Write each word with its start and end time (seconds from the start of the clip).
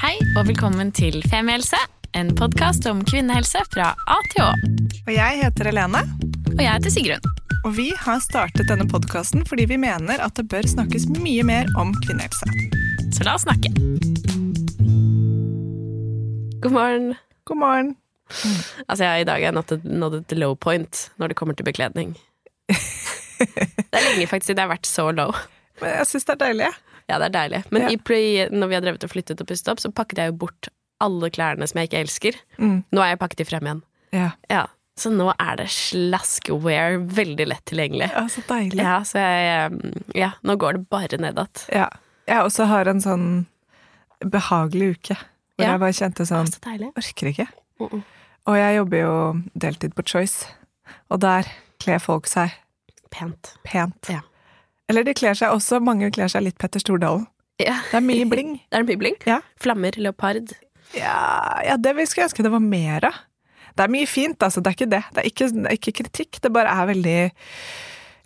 Hei 0.00 0.14
og 0.32 0.46
velkommen 0.48 0.88
til 0.96 1.18
Femihelse, 1.28 1.76
en 2.16 2.30
podkast 2.32 2.86
om 2.88 3.02
kvinnehelse 3.04 3.60
fra 3.68 3.90
A 4.08 4.16
til 4.32 4.46
Å. 4.46 4.48
Og 5.04 5.10
jeg 5.12 5.40
heter 5.42 5.68
Helene, 5.68 6.00
Og 6.54 6.62
jeg 6.62 6.70
heter 6.72 6.94
Sigrun. 6.94 7.26
og 7.66 7.74
vi 7.76 7.90
har 7.92 8.22
startet 8.24 8.70
denne 8.70 8.86
podkasten 8.88 9.44
fordi 9.44 9.66
vi 9.68 9.76
mener 9.76 10.22
at 10.24 10.40
det 10.40 10.46
bør 10.48 10.64
snakkes 10.64 11.04
mye 11.18 11.44
mer 11.44 11.68
om 11.76 11.92
kvinnehelse. 12.06 12.48
Så 13.12 13.28
la 13.28 13.36
oss 13.36 13.44
snakke. 13.44 13.68
God 16.64 16.72
morgen. 16.72 17.14
God 17.44 17.60
morgen. 17.60 17.96
Altså, 18.88 19.04
jeg, 19.04 19.20
I 19.20 19.28
dag 19.28 19.36
har 19.36 19.50
jeg 19.50 19.58
nådd 19.58 19.72
et, 19.76 19.84
nådd 19.84 20.20
et 20.22 20.38
low 20.38 20.56
point 20.56 21.10
når 21.20 21.28
det 21.28 21.36
kommer 21.36 21.52
til 21.52 21.68
bekledning. 21.68 22.16
det 22.70 23.92
er 23.92 24.14
lenge 24.14 24.32
faktisk 24.32 24.54
siden 24.54 24.64
jeg 24.64 24.68
har 24.70 24.76
vært 24.78 24.88
så 24.88 25.10
low. 25.12 25.36
Men 25.84 26.00
jeg 26.00 26.08
syns 26.08 26.24
det 26.24 26.38
er 26.38 26.46
deilig. 26.48 26.70
jeg. 26.70 26.89
Ja, 27.10 27.18
det 27.18 27.28
er 27.30 27.36
deilig. 27.36 27.64
Men 27.74 27.82
Ja. 27.82 27.88
i 27.90 28.48
når 28.50 28.68
vi 28.70 28.74
har 28.78 28.82
drevet 28.84 29.04
og 29.04 29.10
flyttet 29.10 29.40
og 29.42 29.46
pustet 29.50 29.68
opp, 29.72 29.80
så 29.82 29.90
pakket 29.92 30.18
jeg 30.22 30.30
jo 30.32 30.36
bort 30.44 30.68
alle 31.00 31.30
klærne 31.32 31.66
som 31.66 31.80
jeg 31.80 31.88
ikke 31.90 32.02
elsker. 32.04 32.36
Mm. 32.58 32.84
Nå 32.92 33.00
er 33.02 33.08
jeg 33.14 33.18
pakket 33.22 33.40
de 33.42 33.44
frem 33.48 33.66
igjen. 33.66 33.82
Ja. 34.12 34.30
Ja, 34.50 34.66
Så 35.00 35.08
nå 35.10 35.30
er 35.40 35.56
det 35.56 35.68
slask-wear 35.72 36.98
veldig 37.08 37.46
lett 37.48 37.64
tilgjengelig. 37.64 38.10
ja, 38.12 38.24
så 38.28 38.42
deilig. 38.46 38.82
Ja, 38.82 38.98
så 39.02 39.16
jeg 39.18 39.94
Ja, 40.14 40.32
nå 40.44 40.56
går 40.60 40.72
det 40.76 40.88
bare 40.90 41.16
nedad. 41.18 41.48
Ja. 41.72 41.88
Jeg 42.28 42.44
også 42.44 42.66
har 42.66 42.86
en 42.88 43.00
sånn 43.00 43.46
behagelig 44.20 44.90
uke 44.98 45.16
hvor 45.16 45.64
Ja. 45.64 45.70
jeg 45.72 45.80
bare 45.80 45.92
kjente 45.92 46.26
sånn 46.26 46.46
Så. 46.52 46.60
Orker 46.96 47.26
ikke. 47.32 47.48
Uh 47.80 47.88
-uh. 47.88 48.02
Og 48.46 48.56
jeg 48.56 48.76
jobber 48.76 48.96
jo 48.98 49.42
deltid 49.58 49.94
på 49.94 50.02
Choice, 50.06 50.46
og 51.10 51.20
der 51.20 51.44
kler 51.78 51.98
folk 51.98 52.26
seg 52.26 52.50
Pent. 53.10 53.54
pent. 53.64 54.08
Ja. 54.08 54.20
Eller 54.90 55.06
de 55.06 55.14
kler 55.16 55.38
seg 55.38 55.54
også, 55.54 55.78
mange 55.84 56.10
kler 56.14 56.30
seg 56.32 56.44
litt 56.48 56.58
Petter 56.60 56.82
Stordalen. 56.82 57.28
Ja. 57.60 57.76
Det 57.90 57.98
er 58.00 58.04
mye 58.04 58.26
bling. 58.28 58.56
Det 58.72 58.80
er 58.80 58.86
mye 58.88 59.00
bling. 59.00 59.18
Ja. 59.28 59.40
Flammer, 59.60 59.96
leopard. 60.00 60.54
Ja, 60.96 61.60
ja 61.62 61.76
det 61.78 61.94
skulle 62.08 62.24
jeg 62.24 62.30
ønske 62.30 62.46
det 62.46 62.54
var 62.54 62.64
mer 62.64 63.06
av. 63.10 63.20
Det 63.76 63.86
er 63.86 63.92
mye 63.92 64.08
fint, 64.10 64.42
altså. 64.42 64.60
Det 64.60 64.72
er 64.72 64.76
ikke 64.76 64.90
det. 64.90 65.02
Det 65.14 65.22
er 65.22 65.28
ikke, 65.30 65.46
det 65.54 65.68
er 65.70 65.78
ikke 65.78 65.96
kritikk. 66.00 66.40
Det 66.42 66.52
bare 66.52 66.72
er 66.74 66.88
veldig 66.90 67.18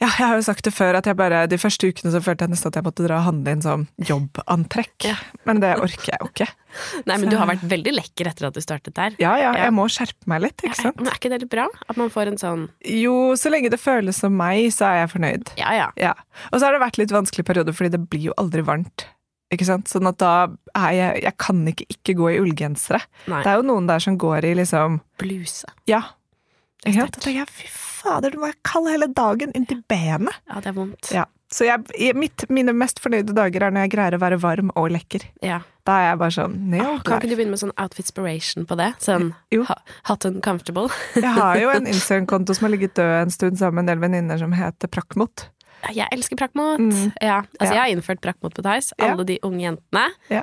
Ja, 0.00 0.08
jeg 0.08 0.26
har 0.26 0.34
jo 0.36 0.42
sagt 0.42 0.64
det 0.66 0.72
før, 0.74 0.96
at 0.98 1.06
jeg 1.06 1.16
bare 1.16 1.46
De 1.46 1.56
første 1.60 1.86
ukene 1.88 2.10
så 2.12 2.20
følte 2.24 2.44
jeg 2.44 2.50
nesten 2.54 2.68
at 2.72 2.74
jeg 2.80 2.84
måtte 2.86 3.04
dra 3.06 3.20
og 3.20 3.26
handle 3.28 3.52
inn 3.54 3.62
sånn 3.62 3.84
jobbantrekk. 4.02 5.06
Ja. 5.06 5.14
Men 5.46 5.60
det 5.62 5.70
orker 5.78 6.10
jeg 6.12 6.18
jo 6.20 6.28
ikke. 6.32 6.48
Nei, 7.06 7.16
men 7.16 7.26
Så- 7.28 7.30
du 7.30 7.36
har 7.38 7.46
vært 7.52 7.64
veldig 7.70 7.92
lekker 7.94 8.26
etter 8.32 8.48
at 8.48 8.54
du 8.54 8.60
startet 8.64 8.94
der. 8.98 9.14
Ja, 9.22 9.36
ja, 9.38 9.52
Ja. 9.54 9.64
jeg 9.68 9.72
må 9.76 9.86
skjerpe 9.88 10.26
meg 10.26 10.42
litt, 10.42 10.56
ikke 10.64 10.76
sant? 10.80 10.96
Men 10.98 11.08
er 11.12 11.18
ikke 11.18 11.30
det 11.30 11.40
litt 11.44 11.50
bra? 11.54 11.68
At 11.88 11.96
man 12.00 12.10
får 12.10 12.32
en 12.32 12.38
sånn 12.38 12.68
Jo, 12.84 13.34
så 13.38 13.50
lenge 13.52 13.70
det 13.70 13.80
føles 13.80 14.18
som 14.18 14.36
meg, 14.36 14.70
så 14.74 14.86
er 14.90 15.06
jeg 15.06 15.12
fornøyd. 15.14 15.54
Ja, 15.60 15.72
ja. 15.72 15.90
Ja. 15.96 16.14
Og 16.52 16.58
så 16.60 16.66
har 16.66 16.72
det 16.72 16.82
vært 16.82 16.98
litt 16.98 17.10
vanskelig 17.14 17.44
periode, 17.46 17.72
fordi 17.74 17.90
det 17.94 18.08
blir 18.10 18.30
jo 18.30 18.34
aldri 18.38 18.62
varmt. 18.66 19.06
Ikke 19.52 19.66
sant? 19.68 19.86
Sånn 19.86 20.08
at 20.08 20.18
da 20.18 20.48
er 20.74 20.92
jeg 20.96 21.22
Jeg 21.22 21.36
kan 21.38 21.64
ikke 21.68 21.84
ikke 21.86 22.14
gå 22.18 22.32
i 22.34 22.38
ullgensere. 22.42 23.00
Det 23.28 23.46
er 23.46 23.56
jo 23.60 23.62
noen 23.68 23.86
der 23.86 24.00
som 24.00 24.16
går 24.18 24.42
i 24.44 24.54
liksom 24.58 25.00
Bluse. 25.20 25.64
Ja. 25.86 26.00
Ikke 26.84 27.00
hørte 27.00 27.20
tenker 27.20 27.40
jeg, 27.44 27.48
fy 27.48 27.68
fader, 27.74 28.30
du 28.34 28.40
være 28.42 28.56
kald 28.66 28.88
hele 28.90 29.06
dagen 29.16 29.52
inntil 29.56 29.80
benet. 29.88 30.34
Ja, 30.50 30.60
det 30.60 30.66
er 30.72 30.76
vondt. 30.76 31.10
Ja. 31.14 31.24
Så 31.54 31.64
jeg, 31.68 32.14
mitt, 32.18 32.42
mine 32.50 32.72
mest 32.74 32.98
fornøyde 33.00 33.32
dager 33.36 33.62
er 33.62 33.70
når 33.70 33.84
jeg 33.86 33.92
greier 33.94 34.16
å 34.16 34.18
være 34.18 34.38
varm 34.42 34.72
og 34.74 34.88
lekker. 34.90 35.22
Ja. 35.44 35.60
Da 35.86 35.98
er 36.00 36.06
jeg 36.08 36.18
bare 36.18 36.34
sånn 36.34 36.54
nailed 36.72 37.04
Kan 37.06 37.20
ikke 37.20 37.28
du 37.30 37.34
begynne 37.36 37.54
med 37.54 37.60
sånn 37.60 37.74
outfitspiration 37.78 38.66
på 38.66 38.76
det? 38.80 38.88
Sånn 39.04 39.28
ha- 39.68 39.76
hot 40.08 40.24
and 40.26 40.42
comfortable. 40.42 40.88
Jeg 41.14 41.30
har 41.36 41.60
jo 41.60 41.68
en 41.70 41.86
Instagram-konto 41.92 42.56
som 42.56 42.66
har 42.66 42.72
ligget 42.74 42.96
død 42.98 43.12
en 43.20 43.30
stund 43.30 43.60
sammen 43.60 43.78
med 43.78 43.84
en 43.84 43.92
del 43.92 44.02
venninner 44.02 44.40
som 44.40 44.52
heter 44.56 44.90
Prakkmot. 44.90 45.46
Jeg 45.92 46.08
elsker 46.16 46.38
prakkmot. 46.40 46.80
Mm. 46.80 47.10
Ja, 47.20 47.42
altså 47.60 47.74
Ja. 47.74 47.76
jeg 47.76 47.80
har 47.82 47.90
innført 47.92 48.22
prakkmot 48.24 48.54
på 48.56 48.62
Theis. 48.64 48.92
Ja. 48.98 49.10
Alle 49.12 49.26
de 49.28 49.36
unge 49.44 49.60
jentene. 49.66 50.06
Ja. 50.32 50.40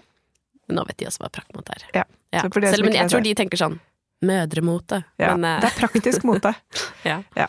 Men 0.70 0.78
nå 0.78 0.84
vet 0.88 1.00
de 1.02 1.08
også 1.10 1.24
hva 1.26 1.32
prakkmot 1.34 1.72
er. 1.74 1.82
Ja. 1.98 2.04
Ja. 2.32 2.44
Så 2.46 2.52
for 2.54 2.62
det 2.62 2.70
Selv 2.76 2.86
om 2.88 2.94
jeg 2.94 3.10
tror 3.10 3.24
det. 3.26 3.32
de 3.34 3.40
tenker 3.42 3.58
sånn 3.60 3.80
mødremote. 4.26 5.02
Ja, 5.22 5.34
Men 5.36 5.46
uh... 5.58 5.62
det 5.64 5.72
er 5.72 5.80
praktisk 5.80 6.24
mote. 6.28 6.54
ja. 7.10 7.48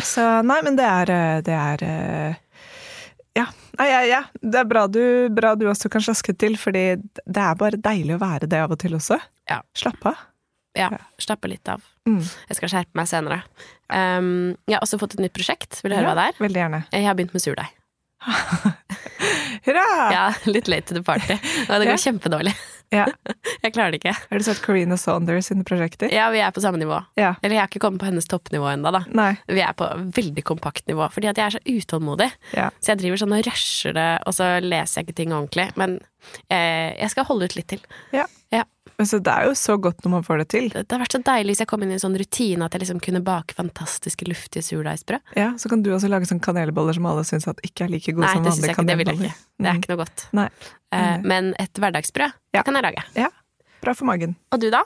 Så 0.00 0.24
nei, 0.46 0.60
men 0.64 0.76
det 0.78 0.86
er 0.86 1.10
eh, 1.12 1.40
Det 1.44 1.56
er 1.56 1.82
eh, 1.84 2.34
Ja. 3.36 3.46
Ja, 3.78 4.00
ja. 4.06 4.22
Det 4.40 4.58
er 4.62 4.64
bra 4.68 4.86
du, 4.90 5.02
bra 5.32 5.54
du 5.58 5.66
også 5.70 5.88
kan 5.92 6.02
slaske 6.04 6.32
til, 6.36 6.56
fordi 6.60 6.84
det 7.00 7.42
er 7.42 7.54
bare 7.60 7.78
deilig 7.80 8.16
å 8.16 8.20
være 8.22 8.48
det 8.50 8.58
av 8.64 8.72
og 8.74 8.80
til 8.82 8.96
også. 8.98 9.18
Ja. 9.50 9.60
Slapp 9.76 10.04
av. 10.10 10.18
ja. 10.78 10.88
Slappe 11.20 11.48
litt 11.50 11.68
av. 11.68 11.82
Mm. 12.08 12.20
Jeg 12.22 12.58
skal 12.58 12.72
skjerpe 12.72 12.96
meg 12.98 13.08
senere. 13.10 13.42
Um, 13.90 14.56
jeg 14.68 14.76
har 14.78 14.84
også 14.86 14.98
fått 15.00 15.14
et 15.18 15.22
nytt 15.26 15.34
prosjekt. 15.36 15.80
Vil 15.82 15.92
du 15.92 15.96
høre 15.98 16.06
Ja, 16.08 16.14
hva 16.14 16.18
det 16.18 16.26
er? 16.32 16.40
Veldig 16.46 16.60
gjerne. 16.64 16.80
Jeg 16.94 17.06
har 17.06 17.16
begynt 17.18 17.34
med 17.36 17.44
surdeig. 17.44 17.70
Hurra! 19.66 19.86
Ja, 20.12 20.24
litt 20.50 20.68
late 20.68 20.88
to 20.90 20.94
the 20.98 21.02
party. 21.04 21.36
Og 21.68 21.74
det 21.80 21.86
går 21.88 21.94
Ja. 21.96 22.02
kjempedårlig. 22.04 22.54
Ja. 22.90 23.06
Jeg 23.64 23.72
klarer 23.74 23.94
det 23.94 24.00
ikke. 24.00 24.14
Har 24.30 24.40
du 24.40 24.44
sett 24.46 24.62
Carina 24.64 24.96
Saunders 24.98 25.46
sine 25.50 25.64
prosjekter? 25.66 26.10
Ja, 26.14 26.28
vi 26.34 26.40
er 26.42 26.50
på 26.54 26.62
samme 26.64 26.80
nivå. 26.80 26.96
Ja. 27.20 27.34
Eller 27.42 27.54
jeg 27.56 27.62
har 27.62 27.70
ikke 27.70 27.82
kommet 27.84 28.02
på 28.02 28.08
hennes 28.08 28.26
toppnivå 28.30 28.66
ennå, 28.72 28.90
da. 28.94 29.02
Nei. 29.14 29.30
Vi 29.46 29.62
er 29.62 29.76
på 29.78 29.86
veldig 30.16 30.42
kompakt 30.48 30.88
nivå, 30.90 31.06
fordi 31.14 31.30
at 31.30 31.38
jeg 31.38 31.46
er 31.46 31.56
så 31.58 31.62
utålmodig. 31.68 32.30
Ja. 32.56 32.70
Så 32.80 32.94
jeg 32.94 33.02
driver 33.04 33.20
sånn 33.22 33.36
og 33.36 33.44
rusher 33.46 33.94
det, 33.96 34.08
og 34.26 34.34
så 34.34 34.48
leser 34.64 35.00
jeg 35.00 35.08
ikke 35.08 35.18
ting 35.20 35.34
ordentlig. 35.36 35.68
Men 35.80 35.98
eh, 36.48 36.96
jeg 36.96 37.12
skal 37.14 37.28
holde 37.30 37.46
ut 37.50 37.58
litt 37.60 37.70
til. 37.76 37.84
ja. 38.16 38.26
Ja. 38.50 38.64
Men 39.00 39.08
så 39.08 39.16
det 39.24 39.32
er 39.32 39.46
jo 39.48 39.52
så 39.56 39.78
godt 39.80 40.04
når 40.04 40.12
man 40.12 40.24
får 40.26 40.42
det 40.42 40.46
til. 40.52 40.66
Det, 40.68 40.82
det 40.84 40.92
har 40.92 41.00
vært 41.00 41.14
så 41.16 41.20
deilig 41.24 41.54
hvis 41.54 41.62
jeg 41.64 41.68
kom 41.70 41.82
inn 41.86 41.92
i 41.94 41.96
en 41.96 42.02
sånn 42.02 42.18
rutine 42.20 42.66
at 42.66 42.74
jeg 42.76 42.82
liksom 42.84 42.98
kunne 43.00 43.22
bake 43.24 43.56
fantastiske, 43.56 44.26
luftige 44.28 44.60
surdeigsbrød. 44.66 45.22
Ja, 45.40 45.54
Så 45.56 45.70
kan 45.72 45.80
du 45.86 45.88
også 45.96 46.10
lage 46.12 46.28
sånn 46.28 46.42
kanelboller 46.44 46.92
som 46.98 47.06
alle 47.08 47.24
syns 47.24 47.48
ikke 47.64 47.86
er 47.86 47.94
like 47.94 48.12
gode 48.12 48.26
Nei, 48.28 48.34
som 48.36 48.44
det 48.44 48.52
syns 48.58 48.66
jeg 48.68 48.76
ikke. 48.76 48.86
Det 48.90 48.98
vil 49.00 49.08
jeg 49.14 49.16
ikke. 49.22 49.32
Det 49.56 49.66
er 49.66 49.72
Mm. 49.72 49.80
ikke 49.80 49.92
noe 49.94 50.00
godt. 50.04 50.26
Nei. 50.36 50.48
Eh, 50.92 51.16
Mm. 51.16 51.26
men 51.32 51.54
et 51.58 51.72
hverdagsbrød, 51.80 52.32
Ja. 52.52 52.62
kan 52.62 52.74
jeg 52.74 52.82
lage. 52.84 53.02
Ja. 53.16 53.28
Bra 53.80 53.94
for 53.94 54.04
magen. 54.04 54.36
Og 54.52 54.60
du, 54.60 54.68
da? 54.70 54.82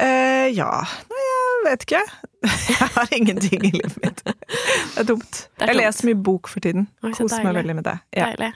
Eh, 0.00 0.48
ja 0.56 0.70
Nei, 1.10 1.24
vet 1.66 1.84
ikke. 1.86 2.00
Jeg 2.70 2.88
har 2.96 3.10
ingenting 3.12 3.64
i 3.66 3.70
livet 3.74 3.96
mitt. 4.02 4.22
Det 4.24 5.02
er 5.02 5.06
dumt. 5.08 5.40
Det 5.58 5.66
er 5.66 5.72
jeg 5.74 5.78
leser 5.78 6.08
mye 6.08 6.18
bok 6.24 6.48
for 6.48 6.64
tiden. 6.64 6.86
Koser 7.04 7.44
meg 7.44 7.58
veldig 7.60 7.74
med 7.78 7.84
det. 7.86 7.94
Ja. 8.16 8.30
Deilig. 8.32 8.48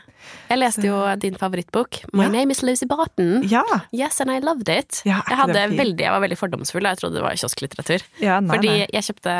Jeg 0.49 0.59
leste 0.61 0.87
jo 0.89 0.97
din 1.21 1.37
favorittbok, 1.41 1.99
My 2.17 2.25
Ja. 2.25 2.33
Name 2.33 2.57
Is 2.57 2.63
Lucy 2.65 2.87
Barton. 2.89 3.43
ja. 3.49 3.63
Yes, 3.93 4.21
and 4.25 4.33
I 4.33 4.39
loved 4.41 4.69
it. 4.73 5.03
Ja, 5.05 5.21
jeg, 5.29 5.37
hadde 5.37 5.67
veldig, 5.77 6.01
jeg 6.07 6.15
var 6.17 6.23
veldig 6.25 6.39
fordomsfull, 6.41 6.87
og 6.87 6.95
jeg 6.95 7.03
trodde 7.03 7.21
det 7.21 7.27
var 7.27 7.37
kiosklitteratur. 7.37 8.07
ja 8.25 8.41
nei, 8.41 8.57
Fordi 8.57 8.71
nei. 8.73 8.87
jeg 8.97 9.07
kjøpte 9.11 9.35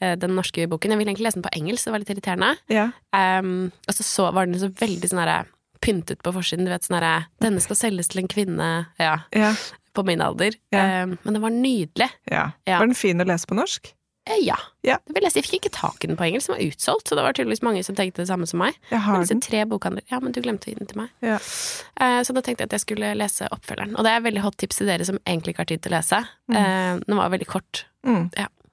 eh, 0.00 0.14
den 0.22 0.36
norske 0.38 0.68
boken. 0.70 0.94
Jeg 0.94 0.98
ville 1.02 1.10
egentlig 1.12 1.26
lese 1.26 1.40
den 1.40 1.48
på 1.48 1.54
engelsk, 1.58 1.84
det 1.88 1.92
var 1.96 2.04
litt 2.04 2.14
irriterende. 2.14 2.52
Ja. 2.70 2.86
Um, 3.12 3.72
og 3.88 3.98
så, 3.98 4.06
så 4.06 4.30
var 4.32 4.46
den 4.46 4.62
så 4.62 4.70
veldig 4.70 5.10
sånn 5.10 5.24
herre 5.24 5.40
pyntet 5.82 6.22
på 6.22 6.30
forsiden. 6.32 6.64
Du 6.64 6.70
vet 6.70 6.86
sånn 6.86 7.00
herre 7.00 7.26
'Denne 7.42 7.58
skal 7.60 7.76
selges 7.76 8.08
til 8.12 8.22
en 8.22 8.30
kvinne', 8.30 8.72
ja, 9.02 9.16
Ja. 9.34 9.52
På 9.94 10.04
min 10.06 10.20
alder. 10.24 10.54
Ja. 10.72 11.02
Um, 11.04 11.18
men 11.24 11.34
den 11.34 11.42
var 11.42 11.50
nydelig. 11.50 12.10
ja. 12.30 12.50
Ja. 12.66 12.78
Var 12.78 12.86
den 12.86 12.94
fin 12.98 13.20
å 13.20 13.24
lese 13.28 13.46
på 13.46 13.54
norsk? 13.58 13.92
Eh, 14.30 14.38
ja. 14.46 14.54
Ja. 14.86 14.98
Det 15.06 15.16
vil 15.16 15.24
jeg 15.26 15.32
si. 15.32 15.40
Jeg 15.40 15.48
fikk 15.50 15.64
ikke 15.66 15.72
tak 15.74 16.04
i 16.04 16.06
den 16.06 16.16
på 16.16 16.22
engelsk, 16.22 16.46
den 16.46 16.54
var 16.54 16.62
utsolgt. 16.62 17.08
Så 17.10 17.16
det 17.18 17.24
var 17.26 17.32
tydeligvis 17.34 17.62
mange 17.66 17.82
som 17.82 17.96
tenkte 17.98 18.22
det 18.22 18.28
samme 18.28 18.46
som 18.46 18.60
meg. 18.62 18.76
Jeg 18.92 19.00
Men 19.02 19.24
disse 19.24 19.40
tre 19.42 19.64
bokhandler 19.66 20.04
Ja, 20.12 20.20
men 20.22 20.30
du 20.30 20.38
glemte 20.40 20.68
å 20.68 20.70
gi 20.70 20.78
den 20.78 20.86
til 20.86 21.00
meg. 21.00 21.08
Ja. 21.20 21.40
Eh, 21.98 22.20
Så 22.22 22.32
da 22.32 22.40
tenkte 22.40 22.62
jeg 22.62 22.70
at 22.70 22.76
jeg 22.78 22.84
skulle 22.84 23.14
lese 23.18 23.48
oppfølgeren. 23.50 23.96
Og 23.98 24.04
det 24.06 24.12
er 24.12 24.20
et 24.22 24.26
veldig 24.28 24.44
hot 24.44 24.56
tips 24.62 24.78
til 24.78 24.86
dere 24.86 25.04
som 25.04 25.18
egentlig 25.26 25.56
ikke 25.56 25.64
har 25.66 25.70
tid 25.72 25.82
til 25.82 25.90
å 25.92 25.96
lese. 25.98 26.22
Mm. 26.48 26.56
Eh, 26.56 27.00
Den 27.06 27.16
var 27.18 27.30
veldig 27.34 27.46
kort. 27.50 27.84
Mm. 28.06 28.30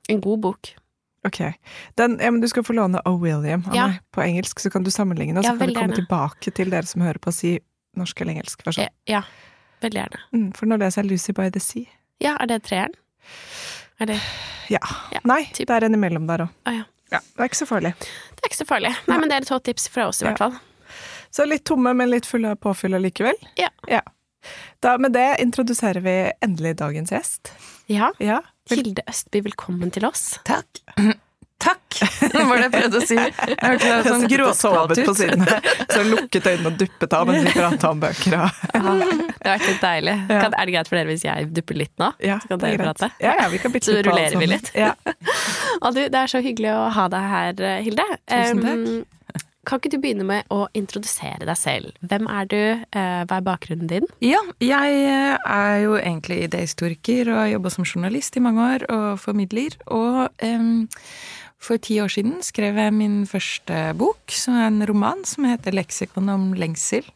En 0.10 0.22
god 0.22 0.40
bok. 0.42 0.70
Ok. 1.26 1.42
Den, 1.98 2.20
ja, 2.22 2.30
men 2.32 2.42
du 2.42 2.48
skal 2.48 2.64
få 2.64 2.74
låne 2.78 3.02
O. 3.06 3.18
William 3.18 3.66
av 3.68 3.76
Ja. 3.76 3.88
meg 3.88 4.00
på 4.14 4.22
engelsk, 4.22 4.60
så 4.62 4.70
kan 4.72 4.84
du 4.84 4.92
sammenligne, 4.92 5.38
og 5.40 5.44
så 5.44 5.52
Ja, 5.54 5.58
kan 5.58 5.68
vi 5.68 5.74
komme 5.76 5.96
tilbake 5.98 6.54
til 6.54 6.70
dere 6.70 6.86
som 6.86 7.02
hører 7.02 7.18
på, 7.20 7.28
og 7.28 7.34
si 7.34 7.60
norsk 7.98 8.22
eller 8.22 8.34
engelsk 8.38 8.62
versjon. 8.64 8.88
Ja, 9.08 9.24
veldig 9.82 10.02
gjerne. 10.02 10.20
Mm, 10.34 10.48
for 10.58 10.66
nå 10.70 10.78
leser 10.80 11.02
jeg 11.04 11.12
Lucy 11.12 11.34
by 11.34 11.50
the 11.50 11.60
Sea. 11.60 11.86
Ja, 12.20 12.36
er 12.40 12.48
det 12.48 12.64
treeren? 12.64 12.94
Er 14.00 14.06
det 14.14 14.20
Ja. 14.70 14.80
Ja, 15.12 15.20
Nei, 15.26 15.44
typ. 15.54 15.68
det 15.68 15.76
er 15.76 15.86
en 15.86 15.96
imellom 15.96 16.28
der 16.28 16.46
òg. 16.46 16.50
Ah, 16.66 16.74
ja. 16.74 16.84
Ja, 17.12 17.20
det 17.20 17.40
er 17.42 17.48
ikke 17.50 17.58
så 17.58 17.66
farlig. 17.66 17.94
Det 18.00 18.44
er 18.44 18.50
ikke 18.52 18.60
så 18.62 18.68
farlig. 18.70 18.92
Nei, 19.08 19.16
Ja. 19.16 19.20
men 19.20 19.30
det 19.30 19.38
er 19.50 19.54
hot 19.54 19.64
tips 19.66 19.88
fra 19.90 20.08
oss, 20.08 20.22
i 20.22 20.26
Ja. 20.26 20.32
hvert 20.32 20.38
fall. 20.38 20.60
Så 21.32 21.46
litt 21.48 21.64
tomme, 21.66 21.94
men 21.96 22.10
litt 22.10 22.26
fulle 22.26 22.52
av 22.52 22.58
påfyll 22.60 22.94
allikevel. 22.96 23.34
Ja. 23.58 23.70
Da 24.82 24.98
Med 24.98 25.14
det 25.14 25.40
introduserer 25.40 26.02
vi 26.02 26.32
endelig 26.42 26.76
dagens 26.78 27.10
gjest. 27.12 27.52
Ja. 27.88 28.12
Ja. 28.20 28.42
Hilde 28.70 29.02
Østby, 29.08 29.42
velkommen 29.42 29.92
til 29.92 30.06
oss. 30.06 30.38
Takk. 30.46 30.66
Takk! 31.60 32.00
var 32.48 32.56
det 32.56 32.68
jeg 32.68 32.74
prøvde 32.74 33.00
å 33.02 33.04
si. 33.04 33.18
Jeg 33.50 33.58
hørte 33.60 33.90
det 33.90 34.14
sånn 34.14 34.24
og 34.80 34.94
på 34.96 35.16
siden. 35.18 35.44
Så 35.92 36.06
lukket 36.08 36.48
øynene 36.48 36.72
og 36.72 36.80
duppet 36.80 37.16
av 37.18 37.28
mens 37.28 37.44
vi 37.50 37.54
prata 37.58 37.92
om 37.92 38.00
bøker. 38.00 38.38
Og, 38.40 39.04
Det 39.40 39.52
har 39.52 39.58
vært 39.58 39.68
litt 39.68 39.84
deilig. 39.84 40.16
Kan, 40.30 40.56
er 40.56 40.70
det 40.70 40.76
greit 40.78 40.92
for 40.92 41.00
dere 41.00 41.12
hvis 41.12 41.28
jeg 41.28 41.52
dupper 41.56 41.82
litt 41.82 41.94
nå? 42.02 42.12
ja, 42.24 42.40
Så 42.40 42.54
kan 42.54 42.64
er 42.64 42.78
dere 42.78 42.90
prate? 42.90 43.12
Ja, 43.24 43.36
ja, 43.42 43.52
vi 43.52 43.62
kan 43.62 43.76
bytte 43.76 43.92
Så 43.92 44.00
litt 44.00 44.08
på 44.08 44.42
vi 44.42 44.52
litt. 44.56 44.74
Ja. 44.78 44.94
Og 45.84 45.96
du, 45.96 46.04
det 46.08 46.24
er 46.24 46.32
så 46.32 46.44
hyggelig 46.44 46.74
å 46.76 46.90
ha 46.96 47.08
deg 47.12 47.32
her, 47.36 47.64
Hilde. 47.86 48.12
Tusen 48.28 48.68
Um, 48.70 49.08
kan 49.70 49.78
ikke 49.78 49.92
du 49.94 50.00
begynne 50.02 50.26
med 50.26 50.48
å 50.50 50.64
introdusere 50.78 51.46
deg 51.46 51.58
selv? 51.60 51.92
Hvem 52.02 52.26
er 52.32 52.48
du? 52.50 52.58
Eh, 52.58 53.20
Hva 53.30 53.38
er 53.38 53.46
bakgrunnen 53.46 53.90
din? 53.92 54.08
Ja, 54.24 54.40
jeg 54.64 54.96
eh, 55.04 55.36
er 55.36 55.76
jo 55.84 55.98
egentlig 56.00 56.40
idéhistoriker 56.48 57.30
og 57.30 57.38
har 57.44 57.52
jobba 57.52 57.74
som 57.76 57.86
journalist 57.86 58.40
i 58.40 58.44
mange 58.44 58.66
år 58.66 58.88
og 58.90 59.20
formidler. 59.22 59.76
Og 59.94 60.32
em, 60.42 60.88
for 61.60 61.78
ti 61.78 62.00
år 62.02 62.12
siden 62.14 62.40
skrev 62.46 62.80
jeg 62.80 62.96
min 62.96 63.26
første 63.28 63.94
bok, 64.00 64.32
som 64.32 64.56
er 64.56 64.68
en 64.70 64.86
roman 64.88 65.26
som 65.28 65.46
heter 65.46 65.76
'Leksikon 65.76 66.30
om 66.32 66.54
lengsel'. 66.54 67.08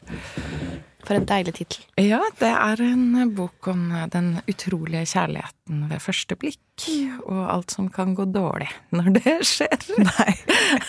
For 1.03 1.17
en 1.17 1.25
deilig 1.27 1.55
tittel. 1.57 1.83
Ja, 1.99 2.21
det 2.39 2.49
er 2.49 2.81
en 2.85 3.33
bok 3.35 3.67
om 3.71 3.89
den 4.13 4.37
utrolige 4.47 5.03
kjærligheten 5.13 5.87
ved 5.89 6.01
første 6.03 6.37
blikk, 6.39 6.59
og 7.27 7.41
alt 7.51 7.73
som 7.75 7.89
kan 7.93 8.15
gå 8.17 8.25
dårlig 8.31 8.69
når 8.95 9.09
det 9.17 9.35
skjer. 9.47 9.83
Nei. 10.09 10.31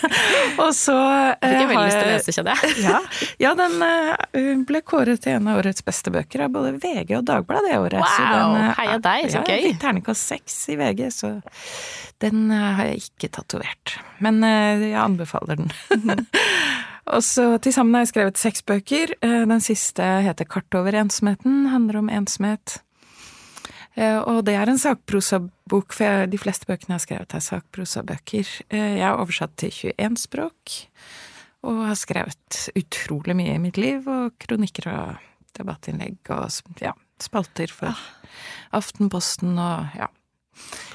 og 0.63 0.71
så 0.75 0.95
eh, 0.95 1.43
Fikk 1.43 1.59
jeg 1.59 1.69
veldig 1.71 1.85
lyst 1.85 1.99
til 1.99 2.07
å 2.07 2.13
lese, 2.13 2.35
kjenner 2.37 2.63
jeg. 2.63 2.77
Ja, 2.85 3.01
ja 3.43 3.53
den 3.59 3.85
eh, 3.85 4.63
ble 4.67 4.81
kåret 4.87 5.23
til 5.25 5.37
en 5.37 5.51
av 5.51 5.61
årets 5.61 5.85
beste 5.85 6.13
bøker 6.15 6.45
av 6.47 6.55
både 6.55 6.75
VG 6.79 7.15
og 7.19 7.27
Dagbladet 7.27 7.71
det 7.71 7.77
året. 7.81 7.99
Wow, 8.01 8.31
den, 8.31 8.57
eh, 8.61 8.73
heia 8.79 8.97
deg, 9.03 9.29
så 9.29 9.41
ja, 9.41 9.45
gøy. 9.45 9.69
Fikk 9.69 9.79
terningkast 9.83 10.33
seks 10.33 10.57
i 10.73 10.79
VG, 10.79 11.05
så 11.13 11.35
den 12.23 12.49
eh, 12.55 12.67
har 12.79 12.91
jeg 12.91 13.05
ikke 13.09 13.31
tatovert. 13.39 13.97
Men 14.23 14.43
eh, 14.47 14.89
jeg 14.89 14.99
anbefaler 15.01 15.63
den. 15.63 15.73
Og 17.07 17.21
så 17.23 17.45
til 17.61 17.73
sammen 17.75 17.93
har 17.97 18.05
jeg 18.05 18.13
skrevet 18.13 18.39
seks 18.41 18.63
bøker. 18.65 19.13
Eh, 19.21 19.45
Den 19.45 19.61
siste 19.61 20.01
heter 20.25 20.45
Kart 20.49 20.73
over 20.77 20.95
ensomheten, 20.97 21.67
handler 21.69 21.99
om 22.01 22.09
ensomhet. 22.09 22.79
Eh, 23.95 24.17
Og 24.19 24.43
det 24.45 24.55
er 24.55 24.67
en 24.69 24.77
sakprosabok, 24.81 25.93
for 25.93 26.03
jeg, 26.03 26.31
de 26.31 26.37
fleste 26.37 26.65
bøkene 26.65 26.95
jeg 26.95 26.99
har 26.99 27.05
skrevet 27.05 27.35
er 27.35 27.45
sakprosabøker. 27.45 28.47
Eh, 28.69 28.97
Jeg 28.97 29.05
har 29.05 29.17
oversatt 29.21 29.55
til 29.57 29.71
21 29.71 30.17
språk, 30.17 30.87
og 31.63 31.85
har 31.87 31.95
skrevet 31.95 32.69
utrolig 32.75 33.35
mye 33.35 33.55
i 33.55 33.59
mitt 33.61 33.77
liv, 33.77 34.07
og 34.07 34.33
kronikker 34.39 34.87
og 34.91 35.15
debattinnlegg 35.57 36.17
og 36.29 36.49
ja, 36.81 36.91
spalter 37.19 37.71
for 37.71 37.95
Aftenposten 38.75 39.55
og 39.57 39.87
ja. 39.95 40.07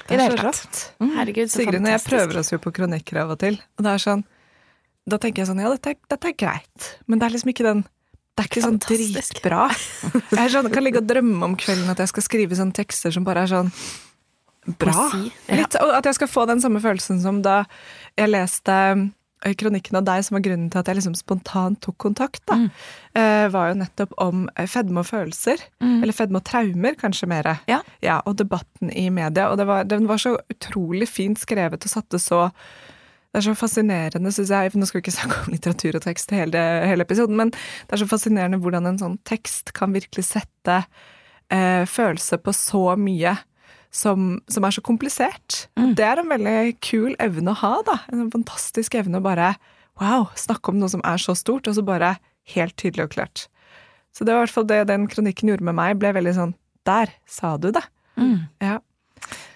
Det 0.07 0.17
det 0.17 0.25
er 0.25 0.37
så 0.37 0.43
rått. 0.45 0.77
Herregud, 0.99 1.49
så 1.49 1.61
Sigrid, 1.61 1.81
og 1.81 1.91
jeg 1.91 2.03
prøver 2.05 2.39
oss 2.39 2.51
jo 2.51 2.57
på 2.61 2.71
kronikker 2.73 3.19
av 3.21 3.33
og 3.35 3.39
til, 3.39 3.59
og 3.77 3.83
det 3.85 3.91
er 3.93 4.01
sånn 4.01 4.23
Da 5.09 5.17
tenker 5.17 5.41
jeg 5.41 5.49
sånn, 5.49 5.61
ja, 5.63 5.71
dette, 5.73 5.95
dette 6.11 6.29
er 6.29 6.37
greit, 6.37 6.91
men 7.07 7.19
det 7.19 7.27
er 7.27 7.35
liksom 7.35 7.51
ikke 7.53 7.67
den 7.67 7.83
det 8.31 8.45
er 8.45 8.47
ikke 8.47 8.61
sånn 8.63 8.77
Fantastisk. 8.79 9.41
dritbra. 9.41 9.65
Jeg 10.39 10.51
sånn, 10.53 10.69
kan 10.71 10.85
ligge 10.85 11.01
og 11.01 11.07
drømme 11.09 11.49
om 11.49 11.55
kvelden 11.59 11.91
at 11.91 11.99
jeg 11.99 12.09
skal 12.13 12.23
skrive 12.23 12.55
sånne 12.57 12.73
tekster 12.77 13.11
som 13.11 13.25
bare 13.27 13.43
er 13.43 13.51
sånn 13.51 13.71
bra. 14.79 15.09
Ja. 15.49 15.57
Litt, 15.59 15.75
og 15.81 15.91
at 15.97 16.07
jeg 16.07 16.17
skal 16.19 16.29
få 16.31 16.45
den 16.49 16.61
samme 16.63 16.79
følelsen 16.81 17.19
som 17.21 17.41
da 17.45 17.63
jeg 18.15 18.31
leste 18.31 18.77
i 19.47 19.55
kronikken 19.57 19.97
av 19.97 20.05
deg, 20.05 20.21
som 20.23 20.37
var 20.37 20.43
grunnen 20.45 20.69
til 20.69 20.79
at 20.81 20.89
jeg 20.89 20.99
liksom 20.99 21.15
spontant 21.17 21.79
tok 21.81 21.97
kontakt, 22.03 22.43
da, 22.49 22.59
eh, 23.17 23.47
var 23.49 23.71
jo 23.71 23.79
nettopp 23.79 24.13
om 24.21 24.43
eh, 24.55 24.69
fedme 24.69 25.01
og 25.01 25.09
følelser. 25.09 25.63
Eller 25.81 26.13
fedme 26.13 26.37
og 26.37 26.45
traumer, 26.45 26.95
kanskje 26.99 27.29
mer. 27.31 27.49
Ja. 27.67 27.81
og 28.25 28.37
debatten 28.37 28.93
i 28.93 29.09
media. 29.09 29.49
Og 29.49 29.57
det 29.57 29.65
var, 29.67 29.83
den 29.83 30.07
var 30.07 30.21
så 30.21 30.37
utrolig 30.49 31.09
fint 31.09 31.41
skrevet 31.41 31.83
og 31.83 31.89
satte 31.89 32.21
så 32.21 32.51
det 33.31 33.39
er 33.39 33.45
så 33.45 33.53
fascinerende, 33.55 34.31
syns 34.35 34.51
jeg 34.51 34.73
Nå 34.75 34.87
skal 34.87 34.99
vi 34.99 35.03
ikke 35.05 35.15
snakke 35.15 35.37
om 35.39 35.53
litteratur 35.53 35.95
og 35.95 36.03
tekst 36.03 36.33
hele, 36.35 36.63
hele 36.87 37.05
episoden, 37.07 37.37
men 37.39 37.53
det 37.53 37.95
er 37.95 38.01
så 38.03 38.09
fascinerende 38.11 38.59
hvordan 38.59 38.89
en 38.89 38.99
sånn 38.99 39.15
tekst 39.27 39.71
kan 39.77 39.95
virkelig 39.95 40.25
sette 40.27 40.81
eh, 41.51 41.85
følelse 41.87 42.41
på 42.43 42.53
så 42.55 42.83
mye 42.99 43.37
som, 43.91 44.33
som 44.51 44.67
er 44.67 44.75
så 44.75 44.83
komplisert. 44.83 45.65
Det 45.95 46.05
er 46.07 46.19
en 46.21 46.31
veldig 46.31 46.57
kul 46.83 47.15
evne 47.23 47.51
å 47.53 47.59
ha, 47.59 47.71
da. 47.87 47.97
En 48.11 48.23
sånn 48.23 48.35
fantastisk 48.35 48.95
evne 48.99 49.19
å 49.19 49.25
bare 49.25 49.53
wow, 49.99 50.29
snakke 50.39 50.71
om 50.71 50.79
noe 50.79 50.91
som 50.91 51.03
er 51.07 51.19
så 51.21 51.35
stort, 51.37 51.67
og 51.67 51.75
så 51.77 51.83
bare 51.85 52.15
helt 52.55 52.75
tydelig 52.79 53.07
og 53.07 53.15
klart. 53.15 53.47
Så 54.15 54.27
det 54.27 54.33
var 54.33 54.43
i 54.43 54.47
hvert 54.47 54.55
fall 54.55 54.69
det 54.69 54.83
den 54.89 55.07
kronikken 55.11 55.51
gjorde 55.51 55.67
med 55.67 55.77
meg, 55.77 55.99
ble 55.99 56.11
veldig 56.17 56.33
sånn 56.35 56.55
Der 56.87 57.11
sa 57.29 57.55
du 57.61 57.69
det! 57.71 57.83
Ja. 58.63 58.79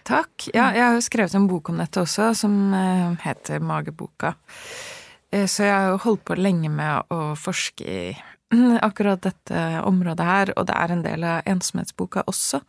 Takk. 0.05 0.49
Ja, 0.53 0.69
jeg 0.75 0.83
har 0.85 0.93
jo 0.97 1.01
skrevet 1.05 1.33
en 1.37 1.47
bok 1.49 1.71
om 1.71 1.79
dette 1.81 2.03
også, 2.03 2.29
som 2.37 2.73
eh, 2.77 3.15
heter 3.25 3.63
Mageboka. 3.63 4.35
Eh, 5.31 5.47
Så 5.49 5.65
jeg 5.65 5.73
har 5.73 5.89
jo 5.93 6.01
holdt 6.05 6.25
på 6.29 6.37
lenge 6.37 6.69
med 6.69 7.09
å 7.13 7.33
forske 7.39 7.85
i 7.85 8.15
akkurat 8.87 9.23
dette 9.25 9.63
området 9.81 10.25
her, 10.25 10.53
og 10.55 10.67
det 10.69 10.75
er 10.77 10.93
en 10.93 11.01
del 11.05 11.25
av 11.25 11.47
ensomhetsboka 11.49 12.23
også. 12.29 12.61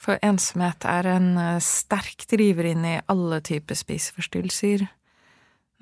For 0.00 0.16
ensomhet 0.24 0.86
er 0.88 1.10
en 1.12 1.34
eh, 1.36 1.58
sterk 1.60 2.24
driver 2.30 2.70
inn 2.70 2.86
i 2.86 2.96
alle 3.12 3.42
typer 3.44 3.76
spiseforstyrrelser. 3.76 4.86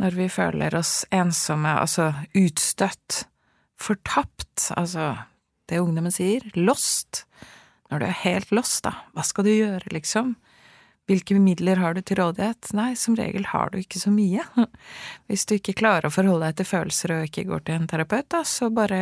Når 0.02 0.18
vi 0.18 0.26
føler 0.28 0.74
oss 0.76 1.04
ensomme, 1.14 1.70
altså 1.80 2.10
utstøtt, 2.36 3.22
fortapt, 3.80 4.72
altså 4.76 5.14
det 5.70 5.78
ungdommen 5.80 6.12
sier, 6.12 6.44
lost. 6.58 7.24
Når 7.90 8.02
du 8.02 8.06
er 8.08 8.20
helt 8.24 8.52
lost, 8.54 8.82
da, 8.86 8.94
hva 9.14 9.24
skal 9.26 9.46
du 9.46 9.52
gjøre, 9.52 9.92
liksom? 9.94 10.34
Hvilke 11.06 11.36
midler 11.38 11.78
har 11.78 11.94
du 11.94 12.02
til 12.02 12.18
rådighet? 12.18 12.72
Nei, 12.74 12.90
som 12.98 13.14
regel 13.14 13.46
har 13.52 13.70
du 13.70 13.78
ikke 13.78 14.00
så 14.02 14.10
mye. 14.10 14.42
Hvis 15.30 15.46
du 15.46 15.54
ikke 15.54 15.76
klarer 15.78 16.08
å 16.08 16.14
forholde 16.14 16.48
deg 16.48 16.58
til 16.58 16.70
følelser 16.72 17.14
og 17.14 17.28
ikke 17.28 17.46
går 17.46 17.62
til 17.66 17.78
en 17.78 17.88
terapeut, 17.92 18.26
da, 18.34 18.42
så 18.42 18.72
bare 18.74 19.00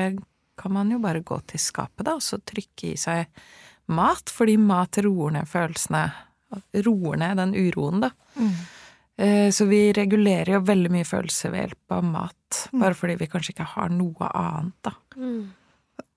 kan 0.60 0.74
man 0.76 0.92
jo 0.92 1.00
bare 1.02 1.24
gå 1.24 1.40
til 1.48 1.62
skapet, 1.62 2.04
da, 2.04 2.18
og 2.18 2.22
så 2.22 2.38
trykke 2.44 2.92
i 2.92 2.98
seg 3.00 3.24
mat, 3.94 4.30
fordi 4.30 4.58
mat 4.60 5.00
roer 5.04 5.34
ned 5.38 5.48
følelsene, 5.50 6.04
roer 6.84 7.18
ned 7.24 7.40
den 7.40 7.56
uroen, 7.56 8.04
da. 8.04 8.12
Mm. 8.36 8.54
Så 9.54 9.66
vi 9.70 9.80
regulerer 9.94 10.56
jo 10.56 10.62
veldig 10.66 10.90
mye 10.90 11.06
følelser 11.06 11.52
ved 11.52 11.60
hjelp 11.64 11.94
av 11.96 12.06
mat, 12.06 12.60
bare 12.74 12.96
fordi 12.98 13.18
vi 13.20 13.28
kanskje 13.30 13.54
ikke 13.54 13.66
har 13.74 13.92
noe 13.94 14.30
annet, 14.30 14.78
da. 14.86 14.94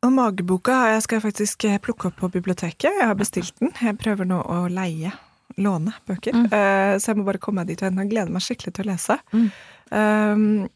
Og 0.05 0.11
mageboka 0.13 0.75
har 0.77 0.91
jeg, 0.93 1.03
skal 1.07 1.17
jeg 1.17 1.25
faktisk 1.25 1.65
eh, 1.67 1.77
plukke 1.81 2.11
opp 2.11 2.19
på 2.21 2.29
biblioteket. 2.35 2.91
Jeg 2.99 3.07
har 3.09 3.17
bestilt 3.17 3.55
den. 3.61 3.71
Jeg 3.81 3.97
prøver 3.97 4.27
nå 4.29 4.37
å 4.45 4.59
leie, 4.69 5.09
låne 5.57 5.95
bøker. 6.07 6.37
Eh, 6.53 6.93
så 7.01 7.11
jeg 7.11 7.17
må 7.19 7.25
bare 7.27 7.41
komme 7.41 7.63
meg 7.63 7.71
dit 7.71 7.81
og 7.81 7.89
jeg 7.89 8.11
gleder 8.11 8.33
meg 8.35 8.45
skikkelig 8.45 8.75
til 8.77 8.85
å 8.85 8.91
lese. 8.91 9.17
Um, 9.89 10.67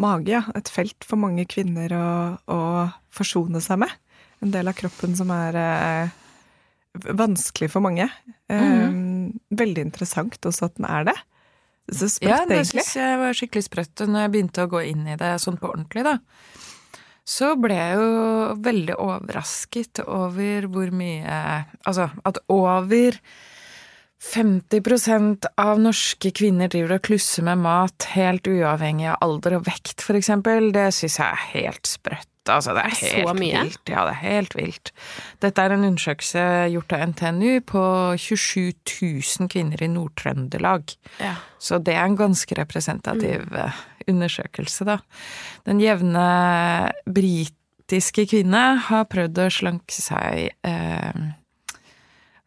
mage, 0.00 0.32
ja. 0.32 0.40
Et 0.56 0.72
felt 0.72 1.04
for 1.04 1.20
mange 1.20 1.44
kvinner 1.52 1.92
å, 1.98 2.08
å 2.48 2.60
forsone 3.12 3.60
seg 3.64 3.82
med. 3.84 3.92
En 4.42 4.54
del 4.54 4.70
av 4.72 4.78
kroppen 4.78 5.12
som 5.20 5.30
er 5.36 5.58
uh, 5.60 6.16
vanskelig 7.20 7.68
for 7.74 7.84
mange. 7.84 8.08
Um, 8.48 9.36
Veldig 9.52 9.84
interessant 9.84 10.48
også 10.48 10.70
at 10.70 10.80
den 10.80 10.88
er 10.88 11.06
det. 11.12 11.18
Så 11.92 12.08
sprøtt, 12.08 12.30
Ja, 12.30 12.40
det 12.48 12.56
egentlig. 12.62 12.86
syns 12.86 12.96
jeg 12.96 13.20
var 13.20 13.36
skikkelig 13.36 13.66
sprøtt. 13.68 14.02
Når 14.08 14.24
jeg 14.24 14.32
begynte 14.32 14.64
å 14.64 14.70
gå 14.72 14.80
inn 14.88 15.04
i 15.12 15.16
det 15.20 15.34
sånn 15.44 15.60
på 15.60 15.68
ordentlig, 15.74 16.04
da, 16.08 16.16
så 17.28 17.52
ble 17.60 17.76
jeg 17.78 17.98
jo 18.00 18.58
veldig 18.64 18.98
overrasket 18.98 20.02
over 20.08 20.66
hvor 20.72 20.90
mye 20.90 21.36
Altså 21.86 22.08
at 22.26 22.40
over 22.50 23.18
50% 24.22 25.48
av 25.58 25.80
norske 25.82 26.30
kvinner 26.34 26.70
driver 26.70 26.96
og 26.96 27.06
klusser 27.08 27.46
med 27.46 27.62
mat 27.64 28.06
helt 28.14 28.46
uavhengig 28.46 29.08
av 29.10 29.24
alder 29.26 29.58
og 29.58 29.64
vekt, 29.66 29.98
for 30.04 30.18
eksempel. 30.18 30.70
Det 30.74 30.92
syns 30.94 31.18
jeg 31.18 31.26
er 31.26 31.48
helt 31.56 31.90
sprøtt. 31.90 32.28
Altså, 32.50 32.74
det 32.74 32.82
er 32.82 32.94
helt 32.98 33.38
vilt. 33.38 33.90
Ja, 33.90 34.02
det 34.06 34.14
er 34.16 34.22
helt 34.22 34.54
vilt. 34.58 34.90
Dette 35.42 35.62
er 35.62 35.74
en 35.74 35.86
undersøkelse 35.86 36.42
gjort 36.72 36.94
av 36.96 37.04
NTNU 37.12 37.60
på 37.70 37.82
27 38.18 38.72
000 38.86 39.50
kvinner 39.52 39.82
i 39.82 39.90
Nord-Trøndelag. 39.90 40.94
Ja. 41.22 41.36
Så 41.62 41.78
det 41.78 41.94
er 41.94 42.06
en 42.08 42.18
ganske 42.18 42.58
representativ 42.58 43.46
eh, 43.54 43.82
undersøkelse, 44.10 44.86
da. 44.88 44.98
Den 45.68 45.80
jevne 45.82 46.24
britiske 47.06 48.26
kvinne 48.30 48.64
har 48.88 49.08
prøvd 49.10 49.42
å 49.44 49.50
slanke 49.52 49.94
seg 49.94 50.50
eh, 50.66 51.22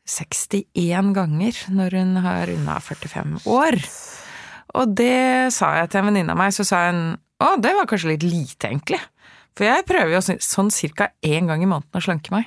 61 0.06 1.14
ganger 1.16 1.60
når 1.74 1.98
hun 2.00 2.16
har 2.26 2.52
unna 2.54 2.78
45 2.84 3.40
år. 3.50 3.80
Og 4.76 4.96
det 4.98 5.54
sa 5.56 5.72
jeg 5.80 5.92
til 5.92 6.02
en 6.02 6.10
venninne 6.12 6.36
av 6.36 6.40
meg, 6.40 6.54
så 6.54 6.66
sa 6.68 6.88
hun 6.90 7.04
å, 7.42 7.56
det 7.60 7.74
var 7.76 7.88
kanskje 7.90 8.14
litt 8.14 8.24
lite, 8.24 8.70
egentlig. 8.70 9.02
For 9.56 9.68
jeg 9.68 9.88
prøver 9.88 10.14
jo 10.16 10.22
sånn- 10.24 10.72
ca. 10.96 11.10
én 11.24 11.48
gang 11.48 11.64
i 11.64 11.68
måneden 11.68 11.96
å 12.00 12.04
slanke 12.04 12.32
meg. 12.32 12.46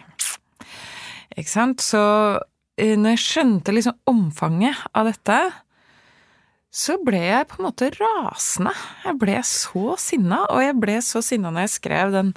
Ikke 1.36 1.50
sant? 1.50 1.80
Så 1.80 2.00
eh, 2.76 2.96
når 2.96 3.16
jeg 3.16 3.24
skjønte 3.24 3.74
liksom 3.74 3.96
omfanget 4.06 4.76
av 4.94 5.08
dette, 5.10 5.38
så 6.68 6.98
ble 7.00 7.20
jeg 7.22 7.48
på 7.48 7.58
en 7.58 7.68
måte 7.70 7.88
rasende. 7.96 8.74
Jeg 9.06 9.16
ble 9.20 9.38
så 9.46 9.96
sinna, 10.00 10.42
og 10.52 10.62
jeg 10.62 10.76
ble 10.82 10.98
så 11.04 11.22
sinna 11.24 11.52
når 11.52 11.66
jeg 11.66 11.76
skrev 11.78 12.14
den 12.14 12.32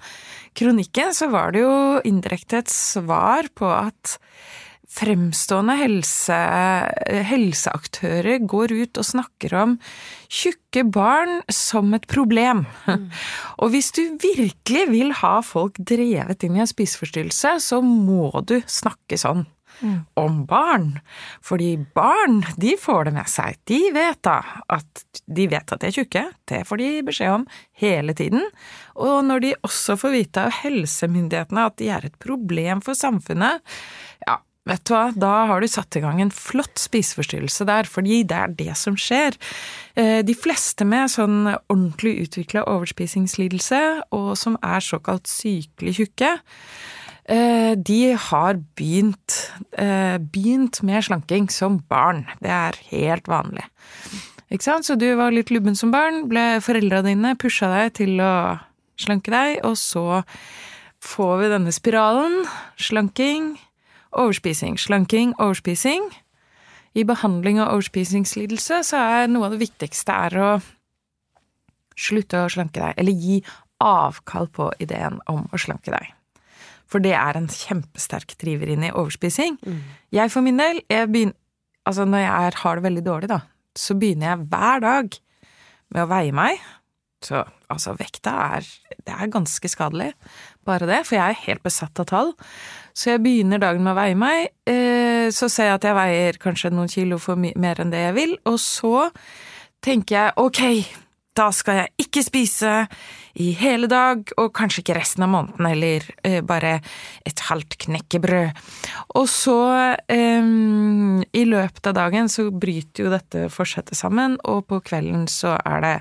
kronikken, 0.58 1.16
så 1.16 1.28
var 1.34 1.52
det 1.56 1.66
jo 1.66 1.78
indirekte 2.08 2.62
et 2.64 2.72
svar 2.72 3.52
på 3.58 3.68
at 3.68 4.18
fremstående 4.92 5.78
helse, 5.80 6.38
helseaktører 7.30 8.44
går 8.44 8.74
ut 8.76 9.00
og 9.00 9.08
snakker 9.08 9.56
om 9.62 9.78
tjukke 10.28 10.84
barn 10.84 11.40
som 11.52 11.94
et 11.96 12.08
problem. 12.12 12.66
Og 13.62 13.72
hvis 13.72 13.92
du 13.96 14.04
virkelig 14.20 14.84
vil 14.92 15.16
ha 15.22 15.38
folk 15.46 15.80
drevet 15.80 16.44
inn 16.44 16.60
i 16.60 16.64
en 16.66 16.72
spiseforstyrrelse, 16.72 17.56
så 17.64 17.80
må 17.86 18.34
du 18.44 18.60
snakke 18.68 19.20
sånn. 19.22 19.46
Om 20.20 20.46
barn. 20.50 21.00
Fordi 21.42 21.72
barn, 21.96 22.42
de 22.62 22.76
får 22.80 23.10
det 23.10 23.14
med 23.16 23.30
seg. 23.32 23.58
De 23.70 23.80
vet 23.96 24.20
da 24.26 24.38
at 24.70 25.04
de 25.26 25.48
vet 25.52 25.74
at 25.74 25.82
de 25.82 25.90
er 25.90 25.96
tjukke. 25.96 26.24
Det 26.50 26.62
får 26.68 26.82
de 26.82 26.92
beskjed 27.08 27.34
om 27.40 27.48
hele 27.82 28.14
tiden. 28.18 28.46
Og 29.02 29.24
når 29.26 29.44
de 29.48 29.56
også 29.66 29.98
får 29.98 30.16
vite 30.16 30.46
av 30.46 30.56
helsemyndighetene 30.62 31.66
at 31.72 31.78
de 31.82 31.90
er 31.90 32.06
et 32.08 32.20
problem 32.22 32.82
for 32.86 32.98
samfunnet, 32.98 33.62
ja, 34.28 34.38
vet 34.70 34.84
du 34.86 34.94
hva, 34.94 35.04
da 35.18 35.32
har 35.50 35.64
du 35.64 35.68
satt 35.72 35.98
i 35.98 36.04
gang 36.04 36.22
en 36.22 36.34
flott 36.36 36.78
spiseforstyrrelse 36.78 37.66
der, 37.66 37.90
fordi 37.90 38.22
det 38.30 38.38
er 38.38 38.56
det 38.60 38.76
som 38.78 38.98
skjer. 39.00 39.38
Eh, 39.98 40.22
De 40.22 40.36
fleste 40.38 40.86
med 40.86 41.10
sånn 41.10 41.48
ordentlig 41.50 42.28
utvikla 42.28 42.68
overspisingslidelse, 42.70 43.82
og 44.14 44.36
som 44.38 44.60
er 44.62 44.84
såkalt 44.86 45.26
sykelig 45.32 45.98
tjukke, 45.98 46.36
de 47.32 48.00
har 48.20 48.58
begynt, 48.76 49.52
eh, 49.78 50.18
begynt 50.18 50.82
med 50.84 51.06
slanking 51.06 51.50
som 51.50 51.80
barn. 51.88 52.26
Det 52.42 52.52
er 52.52 52.76
helt 52.90 53.30
vanlig. 53.32 53.64
Ikke 54.52 54.64
sant? 54.64 54.86
Så 54.86 54.98
du 55.00 55.08
var 55.16 55.32
litt 55.32 55.52
lubben 55.52 55.78
som 55.80 55.94
barn, 55.94 56.26
ble 56.28 56.60
foreldra 56.60 57.00
dine 57.06 57.38
pusha 57.40 57.70
deg 57.72 57.94
til 58.02 58.20
å 58.20 58.60
slanke 59.00 59.32
deg, 59.32 59.62
og 59.64 59.78
så 59.80 60.24
får 61.02 61.34
vi 61.40 61.52
denne 61.54 61.72
spiralen. 61.72 62.44
Slanking, 62.76 63.56
overspising, 64.12 64.78
slanking, 64.78 65.34
overspising. 65.40 66.12
I 66.94 67.08
behandling 67.08 67.62
av 67.64 67.72
overspisingslidelse 67.78 68.82
så 68.84 69.04
er 69.22 69.32
noe 69.32 69.48
av 69.48 69.56
det 69.56 69.64
viktigste 69.64 70.18
er 70.28 70.36
å 70.36 70.50
slutte 71.96 72.44
å 72.44 72.52
slanke 72.52 72.82
deg, 72.82 72.98
eller 73.00 73.16
gi 73.16 73.40
avkall 73.82 74.52
på 74.52 74.68
ideen 74.84 75.22
om 75.32 75.46
å 75.48 75.60
slanke 75.62 75.94
deg. 75.96 76.12
For 76.92 77.04
det 77.04 77.14
er 77.16 77.40
en 77.40 77.48
kjempesterk 77.48 78.36
driver 78.42 78.68
inn 78.74 78.84
i 78.84 78.92
overspising. 78.92 79.58
Jeg 80.12 80.34
for 80.34 80.44
min 80.44 80.60
del, 80.60 80.82
jeg 80.92 81.08
begynner, 81.12 81.38
altså 81.88 82.06
når 82.06 82.26
jeg 82.26 82.50
er, 82.50 82.60
har 82.64 82.76
det 82.76 82.84
veldig 82.84 83.06
dårlig, 83.06 83.32
da, 83.32 83.40
så 83.80 83.96
begynner 83.96 84.34
jeg 84.34 84.48
hver 84.52 84.84
dag 84.84 85.18
med 85.92 86.04
å 86.04 86.12
veie 86.12 86.36
meg. 86.36 86.62
Så 87.22 87.44
altså, 87.70 87.94
vekta 87.94 88.32
er 88.58 88.66
Det 89.06 89.14
er 89.14 89.30
ganske 89.34 89.70
skadelig, 89.70 90.12
bare 90.66 90.88
det, 90.90 91.06
for 91.08 91.16
jeg 91.16 91.34
er 91.34 91.46
helt 91.48 91.64
besatt 91.64 92.00
av 92.02 92.06
tall. 92.10 92.34
Så 92.94 93.14
jeg 93.14 93.24
begynner 93.24 93.62
dagen 93.62 93.84
med 93.86 93.94
å 93.94 93.98
veie 93.98 94.18
meg, 94.18 94.52
eh, 94.70 95.30
så 95.34 95.50
ser 95.50 95.72
jeg 95.72 95.80
at 95.80 95.88
jeg 95.88 95.98
veier 95.98 96.38
kanskje 96.42 96.74
noen 96.74 96.92
kilo 96.92 97.18
for 97.18 97.40
mer 97.40 97.82
enn 97.82 97.94
det 97.94 98.04
jeg 98.04 98.18
vil, 98.18 98.36
og 98.46 98.60
så 98.62 99.10
tenker 99.82 100.18
jeg 100.18 100.34
ok, 100.38 100.62
da 101.38 101.48
skal 101.56 101.82
jeg 101.82 102.06
ikke 102.06 102.24
spise 102.26 102.72
i 103.40 103.52
hele 103.56 103.88
dag, 103.92 104.26
og 104.42 104.52
kanskje 104.58 104.84
ikke 104.84 104.98
resten 104.98 105.24
av 105.24 105.32
måneden, 105.32 105.68
eller 105.70 106.06
eh, 106.28 106.42
bare 106.44 106.80
et 107.28 107.44
halvt 107.48 107.78
knekkebrød. 107.86 108.62
Og 109.16 109.30
så, 109.32 109.58
eh, 110.12 110.52
i 111.32 111.44
løpet 111.48 111.88
av 111.88 111.96
dagen, 111.96 112.28
så 112.32 112.50
bryter 112.52 113.06
jo 113.06 113.14
dette 113.14 113.48
forsettet 113.54 114.00
sammen, 114.00 114.38
og 114.44 114.66
på 114.68 114.82
kvelden 114.92 115.28
så 115.32 115.56
er 115.64 115.86
det 115.86 115.98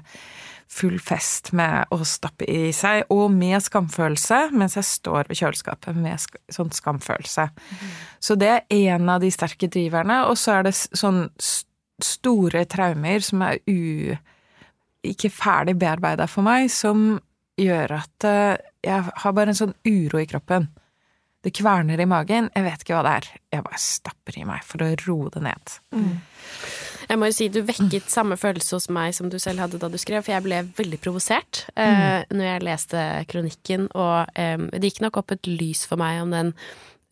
full 0.70 1.00
fest 1.02 1.50
med 1.56 1.90
å 1.90 1.98
stappe 2.06 2.46
i 2.46 2.70
seg, 2.74 3.02
og 3.10 3.30
med 3.34 3.58
skamfølelse, 3.62 4.42
mens 4.54 4.76
jeg 4.78 4.86
står 4.86 5.30
ved 5.30 5.40
kjøleskapet 5.40 5.98
med 5.98 6.20
sk 6.22 6.38
sånn 6.54 6.70
skamfølelse. 6.74 7.48
Så 8.22 8.36
det 8.38 8.52
er 8.52 8.92
en 8.94 9.10
av 9.10 9.22
de 9.22 9.32
sterke 9.34 9.70
driverne, 9.70 10.22
og 10.30 10.38
så 10.38 10.58
er 10.58 10.68
det 10.68 10.76
sånn 10.78 11.24
store 12.00 12.64
traumer 12.70 13.22
som 13.24 13.42
er 13.44 13.58
u 13.66 14.14
ikke 15.06 15.30
ferdig 15.32 15.76
bearbeida 15.80 16.26
for 16.30 16.46
meg, 16.46 16.68
som 16.72 17.14
gjør 17.60 17.96
at 18.00 18.28
eh, 18.28 18.58
jeg 18.84 19.16
har 19.22 19.34
bare 19.36 19.52
en 19.52 19.58
sånn 19.58 19.74
uro 19.88 20.20
i 20.20 20.28
kroppen. 20.28 20.68
Det 21.40 21.54
kverner 21.56 22.00
i 22.00 22.08
magen, 22.08 22.50
jeg 22.52 22.66
vet 22.66 22.82
ikke 22.84 22.98
hva 22.98 23.04
det 23.06 23.16
er. 23.16 23.28
Jeg 23.56 23.64
bare 23.64 23.80
stapper 23.80 24.36
i 24.36 24.44
meg 24.48 24.64
for 24.66 24.84
å 24.84 24.90
roe 25.06 25.32
det 25.32 25.40
ned. 25.46 25.76
Jeg 27.10 27.18
må 27.18 27.30
jo 27.30 27.34
si 27.34 27.48
du 27.50 27.62
vekket 27.66 28.12
samme 28.12 28.36
følelse 28.38 28.76
hos 28.76 28.88
meg 28.92 29.14
som 29.16 29.30
du 29.32 29.38
selv 29.42 29.64
hadde 29.64 29.80
da 29.80 29.88
du 29.90 29.96
skrev, 29.98 30.22
for 30.22 30.34
jeg 30.34 30.44
ble 30.44 30.60
veldig 30.76 31.00
provosert 31.02 31.64
eh, 31.74 32.22
når 32.28 32.44
jeg 32.44 32.66
leste 32.68 33.06
kronikken, 33.32 33.88
og 33.98 34.30
eh, 34.38 34.60
det 34.76 34.92
gikk 34.92 35.00
nok 35.06 35.22
opp 35.22 35.34
et 35.34 35.48
lys 35.50 35.86
for 35.88 36.00
meg 36.00 36.20
om 36.22 36.36
den 36.36 36.52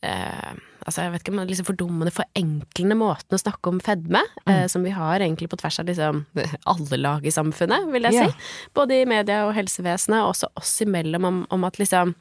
eh, 0.07 0.53
altså 0.89 1.05
jeg 1.05 1.15
vet 1.15 1.25
ikke 1.25 1.35
om 1.35 1.43
liksom 1.49 1.69
fordummende, 1.69 2.13
forenklende 2.15 2.97
måten 2.99 3.37
å 3.37 3.41
snakke 3.41 3.73
om 3.73 3.81
fedme, 3.85 4.23
eh, 4.49 4.65
som 4.73 4.87
vi 4.87 4.95
har 4.97 5.21
egentlig 5.21 5.51
på 5.53 5.59
tvers 5.61 5.81
av 5.83 5.91
liksom 5.91 6.25
alle 6.73 7.01
lag 7.01 7.27
i 7.27 7.35
samfunnet, 7.35 7.91
vil 7.93 8.09
jeg 8.09 8.19
yeah. 8.19 8.33
si. 8.33 8.73
Både 8.77 9.03
i 9.03 9.09
media 9.09 9.45
og 9.47 9.55
helsevesenet, 9.59 10.23
og 10.23 10.33
også 10.33 10.51
oss 10.59 10.75
imellom, 10.85 11.29
om, 11.29 11.45
om 11.55 11.69
at 11.69 11.81
liksom 11.81 12.17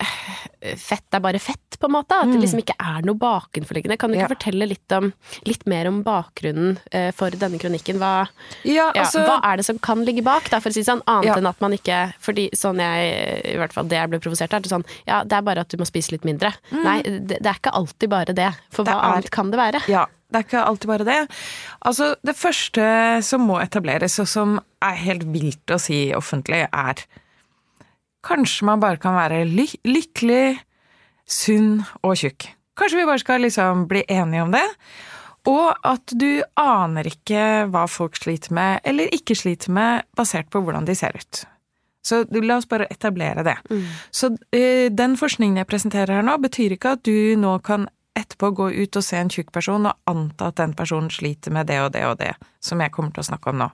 Fett 0.76 1.14
er 1.14 1.20
bare 1.22 1.38
fett, 1.38 1.76
på 1.78 1.86
en 1.86 1.92
måte. 1.94 2.16
At 2.18 2.30
det 2.32 2.40
liksom 2.42 2.60
ikke 2.62 2.74
er 2.80 3.04
noe 3.06 3.14
bakenforliggende. 3.20 3.96
Kan 4.00 4.10
du 4.10 4.16
ikke 4.16 4.24
Ja. 4.26 4.32
fortelle 4.34 4.66
litt, 4.68 4.92
om, 4.96 5.12
litt 5.46 5.66
mer 5.68 5.86
om 5.90 6.02
bakgrunnen 6.02 6.78
eh, 6.90 7.10
for 7.14 7.30
denne 7.30 7.58
kronikken? 7.60 7.98
Hva, 8.00 8.28
Ja, 8.64 8.90
ja, 8.94 9.02
altså 9.04 9.22
hva 9.26 9.36
er 9.44 9.56
det 9.60 9.66
som 9.68 9.78
kan 9.78 10.02
ligge 10.04 10.24
bak, 10.26 10.48
da, 10.50 10.58
for 10.60 10.70
å 10.70 10.72
si 10.74 10.80
det 10.82 10.88
sånn? 10.90 11.02
Annet 11.06 11.26
Ja. 11.30 11.36
enn 11.36 11.46
at 11.48 11.60
man 11.60 11.72
ikke 11.76 12.00
Fordi 12.20 12.48
sånn 12.56 12.80
jeg, 12.82 13.54
i 13.54 13.56
hvert 13.60 13.72
fall 13.72 13.86
det 13.88 13.96
jeg 14.00 14.10
ble 14.10 14.18
provosert 14.18 14.52
av, 14.52 14.58
er 14.58 14.62
det 14.66 14.72
sånn 14.72 14.86
Ja, 15.06 15.22
det 15.24 15.32
er 15.38 15.42
bare 15.42 15.60
at 15.60 15.68
du 15.68 15.76
må 15.76 15.86
spise 15.86 16.10
litt 16.12 16.24
mindre. 16.24 16.54
Nei, 16.72 17.02
det, 17.02 17.38
det 17.42 17.46
er 17.46 17.60
ikke 17.60 17.72
alltid 17.76 18.10
bare 18.10 18.32
det. 18.34 18.50
For 18.70 18.82
Det 18.84 18.92
hva 18.92 18.98
er- 19.02 19.12
annet 19.20 19.30
kan 19.30 19.50
det 19.50 19.58
være? 19.60 19.82
Ja, 19.88 20.06
det 20.32 20.40
er 20.40 20.48
ikke 20.48 20.64
alltid 20.66 20.88
bare 20.88 21.04
det. 21.04 21.28
Altså, 21.84 22.16
det 22.24 22.34
første 22.36 23.22
som 23.22 23.46
må 23.46 23.60
etableres, 23.62 24.18
og 24.18 24.26
som 24.28 24.58
er 24.82 24.94
helt 24.96 25.22
vilt 25.30 25.66
å 25.70 25.78
si 25.80 26.12
offentlig, 26.12 26.66
er 26.72 26.94
Kanskje 28.26 28.66
man 28.66 28.82
bare 28.82 29.00
kan 29.02 29.16
være 29.16 29.44
ly 29.48 29.66
lykkelig, 29.86 30.58
sunn 31.26 31.80
og 32.02 32.16
tjukk. 32.18 32.48
Kanskje 32.76 33.00
vi 33.00 33.08
bare 33.08 33.22
skal 33.22 33.44
liksom 33.44 33.86
bli 33.90 34.02
enige 34.12 34.42
om 34.44 34.54
det. 34.54 34.66
Og 35.46 35.86
at 35.86 36.12
du 36.18 36.42
aner 36.58 37.06
ikke 37.06 37.66
hva 37.70 37.84
folk 37.90 38.18
sliter 38.18 38.54
med, 38.56 38.80
eller 38.84 39.12
ikke 39.14 39.36
sliter 39.38 39.70
med, 39.72 40.08
basert 40.18 40.50
på 40.50 40.60
hvordan 40.60 40.88
de 40.88 40.96
ser 40.98 41.14
ut. 41.14 41.44
Så 42.06 42.22
du, 42.30 42.40
la 42.42 42.58
oss 42.60 42.68
bare 42.70 42.86
etablere 42.90 43.42
det. 43.46 43.56
Så 44.14 44.30
uh, 44.34 44.86
den 44.94 45.16
forskningen 45.18 45.58
jeg 45.62 45.70
presenterer 45.70 46.18
her 46.18 46.26
nå, 46.26 46.36
betyr 46.42 46.76
ikke 46.76 46.96
at 46.98 47.06
du 47.06 47.34
nå 47.38 47.56
kan 47.66 47.88
etterpå 48.16 48.50
gå 48.56 48.70
ut 48.72 48.98
og 48.98 49.04
se 49.04 49.18
en 49.20 49.30
tjukk 49.32 49.50
person 49.54 49.88
og 49.90 50.10
anta 50.10 50.50
at 50.50 50.58
den 50.60 50.72
personen 50.78 51.10
sliter 51.12 51.52
med 51.52 51.68
det 51.68 51.80
og 51.82 51.92
det 51.94 52.06
og 52.08 52.16
det, 52.22 52.32
som 52.64 52.80
jeg 52.80 52.94
kommer 52.94 53.12
til 53.14 53.24
å 53.24 53.28
snakke 53.30 53.52
om 53.52 53.60
nå. 53.60 53.68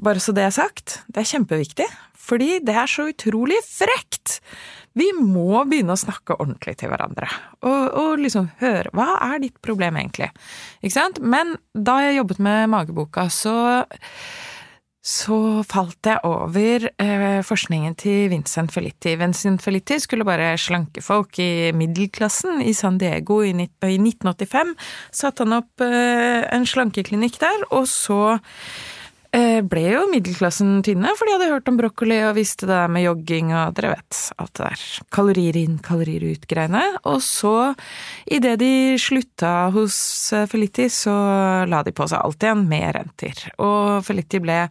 Bare 0.00 0.22
så 0.22 0.32
det 0.32 0.46
er 0.46 0.54
sagt, 0.54 1.02
det 1.12 1.20
er 1.20 1.28
kjempeviktig, 1.28 1.88
fordi 2.30 2.60
det 2.64 2.76
er 2.78 2.90
så 2.90 3.08
utrolig 3.10 3.58
frekt! 3.66 4.38
Vi 4.98 5.06
må 5.14 5.62
begynne 5.70 5.94
å 5.94 6.00
snakke 6.00 6.34
ordentlig 6.42 6.74
til 6.80 6.90
hverandre, 6.90 7.28
og, 7.62 7.82
og 7.94 8.22
liksom 8.24 8.48
høre 8.58 8.90
hva 8.96 9.12
er 9.28 9.42
ditt 9.44 9.60
problem 9.62 10.00
egentlig? 10.00 10.32
Ikke 10.82 10.96
sant? 10.96 11.20
Men 11.22 11.54
da 11.74 12.00
jeg 12.02 12.18
jobbet 12.18 12.40
med 12.42 12.70
mageboka, 12.72 13.28
så 13.30 13.54
så 15.00 15.62
falt 15.64 16.04
jeg 16.04 16.20
over 16.28 16.84
eh, 17.00 17.40
forskningen 17.46 17.94
til 17.96 18.28
Vincent 18.34 18.72
Felitti. 18.74 19.14
Vincent 19.16 19.62
Felitti 19.64 19.96
skulle 20.02 20.26
bare 20.28 20.52
slanke 20.60 21.00
folk 21.00 21.38
i 21.40 21.70
middelklassen 21.72 22.60
i 22.60 22.74
San 22.76 22.98
Diego 23.00 23.38
i, 23.40 23.54
i 23.56 23.96
1985. 23.96 24.74
Satte 25.22 25.46
han 25.46 25.56
opp 25.56 25.80
eh, 25.86 26.44
en 26.52 26.68
slankeklinikk 26.68 27.40
der, 27.40 27.64
og 27.72 27.88
så 27.88 28.36
ble 29.30 29.82
jo 29.86 30.06
middelklassen 30.10 30.80
tynne, 30.82 31.12
for 31.14 31.28
de 31.28 31.34
hadde 31.36 31.50
hørt 31.52 31.68
om 31.70 31.76
brokkoli 31.78 32.16
og 32.26 32.34
visste 32.38 32.66
det 32.66 32.74
der 32.74 32.90
med 32.90 33.04
jogging 33.04 33.52
og 33.54 33.76
dere 33.76 33.92
vet, 33.92 34.22
alt 34.42 34.52
det 34.58 34.66
der 34.66 34.82
kalorier 35.14 35.58
inn, 35.60 35.76
kalorier 35.84 36.24
ut-greiene. 36.32 36.82
Og 37.10 37.20
så, 37.22 37.54
idet 38.26 38.56
de 38.62 38.72
slutta 38.98 39.70
hos 39.74 40.00
eh, 40.34 40.48
Felitti, 40.50 40.88
så 40.90 41.14
la 41.70 41.84
de 41.86 41.94
på 41.94 42.08
seg 42.10 42.18
alt 42.18 42.42
igjen 42.42 42.66
med 42.70 42.90
renter. 42.98 43.46
Og 43.62 44.02
Felitti 44.06 44.42
ble 44.42 44.64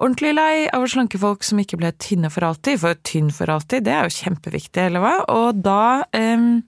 ordentlig 0.00 0.32
lei 0.36 0.54
av 0.72 0.86
slanke 0.88 1.20
folk 1.20 1.44
som 1.46 1.60
ikke 1.60 1.78
ble 1.80 1.92
tynne 2.00 2.30
for 2.32 2.46
alltid, 2.46 2.80
for 2.82 3.00
tynn 3.06 3.30
for 3.34 3.52
alltid, 3.52 3.84
det 3.88 3.96
er 3.96 4.06
jo 4.06 4.16
kjempeviktig, 4.22 4.86
eller 4.86 5.04
hva? 5.04 5.16
Og 5.34 5.60
da 5.64 5.82
em, 6.16 6.62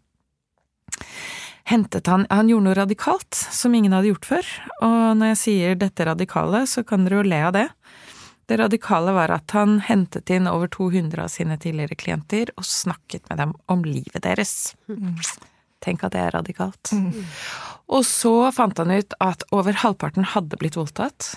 hentet 1.69 2.07
han 2.11 2.27
Han 2.31 2.49
gjorde 2.49 2.65
noe 2.69 2.79
radikalt 2.79 3.35
som 3.35 3.75
ingen 3.75 3.93
hadde 3.93 4.13
gjort 4.13 4.29
før. 4.29 4.49
Og 4.83 4.99
når 5.19 5.33
jeg 5.33 5.41
sier 5.43 5.79
dette 5.79 6.07
radikale, 6.09 6.65
så 6.67 6.85
kan 6.87 7.07
dere 7.07 7.21
jo 7.21 7.29
le 7.29 7.41
av 7.49 7.55
det. 7.57 7.69
Det 8.51 8.59
radikale 8.59 9.15
var 9.15 9.31
at 9.33 9.55
han 9.57 9.79
hentet 9.87 10.31
inn 10.35 10.51
over 10.51 10.69
200 10.69 11.23
av 11.23 11.31
sine 11.33 11.57
tidligere 11.63 11.97
klienter 11.97 12.51
og 12.59 12.67
snakket 12.67 13.29
med 13.31 13.39
dem 13.39 13.55
om 13.71 13.85
livet 13.87 14.25
deres. 14.27 14.75
Tenk 15.83 16.05
at 16.05 16.13
det 16.15 16.21
er 16.21 16.35
radikalt. 16.37 16.93
Og 17.93 18.05
så 18.07 18.51
fant 18.55 18.79
han 18.79 18.93
ut 18.93 19.17
at 19.23 19.47
over 19.55 19.79
halvparten 19.83 20.27
hadde 20.35 20.59
blitt 20.61 20.77
voldtatt. 20.79 21.33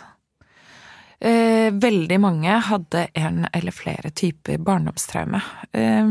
Eh, 1.20 1.72
veldig 1.72 2.20
mange 2.20 2.60
hadde 2.68 3.08
en 3.16 3.46
eller 3.54 3.74
flere 3.74 4.12
typer 4.12 4.60
barndomstraume. 4.62 5.42
Eh, 5.72 6.06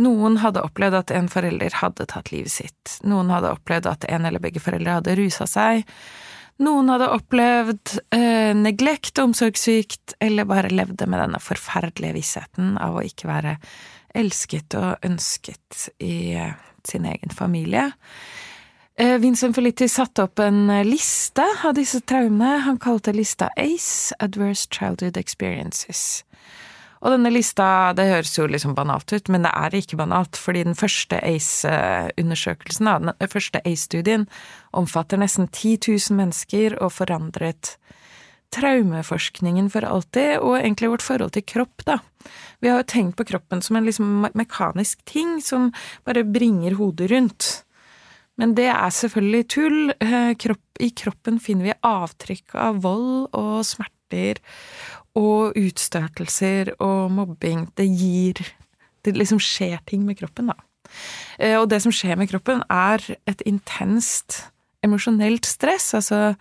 Noen 0.00 0.38
hadde 0.40 0.62
opplevd 0.64 0.96
at 0.96 1.12
en 1.12 1.28
forelder 1.28 1.74
hadde 1.82 2.06
tatt 2.08 2.30
livet 2.32 2.54
sitt. 2.54 2.98
Noen 3.04 3.30
hadde 3.34 3.52
opplevd 3.52 3.88
at 3.90 4.06
en 4.08 4.26
eller 4.28 4.40
begge 4.42 4.62
foreldre 4.62 5.00
hadde 5.00 5.16
rusa 5.18 5.46
seg. 5.50 5.84
Noen 6.60 6.90
hadde 6.92 7.08
opplevd 7.14 7.94
eh, 8.12 8.52
neglekt, 8.56 9.18
omsorgssvikt, 9.20 10.16
eller 10.20 10.48
bare 10.48 10.72
levde 10.72 11.08
med 11.08 11.22
denne 11.22 11.40
forferdelige 11.40 12.16
vissheten 12.18 12.74
av 12.80 12.98
å 13.00 13.04
ikke 13.04 13.30
være 13.30 13.56
elsket 14.16 14.76
og 14.76 15.06
ønsket 15.06 15.86
i 16.04 16.34
eh, 16.36 16.56
sin 16.84 17.08
egen 17.08 17.32
familie. 17.32 17.90
Eh, 19.00 19.16
Vincent 19.22 19.56
Felitti 19.56 19.88
satte 19.88 20.28
opp 20.28 20.40
en 20.44 20.66
liste 20.84 21.44
av 21.64 21.76
disse 21.76 22.02
traumene. 22.04 22.58
Han 22.66 22.80
kalte 22.80 23.16
lista 23.16 23.48
ACE, 23.56 24.16
Adverse 24.20 24.68
Childhood 24.68 25.20
Experiences. 25.20 26.26
Og 27.00 27.14
denne 27.14 27.32
lista, 27.32 27.94
det 27.96 28.10
høres 28.10 28.34
jo 28.36 28.44
liksom 28.50 28.74
banalt 28.76 29.08
ut, 29.14 29.30
men 29.32 29.46
det 29.46 29.52
er 29.56 29.76
ikke 29.78 29.96
banalt, 29.96 30.36
fordi 30.36 30.66
den 30.68 30.76
første 30.76 31.16
ACE-undersøkelsen, 31.24 32.90
den 33.06 33.32
første 33.32 33.62
ACE-studien, 33.64 34.26
omfatter 34.76 35.20
nesten 35.20 35.48
10 35.48 35.78
000 35.88 36.18
mennesker 36.18 36.76
og 36.76 36.92
forandret 36.98 37.78
traumeforskningen 38.52 39.70
for 39.72 39.86
alltid, 39.86 40.40
og 40.42 40.58
egentlig 40.58 40.90
vårt 40.92 41.06
forhold 41.06 41.32
til 41.36 41.46
kropp, 41.46 41.86
da. 41.86 42.00
Vi 42.60 42.68
har 42.68 42.82
jo 42.82 42.90
tenkt 42.92 43.16
på 43.16 43.26
kroppen 43.30 43.62
som 43.64 43.78
en 43.78 43.86
liksom 43.88 44.26
mekanisk 44.36 45.00
ting 45.08 45.38
som 45.44 45.70
bare 46.04 46.26
bringer 46.26 46.76
hodet 46.76 47.10
rundt. 47.14 47.50
Men 48.40 48.54
det 48.56 48.68
er 48.72 48.92
selvfølgelig 48.96 49.46
tull. 49.52 49.80
Eh, 50.00 50.32
kropp, 50.40 50.64
I 50.80 50.90
kroppen 50.96 51.40
finner 51.40 51.70
vi 51.70 51.78
avtrykk 51.84 52.56
av 52.56 52.82
vold 52.84 53.28
og 53.36 53.64
smerter 53.68 54.40
og 55.18 55.56
utstøtelser 55.58 56.74
og 56.78 57.10
mobbing. 57.14 57.68
Det 57.76 57.88
gir 57.88 58.42
Det 59.00 59.14
liksom 59.16 59.38
skjer 59.40 59.78
ting 59.88 60.02
med 60.04 60.18
kroppen, 60.18 60.50
da. 60.52 60.54
Eh, 61.38 61.56
og 61.56 61.70
det 61.70 61.78
som 61.80 61.92
skjer 61.94 62.18
med 62.20 62.28
kroppen, 62.28 62.60
er 62.68 63.00
et 63.24 63.40
intenst 63.48 64.42
emosjonelt 64.84 65.48
stress. 65.48 65.94
Altså 65.96 66.34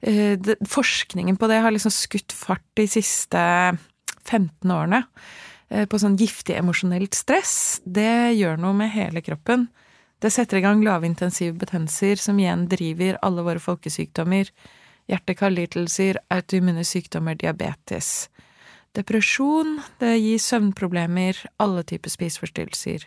eh, 0.00 0.40
Forskningen 0.64 1.36
på 1.36 1.50
det 1.52 1.60
har 1.60 1.74
liksom 1.74 1.92
skutt 1.92 2.32
fart 2.32 2.64
de 2.80 2.86
siste 2.88 3.42
15 4.24 4.72
årene. 4.72 5.02
Eh, 5.72 5.84
på 5.84 6.00
sånn 6.00 6.18
giftig 6.20 6.56
emosjonelt 6.58 7.16
stress. 7.16 7.80
Det 7.84 8.32
gjør 8.36 8.60
noe 8.60 8.76
med 8.76 8.92
hele 8.92 9.20
kroppen. 9.24 9.68
Det 10.22 10.30
setter 10.30 10.60
i 10.60 10.64
gang 10.64 10.82
lavintensive 10.84 11.56
betennelser, 11.58 12.20
som 12.20 12.38
igjen 12.38 12.68
driver 12.70 13.18
alle 13.26 13.44
våre 13.46 13.62
folkesykdommer 13.62 14.48
hjerte-karlidelser, 15.10 16.20
autoimmune 16.32 16.84
sykdommer, 16.86 17.36
diabetes. 17.38 18.28
Depresjon, 18.96 19.78
det 20.02 20.18
gir 20.20 20.40
søvnproblemer, 20.42 21.38
alle 21.62 21.84
typer 21.88 22.12
spiseforstyrrelser, 22.12 23.06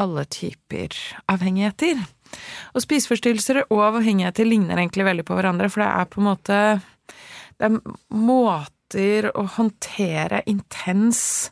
alle 0.00 0.24
typer 0.32 0.96
avhengigheter. 1.32 2.00
Og 2.74 2.84
spiseforstyrrelser 2.84 3.62
og 3.66 3.84
avhengigheter 3.90 4.48
ligner 4.48 4.80
egentlig 4.80 5.06
veldig 5.08 5.26
på 5.28 5.36
hverandre, 5.36 5.70
for 5.72 5.84
det 5.84 5.90
er 5.92 6.10
på 6.10 6.22
en 6.22 6.30
måte 6.32 6.60
Det 7.56 7.70
er 7.70 7.76
måter 8.12 9.30
å 9.32 9.46
håndtere 9.56 10.42
intens 10.44 11.50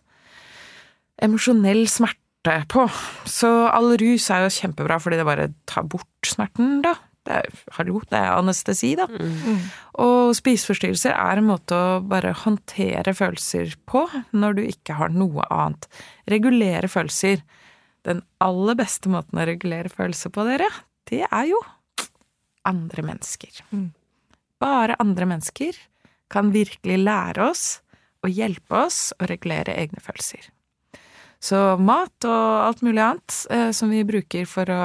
emosjonell 1.16 1.87
smerte 1.88 2.58
på. 2.68 2.84
Så 3.25 3.49
all 3.73 3.94
rus 3.96 4.28
er 4.28 4.44
jo 4.44 4.52
kjempebra 4.52 4.99
fordi 5.00 5.20
det 5.20 5.25
bare 5.25 5.52
tar 5.64 5.88
bort 5.88 6.28
smerten, 6.28 6.82
da 6.84 6.99
det 7.25 7.37
er, 7.40 7.61
hallo, 7.78 8.00
det 8.11 8.19
er 8.21 8.37
anestesi, 8.37 8.93
da. 8.99 9.07
Mm. 9.09 9.61
Og 10.04 10.35
spiseforstyrrelser 10.37 11.14
er 11.16 11.40
en 11.40 11.49
måte 11.49 11.76
å 11.76 12.00
bare 12.04 12.35
håndtere 12.45 13.14
følelser 13.16 13.76
på 13.88 14.04
når 14.37 14.59
du 14.59 14.62
ikke 14.66 14.99
har 14.99 15.14
noe 15.14 15.47
annet. 15.49 15.88
Regulere 16.31 16.90
følelser. 16.93 17.40
Den 18.04 18.21
aller 18.45 18.76
beste 18.76 19.09
måten 19.12 19.40
å 19.40 19.47
regulere 19.49 19.93
følelser 19.93 20.35
på, 20.35 20.45
dere, 20.45 20.69
det 21.09 21.23
er 21.25 21.49
jo 21.49 21.61
andre 22.69 23.04
mennesker. 23.07 23.62
Mm. 23.73 23.88
Bare 24.61 25.00
andre 25.00 25.28
mennesker 25.28 25.78
kan 26.33 26.52
virkelig 26.52 26.99
lære 27.00 27.49
oss 27.49 27.64
og 28.25 28.33
hjelpe 28.33 28.85
oss 28.87 29.12
å 29.16 29.28
regulere 29.28 29.76
egne 29.81 30.00
følelser. 30.04 30.50
Så 31.45 31.76
mat 31.76 32.25
og 32.25 32.69
alt 32.69 32.85
mulig 32.85 33.02
annet 33.04 33.40
eh, 33.52 33.71
som 33.76 33.93
vi 33.93 34.04
bruker 34.09 34.49
for 34.49 34.71
å 34.73 34.85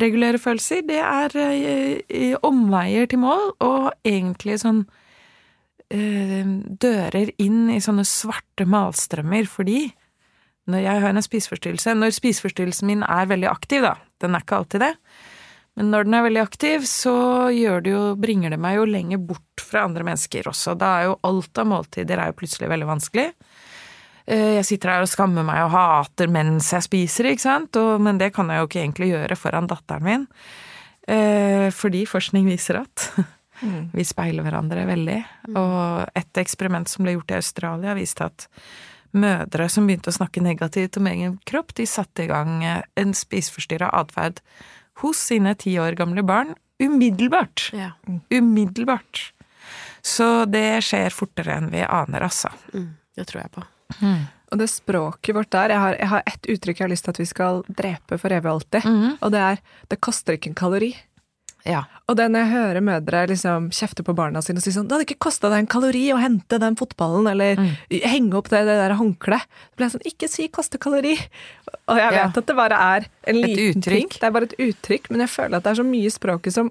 regulere 0.00 0.40
følelser, 0.40 0.82
det 0.86 1.00
er 1.02 1.36
eh, 1.42 2.34
omveier 2.46 3.08
til 3.10 3.22
mål, 3.22 3.52
og 3.64 3.92
egentlig 4.06 4.58
sånn 4.62 4.82
eh, 5.92 6.42
dører 6.86 7.32
inn 7.42 7.70
i 7.74 7.80
sånne 7.82 8.06
svarte 8.08 8.66
malstrømmer, 8.68 9.48
fordi 9.50 9.86
når 10.66 10.82
jeg 10.82 11.02
har 11.04 11.12
en 11.14 11.22
spiseforstyrrelse 11.22 11.92
Når 11.94 12.14
spiseforstyrrelsen 12.16 12.88
min 12.90 13.04
er 13.06 13.28
veldig 13.30 13.46
aktiv, 13.46 13.84
da, 13.86 13.94
den 14.22 14.34
er 14.34 14.42
ikke 14.42 14.56
alltid 14.58 14.82
det, 14.82 14.92
men 15.76 15.92
når 15.92 16.08
den 16.08 16.16
er 16.16 16.24
veldig 16.24 16.40
aktiv, 16.40 16.86
så 16.88 17.14
det 17.52 17.92
jo, 17.92 18.02
bringer 18.16 18.54
det 18.54 18.58
meg 18.60 18.78
jo 18.78 18.86
lenger 18.88 19.20
bort 19.20 19.60
fra 19.60 19.84
andre 19.84 20.06
mennesker 20.08 20.48
også. 20.48 20.72
Da 20.80 20.92
er 20.96 21.10
jo 21.10 21.18
alt 21.28 21.60
av 21.60 21.68
måltider 21.68 22.16
er 22.16 22.30
jo 22.30 22.38
plutselig 22.38 22.70
veldig 22.72 22.88
vanskelig. 22.88 23.26
Eh, 24.26 24.56
jeg 24.58 24.66
sitter 24.66 24.94
her 24.94 25.04
og 25.06 25.10
skammer 25.10 25.46
meg 25.46 25.62
og 25.64 25.72
hater 25.74 26.30
mens 26.32 26.72
jeg 26.74 26.86
spiser, 26.86 27.30
ikke 27.30 27.44
sant, 27.44 27.78
og, 27.78 28.00
men 28.02 28.18
det 28.18 28.32
kan 28.34 28.50
jeg 28.50 28.62
jo 28.62 28.68
ikke 28.70 28.82
egentlig 28.82 29.10
gjøre 29.12 29.38
foran 29.38 29.70
datteren 29.70 30.06
min. 30.06 30.26
Eh, 31.06 31.68
fordi 31.70 32.02
forskning 32.10 32.48
viser 32.50 32.80
at 32.82 33.06
mm. 33.62 33.92
vi 33.94 34.06
speiler 34.06 34.46
hverandre 34.46 34.86
veldig. 34.88 35.20
Mm. 35.48 35.60
Og 35.60 36.18
et 36.18 36.42
eksperiment 36.42 36.90
som 36.90 37.06
ble 37.06 37.14
gjort 37.16 37.36
i 37.36 37.38
Australia, 37.38 37.94
viste 37.98 38.26
at 38.26 38.48
mødre 39.16 39.68
som 39.72 39.86
begynte 39.86 40.10
å 40.10 40.16
snakke 40.18 40.42
negativt 40.44 40.98
om 41.00 41.06
egen 41.08 41.38
kropp, 41.48 41.72
de 41.78 41.86
satte 41.88 42.26
i 42.26 42.30
gang 42.30 42.58
eh, 42.66 42.82
en 42.98 43.14
spiseforstyrra 43.16 43.92
atferd 43.94 44.42
hos 45.04 45.20
sine 45.30 45.54
ti 45.60 45.76
år 45.78 45.94
gamle 45.98 46.24
barn 46.26 46.56
umiddelbart. 46.82 47.70
Ja. 47.76 47.92
Umiddelbart. 48.32 49.30
Så 50.02 50.44
det 50.50 50.82
skjer 50.86 51.14
fortere 51.14 51.56
enn 51.60 51.70
vi 51.72 51.82
aner, 51.82 52.26
altså. 52.26 52.50
Mm, 52.74 52.92
det 53.16 53.30
tror 53.30 53.44
jeg 53.44 53.54
på. 53.56 53.64
Mm. 54.00 54.24
Og 54.52 54.60
det 54.60 54.68
språket 54.70 55.34
vårt 55.34 55.50
der 55.50 55.74
Jeg 55.74 55.82
har, 55.82 55.96
jeg 55.98 56.08
har 56.12 56.22
ett 56.26 56.48
uttrykk 56.54 56.80
jeg 56.80 56.84
har 56.86 56.92
lyst 56.92 57.06
til 57.06 57.14
at 57.14 57.20
vi 57.20 57.26
skal 57.26 57.62
drepe 57.66 58.18
for 58.20 58.32
evig 58.32 58.50
og 58.50 58.60
alltid, 58.60 58.86
mm. 58.86 59.18
og 59.20 59.32
det 59.34 59.42
er 59.42 59.60
'det 59.90 60.00
koster 60.00 60.34
ikke 60.34 60.50
en 60.50 60.60
kalori'. 60.60 60.94
Ja. 61.66 61.82
Og 62.06 62.16
det 62.16 62.28
når 62.30 62.44
jeg 62.44 62.52
hører 62.52 62.80
mødre 62.80 63.26
liksom 63.26 63.70
kjefte 63.74 64.04
på 64.06 64.14
barna 64.14 64.40
sine 64.44 64.62
og 64.62 64.62
si 64.62 64.70
sånn 64.70 64.86
'Det 64.86 64.94
hadde 64.94 65.06
ikke 65.08 65.26
kosta 65.26 65.50
deg 65.50 65.58
en 65.58 65.66
kalori 65.66 66.04
å 66.14 66.20
hente 66.22 66.60
den 66.62 66.76
fotballen', 66.78 67.30
eller 67.30 67.56
mm. 67.58 67.72
'henge 67.90 68.34
opp 68.38 68.48
det, 68.48 68.62
det 68.68 68.76
der 68.78 68.94
håndkleet'. 68.94 69.46
Så 69.46 69.76
blir 69.76 69.86
jeg 69.86 69.94
sånn 69.96 70.06
'Ikke 70.06 70.28
si 70.30 70.48
'koste 70.48 70.78
kalori'. 70.78 71.18
Og 71.88 71.96
jeg 71.98 72.10
vet 72.10 72.22
ja. 72.22 72.30
at 72.36 72.46
det 72.46 72.56
bare 72.56 72.78
er 72.78 73.08
en 73.26 73.36
liten 73.42 73.82
ting. 73.82 74.08
Det 74.08 74.22
er 74.22 74.30
bare 74.30 74.44
et 74.46 74.60
uttrykk, 74.60 75.10
men 75.10 75.20
jeg 75.20 75.30
føler 75.30 75.56
at 75.56 75.64
det 75.64 75.70
er 75.70 75.82
så 75.82 75.86
mye 75.86 76.06
i 76.06 76.14
språket 76.14 76.52
som 76.54 76.70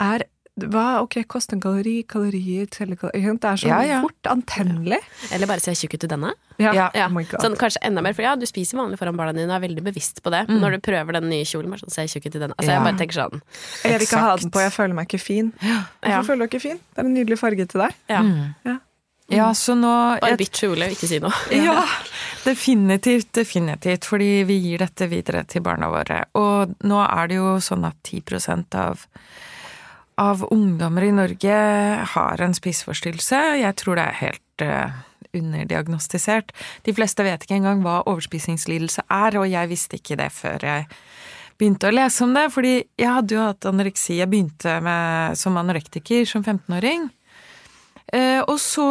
er 0.00 0.24
hva, 0.54 1.00
ok, 1.02 1.16
kost 1.26 1.50
en 1.50 1.58
kalori, 1.58 2.04
kalorier, 2.06 2.68
tellekalorier 2.70 3.38
Det 3.42 3.48
er 3.50 3.58
så 3.58 3.66
ja, 3.66 3.78
ja. 3.88 3.96
fort 4.04 4.28
antennelig. 4.30 5.00
Eller 5.34 5.50
bare 5.50 5.62
se 5.64 5.74
tjukk 5.74 5.96
ut 5.96 6.06
i 6.06 6.10
denne. 6.12 6.30
Ja. 6.62 6.70
ja. 6.94 7.08
Oh 7.10 7.32
sånn, 7.42 7.56
kanskje 7.58 7.82
enda 7.82 8.04
mer, 8.06 8.14
for 8.14 8.22
ja, 8.22 8.36
du 8.38 8.46
spiser 8.46 8.78
vanlig 8.78 9.00
foran 9.00 9.18
barna 9.18 9.34
dine 9.34 9.50
og 9.50 9.56
er 9.56 9.64
veldig 9.66 9.82
bevisst 9.88 10.22
på 10.22 10.30
det. 10.30 10.44
Mm. 10.46 10.60
Når 10.62 10.76
du 10.76 10.84
prøver 10.86 11.18
den 11.18 11.26
nye 11.32 11.48
kjolen, 11.48 11.74
bare 11.74 11.82
sånn, 11.82 11.94
se 11.96 12.06
tjukk 12.12 12.28
ut 12.28 12.38
i 12.38 12.42
denne. 12.44 12.54
Altså, 12.54 12.70
jeg 12.70 12.86
bare 12.86 13.00
tenker 13.00 13.18
sånn 13.18 13.42
Jeg 13.82 13.96
vil 13.96 14.06
ikke 14.06 14.22
ha 14.22 14.34
den 14.38 14.54
på, 14.54 14.62
jeg 14.62 14.74
føler 14.76 14.98
meg 15.00 15.08
ikke 15.10 15.22
fin. 15.24 15.50
Hvorfor 15.58 16.28
føler 16.30 16.44
du 16.44 16.52
ikke 16.52 16.64
fin? 16.68 16.78
Det 16.86 17.02
er 17.02 17.08
en 17.08 17.16
nydelig 17.16 17.40
farge 17.40 17.66
til 17.74 17.82
deg. 17.82 17.96
Ja. 18.14 18.22
Mm. 18.22 18.78
Ja, 19.32 19.48
så 19.56 19.74
nå 19.74 19.90
Bare 20.20 20.36
bytt 20.38 20.60
kjole, 20.60 20.90
ikke 20.92 21.08
si 21.08 21.18
noe. 21.24 21.32
Ja, 21.50 21.80
definitivt, 22.44 23.32
definitivt. 23.34 24.06
Fordi 24.06 24.44
vi 24.46 24.60
gir 24.68 24.84
dette 24.84 25.08
videre 25.10 25.42
til 25.48 25.64
barna 25.64 25.88
våre. 25.90 26.20
Og 26.38 26.76
nå 26.84 27.00
er 27.08 27.32
det 27.32 27.40
jo 27.40 27.56
sånn 27.64 27.88
at 27.88 27.98
10% 28.04 28.78
av 28.78 29.02
av 30.20 30.44
ungdommer 30.50 31.02
i 31.02 31.12
Norge 31.14 31.56
har 32.14 32.42
en 32.42 32.54
spiseforstyrrelse. 32.54 33.40
Jeg 33.60 33.76
tror 33.80 33.98
det 33.98 34.04
er 34.04 34.20
helt 34.20 34.64
uh, 34.64 35.00
underdiagnostisert. 35.34 36.52
De 36.86 36.94
fleste 36.94 37.26
vet 37.26 37.44
ikke 37.44 37.58
engang 37.58 37.82
hva 37.84 38.02
overspisingslidelse 38.10 39.06
er, 39.10 39.38
og 39.40 39.48
jeg 39.50 39.70
visste 39.72 39.98
ikke 39.98 40.18
det 40.20 40.30
før 40.34 40.66
jeg 40.68 40.86
begynte 41.58 41.90
å 41.90 41.94
lese 41.94 42.26
om 42.26 42.34
det. 42.36 42.46
Fordi 42.54 42.74
jeg 43.00 43.10
hadde 43.10 43.36
jo 43.36 43.46
hatt 43.48 43.68
anoreksi. 43.70 44.18
Jeg 44.20 44.30
begynte 44.30 44.78
med, 44.84 45.38
som 45.40 45.58
anorektiker 45.60 46.28
som 46.30 46.44
15-åring. 46.46 47.08
Uh, 48.14 48.20
eh, 48.20 48.40
og 48.44 48.58
så 48.62 48.86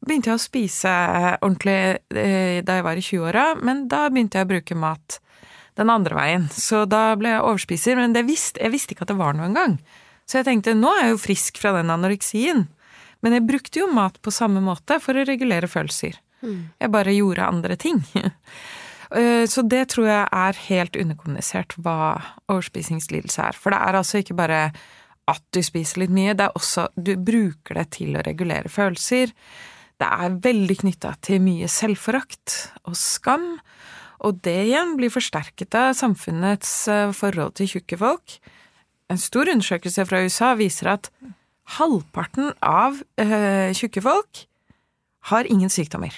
begynte 0.00 0.32
jeg 0.32 0.38
å 0.38 0.46
spise 0.46 0.94
ordentlig 1.40 1.78
uh, 2.16 2.62
da 2.64 2.78
jeg 2.78 2.86
var 2.86 2.96
i 2.96 3.04
20-åra, 3.04 3.50
men 3.60 3.84
da 3.92 4.06
begynte 4.08 4.40
jeg 4.40 4.48
å 4.48 4.52
bruke 4.54 4.78
mat 4.78 5.20
den 5.74 5.90
andre 5.90 6.16
veien. 6.16 6.48
Så 6.54 6.84
da 6.86 7.10
ble 7.18 7.34
jeg 7.34 7.44
overspiser, 7.44 7.98
men 7.98 8.14
visste, 8.28 8.62
jeg 8.62 8.72
visste 8.72 8.94
ikke 8.94 9.04
at 9.08 9.12
det 9.12 9.18
var 9.20 9.36
noe 9.36 9.50
engang. 9.50 9.76
Så 10.24 10.40
jeg 10.40 10.48
tenkte 10.48 10.76
nå 10.76 10.92
er 10.94 11.08
jeg 11.08 11.14
jo 11.14 11.24
frisk 11.26 11.60
fra 11.60 11.74
den 11.76 11.92
anoreksien. 11.92 12.66
Men 13.24 13.38
jeg 13.38 13.46
brukte 13.48 13.80
jo 13.80 13.90
mat 13.92 14.20
på 14.20 14.32
samme 14.34 14.60
måte 14.64 14.98
for 15.00 15.16
å 15.16 15.24
regulere 15.24 15.68
følelser. 15.70 16.18
Mm. 16.44 16.58
Jeg 16.82 16.92
bare 16.92 17.18
gjorde 17.18 17.52
andre 17.52 17.78
ting. 17.80 18.02
Eh, 19.14 19.44
så 19.46 19.62
det 19.68 19.82
tror 19.92 20.08
jeg 20.08 20.22
er 20.32 20.60
helt 20.64 20.96
underkommunisert 20.98 21.76
hva 21.84 22.16
overspisingslidelse 22.50 23.44
er. 23.44 23.54
For 23.54 23.70
det 23.70 23.78
er 23.84 23.98
altså 24.00 24.18
ikke 24.18 24.34
bare 24.34 24.62
at 25.30 25.42
du 25.54 25.60
spiser 25.62 26.00
litt 26.02 26.14
mye, 26.16 26.32
det 26.34 26.48
er 26.48 26.56
også 26.58 26.88
du 26.96 27.12
bruker 27.20 27.78
det 27.78 27.84
til 27.94 28.16
å 28.16 28.24
regulere 28.26 28.72
følelser. 28.72 29.30
Det 30.00 30.08
er 30.08 30.40
veldig 30.48 30.78
knytta 30.80 31.12
til 31.22 31.44
mye 31.44 31.68
selvforakt 31.70 32.56
og 32.88 32.96
skam. 32.98 33.46
Og 34.24 34.40
det 34.42 34.56
igjen 34.70 34.96
blir 34.98 35.12
forsterket 35.12 35.78
av 35.78 35.94
samfunnets 36.00 36.74
eh, 36.90 37.14
forhold 37.14 37.54
til 37.60 37.74
tjukke 37.76 38.00
folk. 38.00 38.38
En 39.12 39.20
stor 39.20 39.50
undersøkelse 39.52 40.04
fra 40.08 40.22
USA 40.24 40.54
viser 40.58 40.94
at 40.94 41.10
halvparten 41.76 42.52
av 42.64 43.00
øh, 43.20 43.72
tjukke 43.76 44.02
folk 44.04 44.44
har 45.30 45.48
ingen 45.48 45.72
sykdommer. 45.72 46.12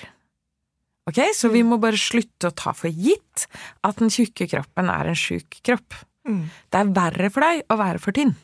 Ok, 1.07 1.20
Så 1.35 1.53
vi 1.53 1.62
må 1.62 1.79
bare 1.79 1.99
slutte 1.99 2.51
å 2.51 2.55
ta 2.55 2.72
for 2.75 2.90
gitt 2.90 3.46
at 3.87 4.01
den 4.01 4.11
tjukke 4.11 4.49
kroppen 4.51 4.90
er 4.90 5.12
en 5.12 5.18
sjuk 5.18 5.61
kropp. 5.62 5.94
Mm. 6.27 6.49
Det 6.51 6.81
er 6.81 6.90
verre 6.96 7.31
for 7.31 7.46
deg 7.46 7.62
å 7.70 7.79
være 7.79 8.03
for 8.03 8.16
tynn. 8.16 8.35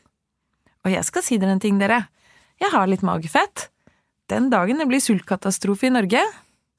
Og 0.87 0.95
jeg 0.95 1.03
skal 1.07 1.27
si 1.27 1.39
dere 1.43 1.57
en 1.57 1.63
ting, 1.63 1.81
dere. 1.83 2.05
Jeg 2.63 2.71
har 2.71 2.87
litt 2.87 3.03
magefett. 3.07 3.69
Den 4.31 4.47
dagen 4.53 4.79
det 4.79 4.87
blir 4.91 5.03
sultkatastrofe 5.03 5.89
i 5.89 5.95
Norge, 5.95 6.23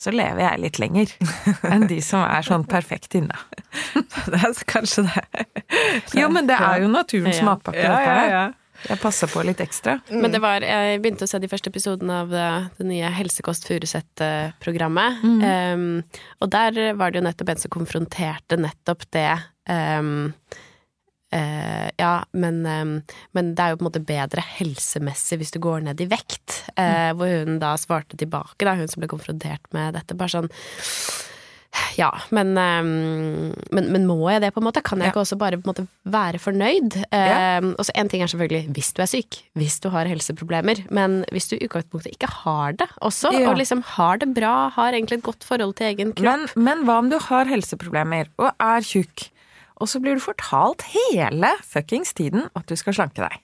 så 0.02 0.12
lever 0.12 0.42
jeg 0.44 0.60
litt 0.64 0.80
lenger 0.82 1.14
enn 1.74 1.88
de 1.88 2.00
som 2.04 2.24
er 2.26 2.44
sånn 2.44 2.66
perfekt 2.68 3.16
inne. 3.16 3.36
Det 4.32 4.40
er 4.42 4.58
kanskje 4.70 5.06
det. 5.08 5.46
Jo, 6.22 6.28
men 6.34 6.46
det 6.50 6.58
er 6.60 6.82
jo 6.84 6.90
naturens 6.92 7.40
Ja. 7.40 7.46
matpakke, 7.48 7.80
Ja, 7.82 7.94
dette 7.96 8.12
her. 8.20 8.30
ja. 8.34 8.44
Jeg 8.84 9.00
passer 9.00 9.30
på 9.32 9.40
litt 9.48 9.62
ekstra. 9.64 9.94
Men 10.12 10.34
det 10.34 10.42
var, 10.44 10.60
jeg 10.66 10.98
begynte 11.00 11.24
å 11.24 11.30
se 11.32 11.40
de 11.40 11.48
første 11.48 11.70
episodene 11.72 12.18
av 12.26 12.28
det, 12.34 12.48
det 12.82 12.88
nye 12.90 13.12
Helsekost 13.16 13.64
Furuset-programmet. 13.70 15.22
Um, 15.24 16.04
og 16.44 16.50
der 16.52 16.92
var 17.00 17.14
det 17.14 17.22
jo 17.22 17.26
nettopp 17.30 17.54
en 17.54 17.62
som 17.64 17.72
konfronterte 17.74 18.58
nettopp 18.60 19.06
det 19.16 19.30
um, 19.72 20.34
eh, 21.34 21.90
Ja, 22.00 22.14
men, 22.34 22.62
um, 22.66 22.94
men 23.34 23.52
det 23.58 23.64
er 23.66 23.74
jo 23.74 23.82
på 23.82 23.86
en 23.86 23.90
måte 23.92 24.06
bedre 24.06 24.44
helsemessig 24.58 25.38
hvis 25.42 25.54
du 25.56 25.60
går 25.64 25.84
ned 25.90 26.02
i 26.02 26.10
vekt. 26.12 26.64
Eh, 26.78 27.12
hvor 27.18 27.30
hun 27.44 27.60
da 27.62 27.74
svarte 27.82 28.18
tilbake, 28.20 28.64
da, 28.66 28.78
hun 28.80 28.88
som 28.92 29.02
ble 29.04 29.12
konfrontert 29.12 29.66
med 29.76 29.94
dette, 29.98 30.18
bare 30.18 30.38
sånn 30.38 30.52
ja, 31.98 32.12
men, 32.30 32.52
um, 32.54 33.54
men, 33.74 33.88
men 33.94 34.04
må 34.06 34.20
jeg 34.30 34.44
det, 34.44 34.52
på 34.54 34.62
en 34.62 34.68
måte? 34.68 34.82
Kan 34.86 35.02
jeg 35.02 35.10
Ja. 35.10 35.14
ikke 35.14 35.24
også 35.24 35.38
bare 35.42 35.58
måte 35.66 35.88
være 36.06 36.38
fornøyd? 36.42 37.00
Ja. 37.10 37.58
Um, 37.64 37.72
og 37.80 37.86
så 37.88 37.96
En 37.98 38.10
ting 38.10 38.22
er 38.22 38.30
selvfølgelig 38.30 38.70
hvis 38.76 38.92
du 38.94 39.02
er 39.02 39.10
syk, 39.10 39.40
hvis 39.58 39.80
du 39.82 39.90
har 39.90 40.06
helseproblemer, 40.10 40.84
men 40.94 41.24
hvis 41.34 41.50
du 41.50 41.56
i 41.58 41.66
utgangspunktet 41.66 42.14
ikke 42.14 42.30
har 42.30 42.74
det 42.78 42.90
også, 43.02 43.34
Ja. 43.34 43.50
og 43.50 43.58
liksom 43.58 43.82
har 43.98 44.18
det 44.22 44.34
bra, 44.38 44.70
har 44.70 44.94
egentlig 44.94 45.18
et 45.18 45.24
godt 45.26 45.44
forhold 45.44 45.74
til 45.76 45.88
egen 45.90 46.14
kropp 46.14 46.24
Men, 46.30 46.48
men 46.56 46.86
hva 46.86 47.00
om 47.02 47.10
du 47.10 47.18
har 47.18 47.46
helseproblemer 47.50 48.30
og 48.38 48.52
er 48.60 48.82
tjukk, 48.82 49.30
og 49.84 49.90
så 49.92 50.00
blir 50.00 50.16
du 50.16 50.24
fortalt 50.24 50.86
hele 50.94 51.50
fuckings 51.68 52.16
tiden 52.16 52.48
at 52.56 52.70
du 52.70 52.78
skal 52.80 52.96
slanke 52.96 53.20
deg? 53.26 53.36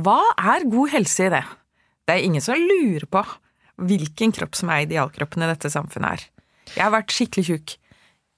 Hva 0.00 0.20
er 0.40 0.64
god 0.70 0.92
helse 0.94 1.26
i 1.26 1.32
det? 1.34 1.42
Det 2.08 2.16
er 2.16 2.24
ingen 2.24 2.44
som 2.44 2.56
lurer 2.56 3.04
på 3.10 3.20
hvilken 3.80 4.32
kropp 4.36 4.56
som 4.56 4.72
er 4.72 4.86
idealkroppen 4.86 5.44
i 5.44 5.50
dette 5.50 5.70
samfunnet 5.72 6.14
her. 6.14 6.24
Jeg 6.72 6.84
har 6.84 6.94
vært 6.94 7.12
skikkelig 7.12 7.46
tjukk. 7.48 7.76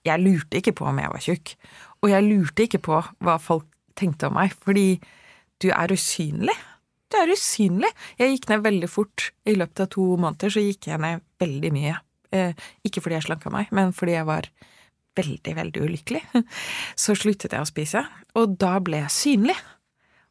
Jeg 0.06 0.22
lurte 0.22 0.58
ikke 0.58 0.74
på 0.78 0.86
om 0.90 0.98
jeg 0.98 1.12
var 1.12 1.22
tjukk. 1.22 1.54
Og 2.02 2.10
jeg 2.10 2.26
lurte 2.26 2.66
ikke 2.66 2.82
på 2.82 2.98
hva 3.22 3.38
folk 3.42 3.68
tenkte 3.98 4.30
om 4.30 4.38
meg, 4.38 4.54
fordi 4.64 4.96
du 5.62 5.68
er 5.70 5.94
usynlig. 5.94 6.54
Du 7.12 7.18
er 7.20 7.30
usynlig. 7.30 7.90
Jeg 8.18 8.34
gikk 8.34 8.48
ned 8.50 8.64
veldig 8.64 8.90
fort. 8.90 9.30
I 9.46 9.54
løpet 9.58 9.84
av 9.84 9.90
to 9.94 10.06
måneder 10.16 10.54
så 10.54 10.62
gikk 10.64 10.88
jeg 10.90 11.02
ned 11.02 11.22
veldig 11.42 11.72
mye. 11.74 11.98
Eh, 12.32 12.56
ikke 12.86 13.02
fordi 13.04 13.18
jeg 13.18 13.28
slanka 13.28 13.52
meg, 13.52 13.70
men 13.70 13.92
fordi 13.94 14.16
jeg 14.16 14.26
var 14.26 14.48
veldig, 15.18 15.54
veldig 15.58 15.84
ulykkelig. 15.86 16.22
Så 17.02 17.16
sluttet 17.18 17.54
jeg 17.54 17.64
å 17.64 17.68
spise, 17.68 18.04
og 18.38 18.58
da 18.60 18.76
ble 18.84 19.02
jeg 19.04 19.16
synlig. 19.16 19.56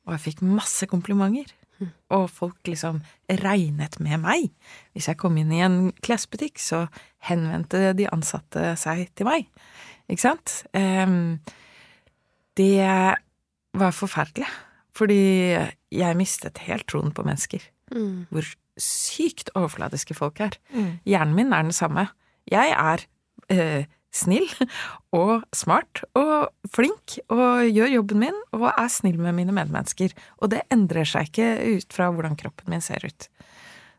Og 0.08 0.16
jeg 0.16 0.26
fikk 0.30 0.46
masse 0.46 0.88
komplimenter. 0.90 1.52
Og 2.14 2.28
folk 2.30 2.68
liksom 2.70 3.00
regnet 3.42 3.96
med 4.04 4.22
meg. 4.22 4.50
Hvis 4.94 5.08
jeg 5.10 5.18
kom 5.22 5.38
inn 5.42 5.54
i 5.54 5.64
en 5.66 5.80
klesbutikk, 6.06 6.60
så 6.62 6.86
henvendte 7.26 7.96
de 7.98 8.10
ansatte 8.12 8.76
seg 8.78 9.08
til 9.18 9.30
meg. 9.30 9.48
Ikke 10.12 10.26
sant? 10.28 10.60
Ehm, 10.78 11.40
det 12.60 12.86
var 13.74 13.96
forferdelig. 13.98 14.50
Fordi 14.98 15.22
jeg 15.96 16.20
mistet 16.20 16.62
helt 16.68 16.86
troen 16.92 17.14
på 17.16 17.26
mennesker. 17.26 17.64
Mm. 17.96 18.28
Hvor 18.30 18.50
sykt 18.82 19.52
overfladiske 19.56 20.16
folk 20.18 20.42
er. 20.44 20.58
Mm. 20.76 20.92
Hjernen 21.08 21.38
min 21.38 21.56
er 21.56 21.66
den 21.66 21.76
samme. 21.76 22.10
Jeg 22.52 22.76
er 22.76 23.06
eh, 23.54 23.88
snill 24.12 24.48
og 25.16 25.46
smart 25.56 26.04
og 26.20 26.52
flink 26.76 27.18
og 27.32 27.68
gjør 27.72 27.96
jobben 27.98 28.26
min 28.26 28.40
og 28.56 28.68
er 28.74 28.90
snill 28.92 29.20
med 29.22 29.38
mine 29.38 29.56
medmennesker. 29.56 30.14
Og 30.44 30.52
det 30.54 30.66
endrer 30.74 31.08
seg 31.08 31.32
ikke 31.32 31.80
ut 31.80 31.96
fra 31.96 32.12
hvordan 32.12 32.38
kroppen 32.40 32.74
min 32.74 32.84
ser 32.84 33.06
ut. 33.08 33.30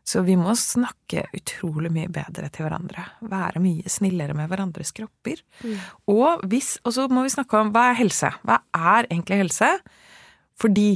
Så 0.03 0.19
vi 0.27 0.35
må 0.35 0.51
snakke 0.59 1.23
utrolig 1.31 1.89
mye 1.95 2.11
bedre 2.11 2.49
til 2.51 2.65
hverandre. 2.65 3.05
Være 3.23 3.61
mye 3.63 3.87
snillere 3.89 4.35
med 4.35 4.49
hverandres 4.51 4.91
kropper. 4.95 5.39
Og, 6.11 6.43
hvis, 6.51 6.75
og 6.83 6.95
så 6.97 7.07
må 7.07 7.23
vi 7.23 7.31
snakke 7.31 7.61
om 7.61 7.71
hva 7.71 7.89
er 7.91 8.01
helse? 8.01 8.33
Hva 8.43 8.59
er 8.75 9.07
egentlig 9.07 9.39
helse? 9.45 9.69
Fordi 10.59 10.89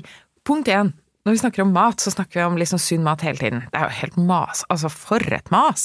punkt 0.47 0.67
én 0.67 0.91
når 1.27 1.35
vi 1.35 1.41
snakker 1.41 1.61
om 1.65 1.73
mat, 1.75 1.99
så 1.99 2.11
snakker 2.13 2.39
vi 2.39 2.45
om 2.47 2.55
liksom 2.59 2.79
sunn 2.79 3.03
mat 3.03 3.21
hele 3.27 3.37
tiden. 3.41 3.65
Det 3.73 3.77
er 3.81 3.89
jo 3.89 3.97
helt 3.99 4.17
mas. 4.29 4.63
Altså, 4.71 4.89
for 4.93 5.19
et 5.35 5.51
mas! 5.51 5.83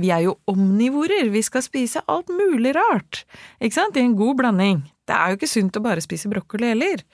Vi 0.00 0.10
er 0.10 0.24
jo 0.26 0.34
omnivorer. 0.50 1.30
Vi 1.30 1.42
skal 1.46 1.62
spise 1.62 2.02
alt 2.10 2.32
mulig 2.34 2.74
rart. 2.76 3.22
Ikke 3.62 3.78
sant? 3.78 3.96
I 3.96 4.02
en 4.08 4.16
god 4.18 4.40
blanding. 4.42 4.82
Det 5.06 5.14
er 5.14 5.30
jo 5.32 5.38
ikke 5.38 5.50
sunt 5.50 5.78
å 5.78 5.84
bare 5.84 6.02
spise 6.04 6.30
brokkoli 6.32 6.72
heller. 6.74 7.04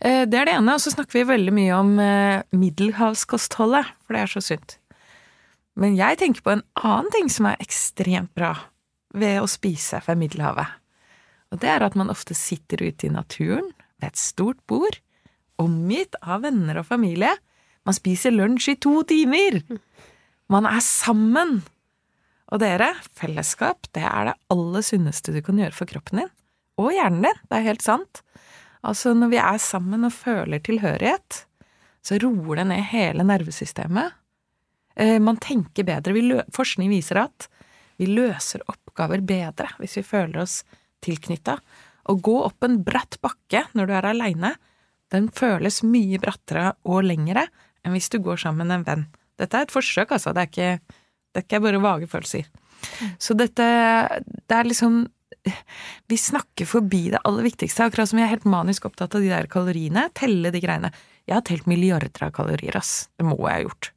Eh, 0.00 0.24
Det 0.26 0.34
er 0.40 0.50
det 0.50 0.56
ene. 0.58 0.74
Og 0.74 0.82
så 0.82 0.90
snakker 0.94 1.20
vi 1.20 1.24
veldig 1.30 1.54
mye 1.54 1.78
om 1.78 1.94
eh, 2.02 2.42
middelhavskostholdet, 2.52 3.86
for 4.06 4.16
det 4.16 4.22
er 4.24 4.32
så 4.34 4.42
sunt. 4.44 4.76
Men 5.76 5.96
jeg 5.98 6.18
tenker 6.18 6.42
på 6.42 6.54
en 6.56 6.64
annen 6.82 7.10
ting 7.12 7.30
som 7.30 7.46
er 7.50 7.60
ekstremt 7.60 8.32
bra 8.34 8.54
ved 9.16 9.38
å 9.42 9.48
spise 9.48 10.00
fra 10.02 10.16
Middelhavet. 10.18 10.74
Og 11.52 11.60
det 11.62 11.68
er 11.70 11.84
at 11.86 11.94
man 11.96 12.10
ofte 12.10 12.34
sitter 12.34 12.82
ute 12.82 13.06
i 13.06 13.12
naturen 13.12 13.68
ved 14.00 14.08
et 14.10 14.18
stort 14.20 14.58
bord, 14.68 14.98
omgitt 15.62 16.16
av 16.22 16.44
venner 16.46 16.80
og 16.80 16.88
familie. 16.88 17.32
Man 17.86 17.96
spiser 17.96 18.34
lunsj 18.34 18.72
i 18.74 18.78
to 18.82 19.00
timer! 19.08 19.60
Man 20.52 20.68
er 20.68 20.82
sammen! 20.84 21.60
Og 22.54 22.60
dere, 22.62 22.92
fellesskap, 23.18 23.88
det 23.96 24.04
er 24.06 24.28
det 24.28 24.36
aller 24.54 24.84
sunneste 24.86 25.34
du 25.34 25.40
kan 25.42 25.58
gjøre 25.58 25.74
for 25.74 25.90
kroppen 25.90 26.22
din. 26.22 26.30
Og 26.78 26.92
hjernen 26.94 27.24
din, 27.26 27.40
det 27.50 27.58
er 27.58 27.66
helt 27.66 27.82
sant. 27.82 28.20
Altså, 28.86 29.14
når 29.18 29.32
vi 29.32 29.40
er 29.42 29.58
sammen 29.62 30.06
og 30.06 30.14
føler 30.14 30.62
tilhørighet, 30.62 31.40
så 32.06 32.20
roer 32.22 32.60
det 32.60 32.68
ned 32.70 32.84
hele 32.92 33.26
nervesystemet. 33.26 34.14
Eh, 34.94 35.18
Man 35.18 35.40
tenker 35.42 35.88
bedre. 35.88 36.44
Forskning 36.54 36.92
viser 36.94 37.24
at 37.24 37.48
vi 37.98 38.06
løser 38.12 38.62
oppgaver 38.70 39.24
bedre 39.26 39.72
hvis 39.80 39.96
vi 39.98 40.04
føler 40.06 40.44
oss 40.44 40.60
tilknytta. 41.02 41.56
Å 42.06 42.14
gå 42.14 42.36
opp 42.44 42.62
en 42.62 42.78
bratt 42.86 43.18
bakke 43.24 43.64
når 43.74 43.88
du 43.88 43.94
er 43.96 44.10
aleine, 44.12 44.54
den 45.14 45.28
føles 45.34 45.82
mye 45.86 46.18
brattere 46.22 46.72
og 46.88 47.04
lengre 47.06 47.46
enn 47.86 47.94
hvis 47.94 48.10
du 48.10 48.18
går 48.22 48.40
sammen 48.42 48.66
med 48.66 48.80
en 48.80 48.86
venn. 48.86 49.04
Dette 49.38 49.58
er 49.58 49.66
et 49.66 49.74
forsøk, 49.74 50.14
altså. 50.16 50.32
Det 50.34 50.42
er 50.42 50.50
ikke, 50.50 50.94
det 51.32 51.42
er 51.42 51.46
ikke 51.46 51.62
bare 51.66 51.82
vage 51.84 52.08
følelser. 52.10 52.48
Så 53.18 53.34
dette 53.34 53.64
Det 54.46 54.52
er 54.52 54.68
liksom 54.68 55.06
Vi 56.06 56.16
snakker 56.20 56.66
forbi 56.68 57.10
det 57.10 57.22
aller 57.24 57.46
viktigste, 57.46 57.86
akkurat 57.86 58.10
som 58.10 58.18
jeg 58.18 58.26
er 58.26 58.34
helt 58.34 58.48
manisk 58.50 58.86
opptatt 58.88 59.14
av 59.14 59.22
de 59.22 59.30
der 59.30 59.46
kaloriene. 59.50 60.08
Telle 60.14 60.50
de 60.50 60.62
greiene. 60.62 60.90
Jeg 61.26 61.38
har 61.38 61.44
telt 61.46 61.68
milliarder 61.70 62.26
av 62.26 62.32
kalorier, 62.34 62.76
ass. 62.78 63.08
Det 63.18 63.26
må 63.26 63.36
jeg 63.38 63.54
ha 63.54 63.62
gjort. 63.62 63.90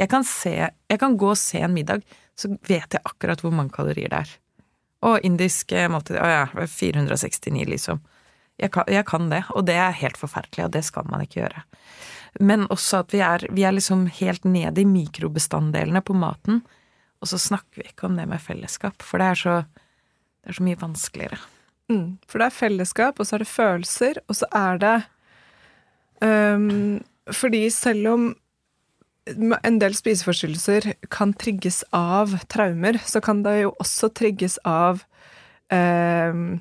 Jeg 0.00 0.10
kan, 0.10 0.24
se, 0.26 0.52
jeg 0.66 0.98
kan 0.98 1.16
gå 1.20 1.30
og 1.30 1.38
se 1.38 1.60
en 1.62 1.74
middag, 1.74 2.02
så 2.38 2.50
vet 2.66 2.96
jeg 2.96 3.04
akkurat 3.04 3.42
hvor 3.44 3.54
mange 3.54 3.74
kalorier 3.74 4.10
det 4.10 4.22
er. 4.24 4.34
Og 5.06 5.26
indisk 5.26 5.74
måltid, 5.92 6.18
å 6.20 6.28
ja, 6.30 6.44
469, 6.50 7.66
liksom. 7.70 8.00
Jeg 8.60 8.72
kan, 8.74 8.88
jeg 8.92 9.06
kan 9.08 9.30
det, 9.32 9.44
og 9.56 9.64
det 9.68 9.76
er 9.80 9.96
helt 9.96 10.18
forferdelig, 10.20 10.66
og 10.66 10.74
det 10.74 10.84
skal 10.84 11.06
man 11.08 11.24
ikke 11.24 11.40
gjøre. 11.40 11.62
Men 12.40 12.66
også 12.70 13.02
at 13.04 13.14
vi 13.14 13.22
er, 13.24 13.46
vi 13.50 13.64
er 13.66 13.74
liksom 13.74 14.04
helt 14.20 14.44
nede 14.44 14.82
i 14.82 14.88
mikrobestanddelene 14.88 16.02
på 16.04 16.14
maten, 16.14 16.60
og 17.20 17.28
så 17.28 17.40
snakker 17.40 17.80
vi 17.80 17.88
ikke 17.88 18.08
om 18.08 18.18
det 18.20 18.28
med 18.28 18.42
fellesskap, 18.42 19.02
for 19.04 19.20
det 19.20 19.30
er 19.30 19.40
så, 19.40 19.56
det 20.44 20.52
er 20.52 20.58
så 20.60 20.66
mye 20.66 20.80
vanskeligere. 20.80 21.40
Mm. 21.90 22.04
For 22.28 22.40
det 22.40 22.46
er 22.46 22.58
fellesskap, 22.58 23.18
og 23.18 23.26
så 23.26 23.36
er 23.36 23.42
det 23.42 23.50
følelser, 23.50 24.20
og 24.28 24.38
så 24.38 24.48
er 24.54 24.78
det 24.84 24.96
um, 26.22 27.00
Fordi 27.32 27.68
selv 27.70 28.08
om 28.08 28.30
en 29.36 29.76
del 29.78 29.94
spiseforstyrrelser 29.94 30.92
kan 31.12 31.34
trigges 31.38 31.82
av 31.94 32.32
traumer, 32.50 32.98
så 33.04 33.20
kan 33.22 33.44
det 33.44 33.60
jo 33.60 33.74
også 33.78 34.08
trigges 34.16 34.56
av 34.66 35.04
øhm, 35.70 36.60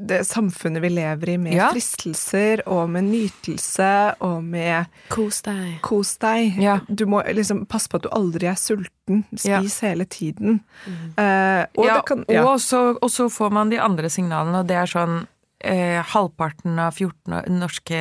det 0.00 0.22
samfunnet 0.26 0.82
vi 0.82 0.88
lever 0.90 1.28
i, 1.28 1.36
med 1.38 1.54
Ja. 1.54 1.70
fristelser 1.72 2.62
og 2.68 2.88
med 2.90 3.04
nytelse 3.04 4.14
og 4.24 4.44
med 4.44 4.86
Kos 5.08 5.42
deg. 5.42 5.78
kos 5.82 6.16
deg. 6.18 6.58
Ja. 6.62 6.78
Du 6.88 7.06
må 7.06 7.22
liksom 7.26 7.66
passe 7.66 7.88
på 7.88 7.96
at 8.00 8.02
du 8.06 8.08
aldri 8.12 8.46
er 8.50 8.54
sulten. 8.60 9.24
Ja. 9.44 9.60
Spis 9.60 9.80
hele 9.84 10.04
tiden. 10.04 10.60
Eh, 10.86 11.66
og 11.76 11.84
ja, 11.86 11.96
det 11.98 12.04
kan 12.08 12.24
ja. 12.28 12.44
og, 12.46 12.60
så, 12.60 12.96
og 13.00 13.10
så 13.10 13.28
får 13.28 13.50
man 13.52 13.70
de 13.70 13.78
andre 13.80 14.08
signalene, 14.10 14.62
og 14.62 14.66
det 14.70 14.76
er 14.80 14.86
sånn 14.90 15.26
eh, 15.64 16.00
Halvparten 16.14 16.78
av 16.78 16.92
14 16.96 17.32
år, 17.40 17.50
norske 17.52 18.00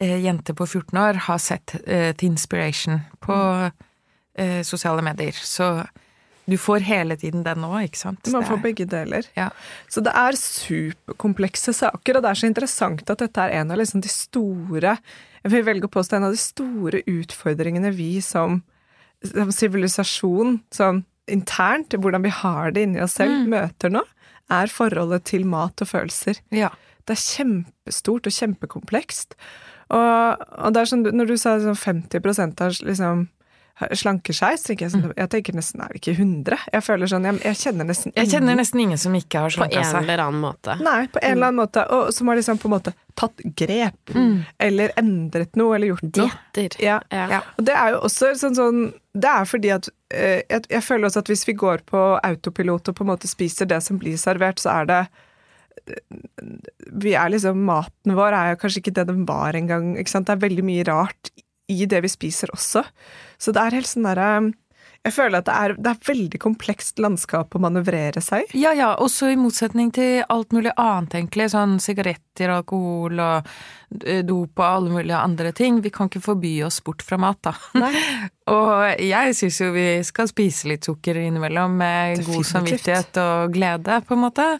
eh, 0.00 0.18
jenter 0.24 0.54
på 0.54 0.66
14 0.66 0.98
år 0.98 1.14
har 1.26 1.38
sett 1.42 1.74
eh, 1.86 2.12
til 2.14 2.30
Inspiration 2.32 3.00
på 3.24 3.36
eh, 4.38 4.62
sosiale 4.62 5.02
medier. 5.02 5.32
Så 5.34 5.84
Du 6.44 6.56
får 6.60 6.84
hele 6.84 7.16
tiden 7.16 7.44
den 7.46 7.62
nå, 7.64 7.70
ikke 7.86 8.00
sant? 8.02 8.28
Man 8.32 8.44
får 8.44 8.60
begge 8.64 8.86
deler. 8.88 9.26
Ja. 9.38 9.48
Så 9.88 10.02
det 10.04 10.12
er 10.18 10.36
superkomplekse 10.36 11.72
saker, 11.76 12.18
og 12.18 12.24
det 12.24 12.30
er 12.30 12.40
så 12.40 12.50
interessant 12.50 13.08
at 13.08 13.22
dette 13.24 13.46
er 13.46 13.56
en 13.60 13.72
av 13.72 13.80
liksom 13.80 14.04
de 14.04 14.12
store 14.12 14.98
Jeg 15.44 15.52
vil 15.52 15.64
velge 15.64 15.88
å 15.88 15.92
påstå 15.92 16.18
en 16.18 16.28
av 16.28 16.36
de 16.36 16.40
store 16.40 17.02
utfordringene 17.08 17.92
vi 17.96 18.18
som 18.24 18.62
sivilisasjon, 19.24 20.58
sånn 20.72 21.04
internt, 21.32 21.96
hvordan 21.96 22.24
vi 22.24 22.32
har 22.32 22.72
det 22.76 22.84
inni 22.84 23.00
oss 23.00 23.16
selv, 23.16 23.46
møter 23.48 23.92
nå, 23.92 24.02
er 24.52 24.72
forholdet 24.72 25.24
til 25.30 25.46
mat 25.48 25.80
og 25.80 25.88
følelser. 25.88 26.40
Ja. 26.52 26.70
Det 27.04 27.16
er 27.16 27.22
kjempestort 27.22 28.28
og 28.28 28.36
kjempekomplekst. 28.36 29.36
Og, 29.92 30.44
og 30.58 30.74
det 30.74 30.82
er 30.82 30.90
sånn, 30.90 31.04
når 31.16 31.32
du 31.32 31.36
sa 31.40 31.56
sånn 31.60 31.76
50 31.76 32.60
av 32.64 32.76
liksom 32.84 33.26
slanker 33.98 34.32
seg, 34.36 34.54
så 34.60 34.68
tenker 34.68 34.84
jeg 34.86 34.92
sånn, 34.92 35.12
jeg 35.18 35.30
tenker 35.32 35.54
nesten 35.58 35.80
er 35.82 35.88
vi 35.90 35.98
ikke 35.98 36.12
100? 36.14 36.58
Jeg 36.72 36.84
føler 36.86 37.10
sånn, 37.10 37.24
jeg, 37.26 37.40
jeg 37.42 37.56
kjenner 37.58 37.88
nesten 37.88 38.12
Jeg 38.14 38.28
kjenner 38.30 38.52
ingen- 38.52 38.60
nesten 38.62 38.80
ingen 38.84 38.98
som 39.02 39.14
ikke 39.18 39.40
har 39.42 39.50
På 39.50 39.64
en 39.66 39.84
seg. 39.88 39.96
eller 40.04 40.22
annen 40.22 40.40
måte. 40.44 40.76
Nei, 40.80 41.06
på 41.10 41.18
en 41.22 41.32
eller 41.32 41.46
annen 41.50 41.58
måte. 41.64 41.82
Og 41.90 42.12
som 42.14 42.28
har 42.30 42.36
liksom 42.38 42.60
på 42.62 42.68
en 42.70 42.74
måte 42.76 42.92
tatt 43.18 43.42
grep. 43.58 44.14
Eller 44.62 44.92
endret 44.96 45.56
noe, 45.58 45.74
eller 45.74 45.90
gjort 45.90 46.06
noe. 46.16 46.30
Dietter. 46.54 46.78
Ja. 46.82 47.00
Ja. 47.10 47.40
Og 47.58 47.64
det 47.66 47.74
er 47.74 47.90
jo 47.96 48.00
også 48.06 48.30
sånn 48.38 48.54
sånn 48.54 48.80
Det 49.14 49.30
er 49.30 49.44
fordi 49.46 49.70
at 49.74 49.88
eh, 50.10 50.42
jeg, 50.50 50.64
jeg 50.70 50.82
føler 50.82 51.06
også 51.10 51.18
at 51.22 51.28
hvis 51.30 51.44
vi 51.46 51.52
går 51.54 51.82
på 51.86 52.04
autopilot 52.22 52.88
og 52.88 52.94
på 52.94 53.02
en 53.04 53.10
måte 53.10 53.28
spiser 53.30 53.66
det 53.66 53.82
som 53.82 53.98
blir 53.98 54.16
servert, 54.18 54.58
så 54.62 54.70
er 54.82 54.86
det 54.90 55.02
vi 56.94 57.12
er 57.14 57.28
liksom, 57.34 57.58
Maten 57.66 58.14
vår 58.16 58.32
er 58.36 58.52
jo 58.54 58.60
kanskje 58.62 58.80
ikke 58.82 58.94
det 59.00 59.06
den 59.10 59.24
var 59.28 59.52
engang. 59.58 59.94
Det 59.98 60.28
er 60.32 60.40
veldig 60.40 60.64
mye 60.64 60.84
rart 60.88 61.30
i 61.68 61.86
det 61.88 62.02
vi 62.04 62.08
spiser 62.12 62.50
også. 62.54 62.82
Så 63.38 63.54
det 63.54 63.62
er 63.62 63.80
helt 63.80 63.90
sånn 63.90 64.06
derre 64.06 64.28
Jeg 65.04 65.12
føler 65.12 65.42
at 65.42 65.48
det 65.48 65.54
er, 65.54 65.74
det 65.76 65.90
er 65.90 66.06
veldig 66.08 66.40
komplekst 66.40 67.00
landskap 67.02 67.52
å 67.52 67.60
manøvrere 67.60 68.22
seg. 68.24 68.48
Ja, 68.56 68.72
ja, 68.72 68.94
også 68.96 69.28
i 69.32 69.36
motsetning 69.36 69.90
til 69.92 70.22
alt 70.32 70.54
mulig 70.56 70.72
annet, 70.80 71.18
egentlig. 71.18 71.50
Sånn 71.52 71.76
sigaretter, 71.82 72.54
alkohol 72.54 73.20
og 73.20 73.50
eh, 74.00 74.22
dop 74.24 74.56
og 74.62 74.64
alle 74.64 74.94
mulige 74.96 75.20
andre 75.20 75.52
ting. 75.52 75.82
Vi 75.84 75.92
kan 75.92 76.08
ikke 76.08 76.24
forby 76.24 76.54
oss 76.64 76.80
bort 76.84 77.04
fra 77.04 77.20
mat, 77.20 77.42
da. 77.44 77.52
og 78.56 79.04
jeg 79.04 79.36
syns 79.36 79.60
jo 79.60 79.70
vi 79.76 79.88
skal 80.08 80.32
spise 80.32 80.72
litt 80.72 80.88
sukker 80.88 81.20
innimellom 81.20 81.76
med 81.84 82.24
god 82.24 82.48
samvittighet 82.54 83.20
og 83.20 83.52
glede, 83.52 84.00
på 84.08 84.16
en 84.16 84.24
måte. 84.24 84.54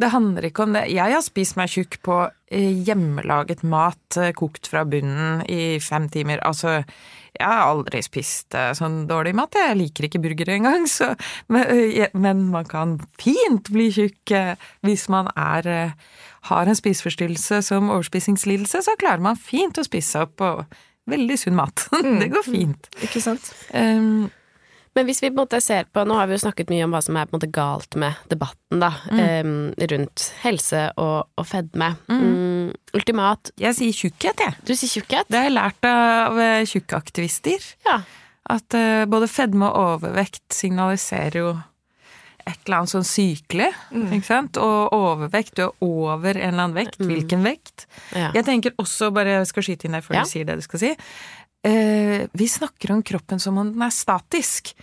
Det 0.00 0.10
handler 0.10 0.48
ikke 0.48 0.64
om 0.64 0.74
det. 0.74 0.88
Jeg 0.90 1.14
har 1.14 1.22
spist 1.22 1.54
meg 1.58 1.70
tjukk 1.70 2.00
på 2.02 2.16
eh, 2.50 2.80
hjemmelaget 2.86 3.62
mat 3.62 4.18
eh, 4.18 4.32
kokt 4.34 4.66
fra 4.70 4.82
bunnen 4.88 5.44
i 5.46 5.78
fem 5.82 6.08
timer. 6.10 6.42
Altså, 6.42 6.80
jeg 7.34 7.46
har 7.46 7.68
aldri 7.68 8.02
spist 8.02 8.56
eh, 8.58 8.72
sånn 8.74 9.04
dårlig 9.10 9.36
mat. 9.38 9.54
Jeg 9.54 9.78
liker 9.78 10.08
ikke 10.08 10.22
burgere 10.24 10.58
engang, 10.58 10.88
så 10.96 11.12
men, 11.46 12.46
man 12.50 12.66
kan 12.70 12.98
fint 13.22 13.70
bli 13.70 13.90
tjukk 13.94 14.34
hvis 14.84 15.06
man 15.14 15.30
er 15.38 15.94
har 16.44 16.68
en 16.68 16.76
spiseforstyrrelse 16.76 17.62
som 17.64 17.88
overspisingslidelse, 17.94 18.82
så 18.84 18.98
klarer 19.00 19.22
man 19.24 19.38
fint 19.40 19.78
å 19.80 19.86
spise 19.86 20.26
opp 20.26 20.34
på 20.42 20.50
veldig 21.08 21.38
sunn 21.40 21.56
mat. 21.56 21.86
det 22.20 22.32
går 22.34 22.44
fint. 22.46 22.90
Ikke 23.04 23.22
sant? 23.24 23.52
Um, 23.72 24.26
Men 24.94 25.06
hvis 25.08 25.20
vi 25.22 25.30
på 25.30 25.34
en 25.34 25.40
måte 25.42 25.58
ser 25.64 25.88
på 25.90 26.04
Nå 26.06 26.14
har 26.14 26.28
vi 26.30 26.36
jo 26.36 26.42
snakket 26.44 26.68
mye 26.70 26.84
om 26.86 26.92
hva 26.94 27.00
som 27.02 27.16
er 27.18 27.26
på 27.26 27.34
en 27.34 27.38
måte 27.40 27.50
galt 27.54 27.96
med 27.98 28.14
debatten 28.30 28.78
da, 28.82 28.92
em, 29.10 29.54
rundt 29.90 30.28
helse 30.44 30.84
og, 31.02 31.26
og 31.40 31.46
fedme. 31.50 31.92
Mm, 32.08 32.70
ultimat 32.94 33.50
jeg 33.60 33.74
sier 33.80 33.92
tjukkhet, 34.04 34.44
jeg. 34.46 34.56
Du 34.68 34.74
sier 34.74 34.92
tjukkhet? 35.00 35.26
Det 35.30 35.40
har 35.40 35.48
jeg 35.48 35.56
lært 35.56 35.88
av 35.90 36.38
eh, 36.38 36.64
tjukkaktivister. 36.70 37.66
Ja. 37.88 38.00
At 38.54 38.76
uh, 38.76 39.04
både 39.08 39.24
fedme 39.32 39.70
og 39.72 39.94
overvekt 39.96 40.52
signaliserer 40.52 41.38
jo 41.40 41.52
et 42.44 42.58
eller 42.66 42.82
annet 42.82 42.92
sånn 42.92 43.06
sykelig, 43.08 43.70
ikke 44.12 44.26
sant? 44.26 44.58
Og 44.60 44.92
overvekt, 44.92 45.54
du 45.56 45.62
er 45.64 45.70
over 45.80 46.36
en 46.36 46.50
eller 46.50 46.66
annen 46.66 46.74
vekt. 46.76 46.98
Hvilken 47.00 47.40
vekt? 47.46 47.86
ja. 48.12 48.28
Jeg 48.36 48.44
tenker 48.44 48.74
også, 48.76 49.08
bare 49.16 49.38
jeg 49.38 49.48
skal 49.48 49.64
skyte 49.64 49.88
inn 49.88 49.96
der 49.96 50.04
før 50.04 50.18
Ja. 50.18 50.24
du 50.26 50.28
sier 50.28 50.44
det 50.44 50.58
du 50.60 50.64
skal 50.66 50.82
si. 50.82 50.90
Eh, 51.64 52.26
vi 52.36 52.46
snakker 52.50 52.92
om 52.92 53.02
kroppen 53.02 53.40
som 53.40 53.56
om 53.58 53.70
den 53.72 53.82
er 53.86 53.92
statisk. 53.94 54.74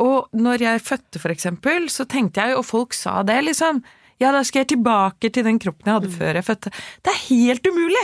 Og 0.00 0.30
når 0.32 0.62
jeg 0.64 0.80
fødte, 0.86 1.20
for 1.20 1.34
eksempel, 1.34 1.88
så 1.92 2.06
tenkte 2.08 2.40
jeg, 2.46 2.56
og 2.56 2.64
folk 2.64 2.96
sa 2.96 3.20
det, 3.22 3.42
liksom 3.50 3.82
Ja, 4.20 4.32
da 4.32 4.42
skal 4.44 4.60
jeg 4.66 4.74
tilbake 4.74 5.30
til 5.32 5.44
den 5.46 5.56
kroppen 5.58 5.86
jeg 5.88 5.94
hadde 5.96 6.10
før 6.12 6.34
jeg 6.36 6.44
fødte. 6.44 6.70
Det 7.04 7.12
er 7.14 7.22
helt 7.30 7.64
umulig! 7.70 8.02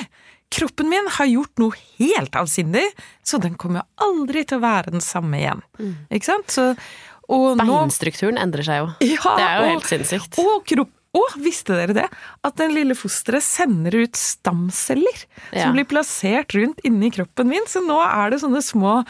Kroppen 0.48 0.88
min 0.88 1.08
har 1.12 1.26
gjort 1.28 1.58
noe 1.60 1.74
helt 1.98 2.36
avsindig, 2.38 2.84
så 3.26 3.36
den 3.42 3.56
kommer 3.60 3.82
aldri 4.00 4.44
til 4.46 4.56
å 4.56 4.62
være 4.62 4.92
den 4.94 5.02
samme 5.04 5.36
igjen. 5.42 5.60
Ikke 6.08 6.24
sant? 6.30 6.48
Så, 6.54 6.70
og 7.28 7.58
nå 7.58 7.66
Beinstrukturen 7.66 8.38
endrer 8.40 8.64
seg 8.64 8.78
jo. 8.80 8.86
ja, 9.10 9.34
Det 9.36 9.44
er 9.44 9.56
jo 9.58 9.64
og- 9.66 9.72
helt 9.74 9.90
sinnssykt. 9.90 10.38
Og 10.40 10.64
kropp 10.70 10.92
og 11.16 11.36
visste 11.42 11.74
dere 11.78 11.94
det? 11.96 12.06
At 12.44 12.58
den 12.60 12.74
lille 12.76 12.94
fosteret 12.98 13.44
sender 13.46 13.94
ut 14.04 14.18
stamceller 14.20 15.24
Ja. 15.52 15.64
som 15.66 15.72
blir 15.76 15.88
plassert 15.88 16.52
rundt 16.56 16.82
inni 16.84 17.10
kroppen 17.14 17.48
min. 17.50 17.64
Så 17.70 17.80
nå 17.84 17.96
er 18.04 18.30
det 18.34 18.42
sånne 18.42 18.60
små 18.64 19.00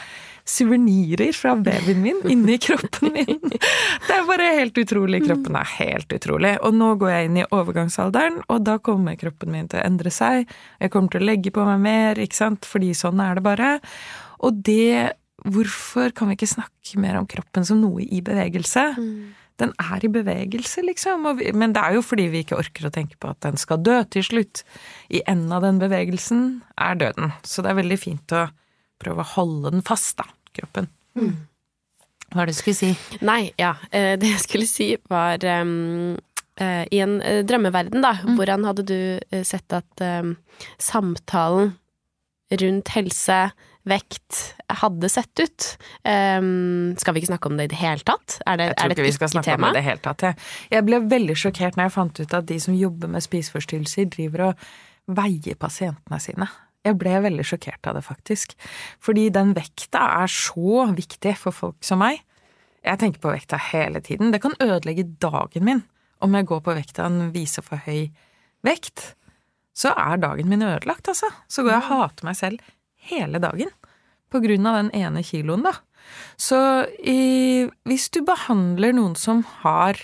suvenirer 0.47 1.33
fra 1.35 1.55
babyen 1.59 1.99
min 2.01 2.21
inni 2.31 2.55
kroppen 2.63 3.11
min. 3.13 3.41
Det 3.51 4.13
er 4.15 4.23
bare 4.29 4.47
helt 4.61 4.77
utrolig. 4.79 5.19
Kroppen 5.27 5.57
er 5.59 5.67
helt 5.77 6.13
utrolig. 6.15 6.53
Og 6.63 6.75
nå 6.77 6.93
går 7.01 7.11
jeg 7.11 7.29
inn 7.29 7.39
i 7.41 7.47
overgangsalderen, 7.51 8.39
og 8.47 8.63
da 8.67 8.77
kommer 8.79 9.19
kroppen 9.19 9.51
min 9.51 9.67
til 9.67 9.81
å 9.81 9.85
endre 9.89 10.13
seg. 10.13 10.47
Jeg 10.79 10.93
kommer 10.93 11.11
til 11.13 11.25
å 11.25 11.29
legge 11.33 11.51
på 11.55 11.65
meg 11.67 11.83
mer, 11.83 12.21
ikke 12.23 12.39
sant, 12.39 12.67
fordi 12.67 12.93
sånn 12.95 13.19
er 13.23 13.39
det 13.41 13.45
bare. 13.47 13.73
Og 14.43 14.63
det 14.67 15.13
Hvorfor 15.47 16.09
kan 16.17 16.31
vi 16.31 16.33
ikke 16.33 16.47
snakke 16.49 16.97
mer 16.99 17.19
om 17.19 17.27
kroppen 17.29 17.63
som 17.63 17.77
noe 17.79 18.01
i 18.01 18.23
bevegelse? 18.25 18.81
Den 19.57 19.73
er 19.81 20.03
i 20.05 20.11
bevegelse, 20.11 20.83
liksom. 20.85 21.25
Og 21.29 21.39
vi, 21.39 21.51
men 21.57 21.73
det 21.73 21.81
er 21.81 21.97
jo 21.97 22.03
fordi 22.05 22.27
vi 22.33 22.43
ikke 22.45 22.59
orker 22.59 22.87
å 22.87 22.93
tenke 22.93 23.17
på 23.19 23.31
at 23.31 23.41
den 23.45 23.57
skal 23.57 23.81
dø 23.81 23.97
til 24.13 24.25
slutt. 24.25 24.63
I 25.09 25.23
enden 25.25 25.53
av 25.55 25.65
den 25.65 25.81
bevegelsen 25.81 26.47
er 26.77 26.99
døden. 26.99 27.33
Så 27.41 27.65
det 27.65 27.73
er 27.73 27.79
veldig 27.81 27.99
fint 28.01 28.35
å 28.37 28.47
prøve 29.01 29.23
å 29.23 29.31
holde 29.35 29.73
den 29.73 29.85
fast, 29.85 30.17
da, 30.21 30.27
kroppen. 30.57 30.89
Hva 31.17 32.43
er 32.43 32.49
det 32.49 32.53
du 32.53 32.59
skulle 32.59 32.77
si? 32.77 32.91
Nei, 33.25 33.41
ja. 33.57 33.73
eh, 33.95 34.13
Det 34.19 34.33
jeg 34.35 34.45
skulle 34.45 34.69
si 34.69 34.91
var 35.09 35.41
um, 35.63 36.17
I 36.59 37.01
en 37.01 37.17
eh, 37.21 37.41
drømmeverden, 37.47 38.05
da, 38.05 38.13
hvordan 38.37 38.65
hadde 38.67 38.85
du 38.89 38.99
sett 39.45 39.73
at 39.73 40.05
um, 40.05 40.35
samtalen 40.81 41.75
rundt 42.61 42.93
helse, 42.95 43.39
vekt, 43.87 44.41
hadde 44.81 45.09
sett 45.11 45.41
ut? 45.41 45.67
Um, 46.03 46.93
skal 46.99 47.15
vi 47.15 47.23
ikke 47.23 47.31
snakke 47.31 47.51
om 47.51 47.57
det 47.59 47.69
i 47.69 47.71
det 47.73 47.79
hele 47.79 48.05
tatt? 48.07 48.37
Er 48.45 48.59
det, 48.59 48.69
Jeg 48.69 48.77
tror 48.77 48.91
det 48.91 48.97
ikke 48.97 49.07
vi 49.07 49.15
skal 49.15 49.33
snakke 49.33 49.55
om 49.55 49.65
det 49.65 49.71
i 49.71 49.79
det 49.79 49.87
hele 49.87 50.03
tatt. 50.03 50.27
Jeg, 50.27 50.39
jeg 50.75 50.87
ble 50.87 51.01
veldig 51.15 51.37
sjokkert 51.39 51.79
når 51.79 51.87
jeg 51.87 51.95
fant 51.97 52.21
ut 52.21 52.37
at 52.39 52.47
de 52.51 52.59
som 52.63 52.77
jobber 52.77 53.11
med 53.15 53.25
spiseforstyrrelser, 53.25 54.09
driver 54.13 54.47
og 54.49 54.69
veier 55.17 55.59
pasientene 55.59 56.21
sine. 56.23 56.49
Jeg 56.87 56.97
ble 56.99 57.17
veldig 57.25 57.45
sjokkert 57.47 57.89
av 57.89 57.97
det, 57.97 58.05
faktisk. 58.05 58.55
Fordi 59.03 59.27
den 59.33 59.53
vekta 59.57 60.03
er 60.21 60.31
så 60.31 60.87
viktig 60.95 61.35
for 61.39 61.55
folk 61.55 61.79
som 61.85 62.03
meg. 62.03 62.21
Jeg 62.85 63.01
tenker 63.01 63.23
på 63.23 63.33
vekta 63.33 63.59
hele 63.71 63.99
tiden. 64.03 64.31
Det 64.31 64.41
kan 64.43 64.55
ødelegge 64.63 65.07
dagen 65.19 65.67
min 65.67 65.83
om 66.23 66.33
jeg 66.33 66.47
går 66.49 66.63
på 66.65 66.73
vekta 66.73 67.05
en 67.05 67.29
viser 67.33 67.65
for 67.65 67.81
høy 67.85 68.07
vekt. 68.65 69.11
Så 69.77 69.91
er 69.93 70.17
dagen 70.21 70.49
min 70.49 70.63
ødelagt, 70.65 71.09
altså. 71.11 71.29
Så 71.45 71.61
går 71.61 71.75
jeg 71.75 71.83
og 71.83 71.89
hater 71.91 72.25
meg 72.25 72.37
selv 72.39 72.63
hele 73.09 73.41
dagen. 73.43 73.71
På 74.31 74.41
grunn 74.43 74.67
av 74.67 74.81
den 74.81 74.91
ene 74.97 75.23
kiloen, 75.23 75.63
da. 75.65 75.73
Så 76.39 76.59
i, 76.99 77.67
hvis 77.87 78.07
du 78.13 78.21
behandler 78.27 78.95
noen 78.95 79.15
som 79.19 79.43
har 79.63 79.99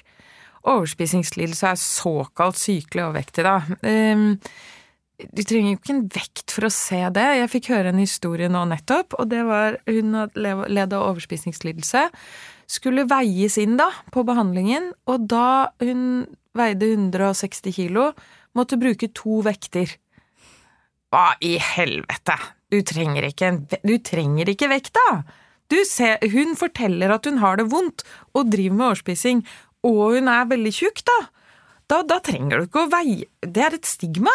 overspisingslidelse, 0.64 1.74
er 1.74 1.80
såkalt 1.80 2.60
sykelig 2.60 3.04
overvektig, 3.04 3.44
da 3.44 3.58
um, 3.84 4.30
Du 5.36 5.42
trenger 5.46 5.74
jo 5.74 5.78
ikke 5.78 5.94
en 5.94 6.06
vekt 6.12 6.52
for 6.56 6.68
å 6.68 6.74
se 6.74 7.00
det. 7.16 7.26
Jeg 7.38 7.52
fikk 7.52 7.70
høre 7.72 7.92
en 7.94 8.02
historie 8.02 8.50
nå 8.52 8.64
nettopp, 8.68 9.14
og 9.22 9.30
det 9.32 9.44
var 9.48 9.78
hun 9.88 10.16
led 10.36 10.96
av 10.96 11.06
overspisingslidelse. 11.12 12.08
Skulle 12.68 13.06
veies 13.08 13.60
inn 13.62 13.78
da, 13.80 13.92
på 14.12 14.26
behandlingen, 14.28 14.90
og 15.08 15.28
da 15.32 15.70
hun 15.84 16.26
veide 16.58 16.90
160 16.96 17.76
kilo, 17.78 18.10
måtte 18.58 18.80
bruke 18.82 19.12
to 19.16 19.40
vekter. 19.46 19.94
Hva 21.14 21.36
i 21.46 21.60
helvete? 21.62 22.34
Du 22.74 22.80
trenger 22.82 23.28
ikke, 23.28 23.52
du 23.86 23.98
trenger 24.02 24.50
ikke 24.50 24.72
vekta! 24.72 25.08
Ser, 25.90 26.22
hun 26.30 26.54
forteller 26.58 27.10
at 27.14 27.26
hun 27.26 27.40
har 27.42 27.58
det 27.58 27.68
vondt 27.70 28.04
og 28.38 28.50
driver 28.54 28.76
med 28.78 28.86
årspissing, 28.94 29.40
og 29.86 30.02
hun 30.16 30.30
er 30.30 30.50
veldig 30.50 30.74
tjukk, 30.74 31.02
da. 31.06 31.16
Da, 31.90 32.02
da 32.10 32.18
trenger 32.24 32.62
du 32.62 32.68
ikke 32.68 32.84
å 32.86 32.90
veie 32.92 33.26
Det 33.42 33.62
er 33.62 33.78
et 33.78 33.90
stigma. 33.90 34.34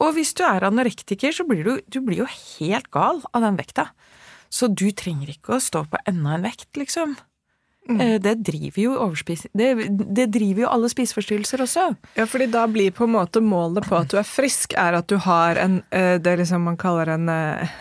Og 0.00 0.12
hvis 0.16 0.32
du 0.36 0.44
er 0.48 0.64
anorektiker, 0.68 1.32
så 1.32 1.44
blir 1.48 1.64
du, 1.64 1.72
du 1.88 2.00
blir 2.04 2.22
jo 2.22 2.28
helt 2.28 2.88
gal 2.94 3.20
av 3.32 3.44
den 3.44 3.56
vekta. 3.60 3.90
Så 4.48 4.68
du 4.72 4.86
trenger 4.96 5.32
ikke 5.32 5.56
å 5.56 5.62
stå 5.62 5.84
på 5.88 6.00
enda 6.08 6.36
en 6.36 6.48
vekt, 6.48 6.70
liksom. 6.80 7.16
Eh, 7.88 8.18
Det 8.20 8.34
driver 8.44 8.82
jo 8.82 8.92
overspis... 9.00 9.46
Det, 9.56 9.68
det 10.14 10.26
driver 10.34 10.62
jo 10.66 10.68
alle 10.68 10.90
spiseforstyrrelser 10.92 11.62
også. 11.64 11.84
Ja, 12.18 12.26
fordi 12.28 12.46
da 12.52 12.66
blir 12.68 12.90
på 12.92 13.06
en 13.08 13.14
måte 13.14 13.40
målet 13.40 13.86
på 13.88 13.96
at 13.96 14.10
du 14.12 14.18
er 14.20 14.26
frisk, 14.28 14.74
er 14.76 14.98
at 14.98 15.08
du 15.08 15.16
har 15.24 15.56
en 15.62 15.78
eh, 15.90 16.18
Det 16.20 16.34
liksom 16.42 16.66
man 16.68 16.76
kaller 16.76 17.08
en 17.14 17.28
eh, 17.32 17.74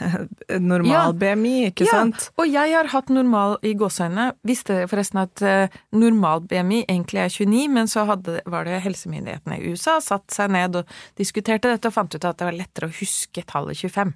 en 0.47 0.67
normal 0.71 1.11
Ja. 1.11 1.11
BMI, 1.11 1.55
ikke 1.73 1.89
sant? 1.89 2.29
Og 2.39 2.47
jeg 2.47 2.71
har 2.73 2.87
hatt 2.93 3.09
normal 3.11 3.57
i 3.67 3.73
gåseøynene. 3.75 4.29
Visste 4.47 4.85
forresten 4.87 5.19
at 5.25 5.43
normal 5.91 6.45
BMI 6.47 6.85
egentlig 6.87 7.19
er 7.25 7.29
29, 7.33 7.67
men 7.73 7.87
så 7.91 8.05
hadde, 8.07 8.39
var 8.47 8.63
det 8.65 8.79
helsemyndighetene 8.85 9.59
i 9.59 9.73
USA 9.73 9.97
satt 10.03 10.31
seg 10.31 10.51
ned 10.55 10.75
og 10.79 10.87
diskuterte 11.19 11.67
dette 11.73 11.89
og 11.91 11.93
fant 11.97 12.15
ut 12.15 12.23
at 12.23 12.37
det 12.39 12.47
var 12.47 12.55
lettere 12.55 12.87
å 12.87 12.95
huske 13.01 13.43
tallet 13.47 13.75
25. 13.77 14.13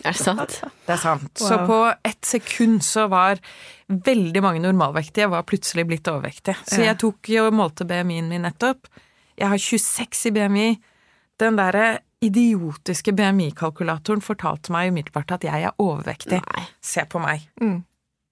Er 0.00 0.16
det 0.16 0.22
sant? 0.22 0.56
Det 0.86 0.94
er 0.94 1.00
sant. 1.02 1.32
Så 1.38 1.58
på 1.68 1.78
ett 2.06 2.24
sekund 2.26 2.84
så 2.86 3.06
var 3.12 3.40
veldig 3.90 4.42
mange 4.44 4.62
normalvektige 4.62 5.28
var 5.32 5.46
plutselig 5.48 5.86
blitt 5.90 6.08
overvektige. 6.08 6.56
Så 6.68 6.82
jeg 6.84 6.98
tok 7.02 7.30
jo 7.32 7.48
og 7.48 7.56
målte 7.58 7.86
BMI-en 7.88 8.30
min 8.30 8.46
nettopp. 8.46 8.88
Jeg 9.40 9.50
har 9.50 9.60
26 9.60 10.30
i 10.30 10.34
BMI. 10.36 10.68
Den 11.40 11.58
derre 11.58 12.00
idiotiske 12.20 13.14
BMI-kalkulatoren 13.16 14.20
fortalte 14.24 14.72
meg 14.74 14.90
umiddelbart 14.92 15.38
at 15.38 15.46
jeg 15.48 15.68
er 15.68 15.76
overvektig. 15.80 16.40
Nei. 16.44 16.66
Se 16.84 17.06
på 17.08 17.22
meg. 17.22 17.46
Mm. 17.60 17.80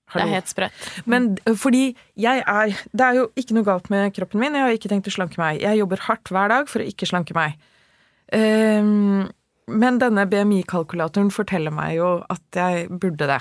Det 0.09 0.23
er 0.25 0.31
helt 0.33 0.49
sprøtt. 0.49 0.85
Men 1.05 1.35
fordi 1.61 1.91
jeg 2.17 2.41
er 2.41 2.73
Det 2.97 3.05
er 3.05 3.19
jo 3.19 3.27
ikke 3.37 3.57
noe 3.59 3.67
galt 3.67 3.91
med 3.93 4.15
kroppen 4.17 4.41
min, 4.41 4.57
jeg 4.57 4.65
har 4.65 4.77
ikke 4.77 4.89
tenkt 4.93 5.11
å 5.11 5.13
slanke 5.13 5.41
meg. 5.41 5.61
Jeg 5.61 5.81
jobber 5.83 6.05
hardt 6.07 6.33
hver 6.33 6.49
dag 6.53 6.71
for 6.71 6.81
å 6.81 6.89
ikke 6.89 7.09
slanke 7.09 7.37
meg. 7.37 7.59
Ehm, 8.33 9.29
men 9.69 9.99
denne 10.01 10.25
BMI-kalkulatoren 10.29 11.31
forteller 11.35 11.75
meg 11.75 11.99
jo 11.99 12.15
at 12.33 12.57
jeg 12.57 12.89
burde 12.89 13.29
det. 13.29 13.41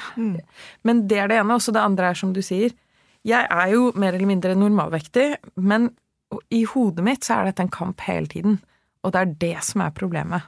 Men 0.88 1.06
det 1.08 1.22
er 1.24 1.32
det 1.32 1.40
ene. 1.40 1.56
Også 1.56 1.74
det 1.76 1.84
andre 1.84 2.12
er 2.12 2.20
som 2.20 2.34
du 2.36 2.42
sier. 2.46 2.76
Jeg 3.28 3.48
er 3.50 3.72
jo 3.74 3.92
mer 3.96 4.14
eller 4.14 4.30
mindre 4.30 4.56
normalvektig, 4.56 5.30
men 5.56 5.90
i 6.54 6.64
hodet 6.68 7.04
mitt 7.08 7.26
så 7.26 7.40
er 7.40 7.50
dette 7.50 7.66
en 7.66 7.74
kamp 7.74 8.04
hele 8.08 8.30
tiden. 8.32 8.60
Og 9.04 9.14
det 9.16 9.24
er 9.24 9.36
det 9.42 9.58
som 9.68 9.84
er 9.84 9.96
problemet. 9.96 10.48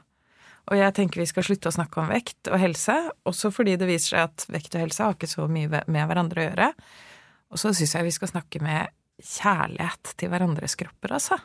Og 0.70 0.78
jeg 0.78 0.94
tenker 0.96 1.24
vi 1.24 1.30
skal 1.30 1.46
slutte 1.48 1.72
å 1.72 1.74
snakke 1.74 2.02
om 2.02 2.12
vekt 2.12 2.50
og 2.52 2.60
helse, 2.62 2.96
også 3.28 3.50
fordi 3.54 3.76
det 3.80 3.88
viser 3.90 4.14
seg 4.14 4.28
at 4.28 4.46
vekt 4.54 4.76
og 4.76 4.84
helse 4.84 5.06
har 5.06 5.16
ikke 5.18 5.32
så 5.32 5.48
mye 5.50 5.82
med 5.88 6.10
hverandre 6.12 6.44
å 6.44 6.48
gjøre. 6.50 6.68
Og 7.50 7.62
så 7.62 7.74
syns 7.74 7.96
jeg 7.98 8.06
vi 8.06 8.14
skal 8.14 8.32
snakke 8.36 8.62
med 8.62 8.94
kjærlighet 9.20 10.14
til 10.20 10.32
hverandres 10.32 10.78
kropper, 10.80 11.16
altså. 11.18 11.40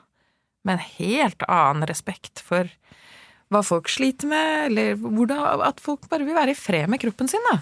Med 0.64 0.76
en 0.76 0.84
helt 0.98 1.44
annen 1.48 1.88
respekt 1.88 2.42
for 2.44 2.68
hva 3.54 3.62
folk 3.64 3.88
sliter 3.92 4.28
med, 4.30 4.66
eller 4.68 4.98
hvordan, 5.00 5.62
at 5.68 5.80
folk 5.82 6.08
bare 6.10 6.26
vil 6.26 6.36
være 6.36 6.52
i 6.52 6.58
fred 6.58 6.90
med 6.90 7.00
kroppen 7.02 7.30
sin, 7.30 7.44
da. 7.50 7.58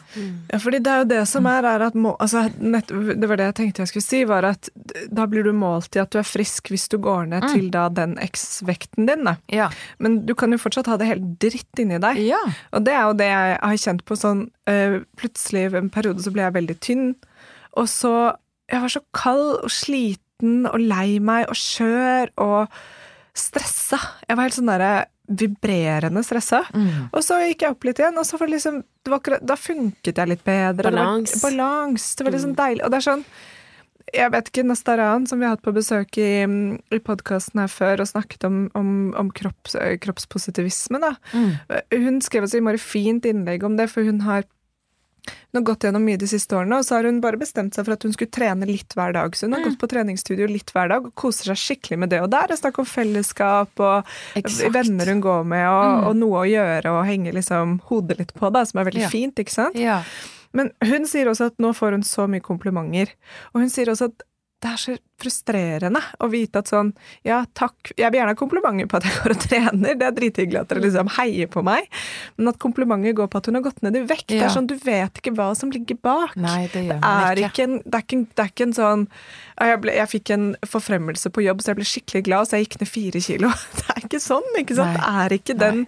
Ja, 0.51 0.61
fordi 0.63 0.81
det 0.83 0.93
er 0.93 1.03
jo 1.05 1.09
det 1.13 1.21
som 1.31 1.47
er, 1.51 1.69
er 1.69 1.87
at 1.87 1.97
må, 1.99 2.15
altså, 2.23 2.47
nett, 2.59 2.91
Det 2.93 3.29
var 3.29 3.41
det 3.41 3.51
jeg 3.51 3.57
tenkte 3.61 3.85
jeg 3.85 3.93
skulle 3.93 4.07
si, 4.09 4.23
var 4.29 4.47
at 4.49 4.71
da 5.13 5.27
blir 5.31 5.47
du 5.47 5.53
målt 5.57 5.97
i 5.97 6.03
at 6.03 6.13
du 6.13 6.19
er 6.21 6.27
frisk 6.27 6.73
hvis 6.73 6.89
du 6.93 6.99
går 7.03 7.29
ned 7.33 7.47
til 7.53 7.69
da 7.75 7.87
den 7.93 8.17
X-vekten 8.23 9.09
din, 9.11 9.27
da. 9.29 9.37
Ja. 9.53 9.69
Men 10.03 10.23
du 10.27 10.35
kan 10.39 10.53
jo 10.53 10.61
fortsatt 10.61 10.91
ha 10.91 10.99
det 11.01 11.11
helt 11.11 11.29
dritt 11.43 11.83
inni 11.83 12.01
deg. 12.03 12.21
ja. 12.25 12.41
Og 12.73 12.85
det 12.87 12.93
er 12.97 13.05
jo 13.07 13.15
det 13.19 13.29
jeg 13.29 13.59
har 13.61 13.79
kjent 13.85 14.03
på 14.09 14.17
sånn 14.19 14.43
øh, 14.71 14.97
Plutselig 15.19 15.69
en 15.79 15.91
periode 15.93 16.23
så 16.25 16.33
ble 16.35 16.45
jeg 16.47 16.55
veldig 16.57 16.77
tynn, 16.83 17.07
og 17.79 17.89
så 17.91 18.13
Jeg 18.71 18.81
var 18.83 18.93
så 18.95 19.03
kald 19.17 19.49
og 19.67 19.71
sliten 19.73 20.67
og 20.71 20.79
lei 20.81 21.19
meg 21.23 21.47
og 21.51 21.59
skjør 21.59 22.33
og 22.41 22.73
stressa. 23.37 23.99
Jeg 24.29 24.37
var 24.37 24.47
helt 24.49 24.57
sånn 24.57 24.71
derre 24.71 24.93
vibrerende 25.41 26.23
stressa. 26.27 26.63
Mm. 26.75 27.09
Og 27.11 27.25
så 27.25 27.41
gikk 27.47 27.65
jeg 27.65 27.75
opp 27.75 27.89
litt 27.89 28.03
igjen, 28.03 28.19
og 28.21 28.29
så 28.29 28.39
var 28.41 28.51
det 28.51 28.59
liksom 28.59 28.83
det 29.03 29.11
var 29.11 29.41
Da 29.43 29.57
funket 29.59 30.19
jeg 30.21 30.31
litt 30.31 30.45
bedre. 30.47 30.91
Balans. 30.91 31.33
Det 31.33 31.43
var, 31.43 31.51
balans. 31.51 32.05
Det 32.15 32.27
var 32.27 32.37
liksom 32.37 32.55
deilig. 32.59 32.85
Og 32.85 32.93
det 32.93 33.01
er 33.01 33.11
sånn 33.11 33.27
jeg 34.13 34.33
vet 34.35 34.49
ikke, 34.51 34.65
Nastaran, 34.67 35.27
som 35.29 35.41
vi 35.41 35.47
har 35.47 35.55
hatt 35.55 35.65
på 35.65 35.73
besøk 35.75 36.19
i, 36.21 36.45
i 36.45 36.99
podkasten 37.01 37.63
her 37.63 37.71
før 37.71 38.03
og 38.03 38.11
snakket 38.11 38.45
om, 38.49 38.57
om, 38.79 38.91
om 39.19 39.31
kropps, 39.33 39.77
kroppspositivisme, 40.05 41.01
da. 41.03 41.15
Mm. 41.33 41.53
Hun 42.05 42.19
skrev 42.25 42.45
et 42.45 42.53
så 42.53 42.61
innmari 42.61 42.81
fint 42.83 43.27
innlegg 43.29 43.65
om 43.65 43.79
det, 43.79 43.89
for 43.93 44.05
hun 44.05 44.21
har, 44.27 44.45
hun 45.27 45.59
har 45.61 45.65
gått 45.69 45.85
gjennom 45.87 46.03
mye 46.05 46.19
de 46.19 46.27
siste 46.27 46.57
årene, 46.57 46.79
og 46.81 46.85
så 46.87 46.97
har 46.97 47.07
hun 47.07 47.21
bare 47.23 47.39
bestemt 47.39 47.77
seg 47.77 47.85
for 47.87 47.95
at 47.95 48.03
hun 48.03 48.13
skulle 48.17 48.33
trene 48.35 48.67
litt 48.67 48.97
hver 48.99 49.13
dag. 49.15 49.37
Så 49.39 49.47
hun 49.47 49.55
har 49.55 49.63
gått 49.69 49.79
på 49.79 49.89
treningsstudio 49.93 50.49
litt 50.51 50.73
hver 50.75 50.89
dag 50.91 51.07
og 51.07 51.15
koser 51.15 51.53
seg 51.53 51.61
skikkelig 51.63 51.99
med 52.03 52.11
det. 52.11 52.21
Og 52.25 52.31
der 52.33 52.51
er 52.51 52.59
snakk 52.59 52.81
om 52.83 52.89
fellesskap 52.89 53.83
og 53.85 54.11
Exakt. 54.41 54.73
venner 54.75 55.07
hun 55.13 55.21
går 55.23 55.45
med, 55.55 55.67
og, 55.69 56.09
og 56.11 56.17
noe 56.19 56.43
å 56.43 56.49
gjøre 56.51 56.91
og 56.97 57.05
henge 57.07 57.33
liksom 57.37 57.79
hodet 57.93 58.19
litt 58.19 58.35
på, 58.35 58.51
da, 58.55 58.65
som 58.67 58.81
er 58.83 58.91
veldig 58.91 59.05
Ja. 59.07 59.13
fint, 59.13 59.39
ikke 59.39 59.55
sant? 59.55 59.79
Ja. 59.79 60.01
Men 60.53 60.73
hun 60.85 61.07
sier 61.09 61.31
også 61.31 61.47
at 61.53 61.59
nå 61.63 61.71
får 61.73 61.93
hun 61.97 62.03
så 62.05 62.27
mye 62.29 62.43
komplimenter. 62.45 63.15
Og 63.55 63.63
hun 63.63 63.71
sier 63.73 63.89
også 63.95 64.11
at 64.11 64.27
det 64.63 64.71
er 64.71 64.79
så 64.79 64.93
frustrerende 65.23 66.01
å 66.23 66.29
vite 66.31 66.61
at 66.63 66.71
sånn 66.71 66.93
Ja, 67.27 67.41
takk, 67.59 67.93
jeg 67.99 68.11
vil 68.11 68.21
gjerne 68.21 68.35
ha 68.35 68.39
komplimenter 68.39 68.89
på 68.91 68.99
at 68.99 69.07
jeg 69.09 69.17
går 69.19 69.35
og 69.35 69.43
trener, 69.43 69.97
det 69.99 70.07
er 70.07 70.15
drithyggelig 70.17 70.61
at 70.61 70.71
dere 70.71 70.83
liksom 70.85 71.11
heier 71.17 71.51
på 71.51 71.65
meg, 71.67 71.89
men 72.39 72.53
at 72.53 72.61
komplimenter 72.63 73.17
går 73.19 73.31
på 73.33 73.43
at 73.43 73.51
hun 73.51 73.59
har 73.59 73.65
gått 73.67 73.83
ned 73.85 73.99
i 73.99 74.05
vekt. 74.07 74.29
Det 74.31 74.41
er 74.43 74.55
sånn, 74.55 74.69
du 74.71 74.77
vet 74.79 75.19
ikke 75.19 75.35
hva 75.39 75.51
som 75.59 75.73
ligger 75.75 75.99
bak. 76.03 76.37
Nei, 76.41 76.69
det 76.73 76.85
Det 76.89 76.99
er 77.03 77.43
ikke. 77.43 77.51
ikke 77.51 77.67
en, 77.69 77.77
det, 77.83 77.95
er 77.99 78.07
ikke 78.07 78.19
en, 78.19 78.25
det 78.31 78.45
er 78.47 78.55
ikke 78.55 78.69
en 78.69 78.77
sånn 78.79 79.05
jeg, 79.63 79.83
ble, 79.85 79.97
jeg 79.99 80.13
fikk 80.15 80.35
en 80.37 80.49
forfremmelse 80.67 81.35
på 81.35 81.45
jobb, 81.47 81.63
så 81.63 81.73
jeg 81.73 81.81
ble 81.81 81.91
skikkelig 81.93 82.25
glad, 82.31 82.49
så 82.49 82.59
jeg 82.59 82.69
gikk 82.69 82.81
ned 82.83 82.91
fire 82.91 83.23
kilo. 83.29 83.53
Det 83.83 83.87
er 83.97 84.07
ikke 84.07 84.23
sånn, 84.23 84.49
ikke 84.59 84.79
sant? 84.79 84.97
Nei. 84.99 85.03
Det 85.03 85.23
er 85.23 85.37
ikke 85.39 85.59
den 85.59 85.87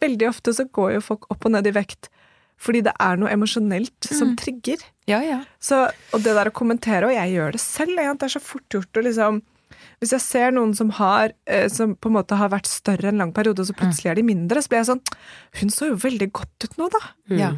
Veldig 0.00 0.28
ofte 0.30 0.52
så 0.56 0.64
går 0.64 0.96
jo 0.98 1.02
folk 1.04 1.26
opp 1.32 1.44
og 1.48 1.52
ned 1.56 1.66
i 1.68 1.72
vekt 1.76 2.08
fordi 2.60 2.82
det 2.84 2.92
er 3.00 3.16
noe 3.20 3.30
emosjonelt 3.32 4.10
som 4.12 4.34
trigger. 4.36 4.82
Ja, 5.08 5.22
ja. 5.24 5.38
Så, 5.58 5.86
og 6.12 6.22
det 6.26 6.34
der 6.36 6.50
å 6.50 6.54
kommentere, 6.54 7.08
og 7.08 7.14
jeg 7.16 7.32
gjør 7.38 7.56
det 7.56 7.62
selv, 7.64 7.96
det 7.96 8.26
er 8.28 8.34
så 8.36 8.42
fort 8.44 8.68
gjort 8.76 9.00
å 9.00 9.06
liksom 9.06 9.40
Hvis 10.00 10.12
jeg 10.12 10.20
ser 10.24 10.52
noen 10.52 10.74
som 10.76 10.90
har 10.96 11.32
eh, 11.46 11.66
Som 11.72 11.94
på 11.96 12.08
en 12.10 12.14
måte 12.18 12.36
har 12.36 12.52
vært 12.52 12.68
større 12.68 13.08
en 13.10 13.18
lang 13.20 13.32
periode, 13.36 13.60
og 13.64 13.68
så 13.68 13.74
plutselig 13.76 14.10
er 14.12 14.20
de 14.20 14.24
mindre, 14.28 14.60
så 14.62 14.68
blir 14.72 14.80
jeg 14.82 14.90
sånn 14.92 15.02
Hun 15.60 15.72
så 15.72 15.88
jo 15.90 15.96
veldig 16.04 16.30
godt 16.36 16.68
ut 16.68 16.78
nå, 16.80 16.88
da. 16.92 17.02
ja. 17.40 17.50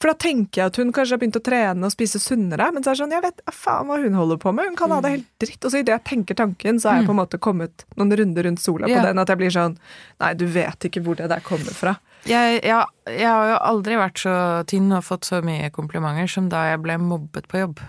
For 0.00 0.08
da 0.08 0.16
tenker 0.16 0.62
jeg 0.62 0.70
at 0.70 0.78
hun 0.80 0.92
kanskje 0.96 1.12
har 1.12 1.20
begynt 1.20 1.36
å 1.36 1.42
trene 1.44 1.84
og 1.84 1.92
spise 1.92 2.16
sunnere, 2.22 2.70
men 2.72 2.80
så 2.80 2.88
er 2.88 2.94
det 2.96 3.00
sånn, 3.02 3.10
jeg 3.12 3.20
vet 3.26 3.42
faen 3.52 3.84
hva 3.90 3.98
hun 4.00 4.14
holder 4.16 4.38
på 4.40 4.52
med, 4.56 4.70
hun 4.70 4.78
kan 4.78 4.94
ha 4.94 5.00
det 5.04 5.10
helt 5.12 5.26
dritt. 5.44 5.58
Og 5.60 5.74
så 5.74 5.82
idet 5.82 5.92
jeg 5.92 6.04
tenker 6.08 6.38
tanken, 6.40 6.78
så 6.80 6.88
har 6.88 7.02
jeg 7.02 7.08
på 7.10 7.12
en 7.12 7.18
måte 7.20 7.36
kommet 7.44 7.84
noen 8.00 8.14
runder 8.16 8.48
rundt 8.48 8.62
sola 8.64 8.88
på 8.88 8.94
Ja. 8.96 9.02
den, 9.10 9.20
at 9.20 9.28
jeg 9.28 9.36
blir 9.42 9.52
sånn 9.52 9.76
Nei, 10.22 10.30
du 10.40 10.46
vet 10.48 10.88
ikke 10.88 11.02
hvor 11.04 11.20
det 11.20 11.28
der 11.28 11.44
kommer 11.44 11.76
fra. 11.76 11.98
Jeg, 12.28 12.60
jeg, 12.66 12.84
jeg 13.08 13.28
har 13.28 13.46
jo 13.48 13.60
aldri 13.70 13.96
vært 14.00 14.20
så 14.20 14.34
tynn 14.68 14.92
og 14.92 15.06
fått 15.06 15.28
så 15.30 15.40
mye 15.44 15.70
komplimenter 15.72 16.28
som 16.30 16.50
da 16.52 16.66
jeg 16.72 16.82
ble 16.84 16.98
mobbet 17.00 17.48
på 17.50 17.62
jobb. 17.62 17.80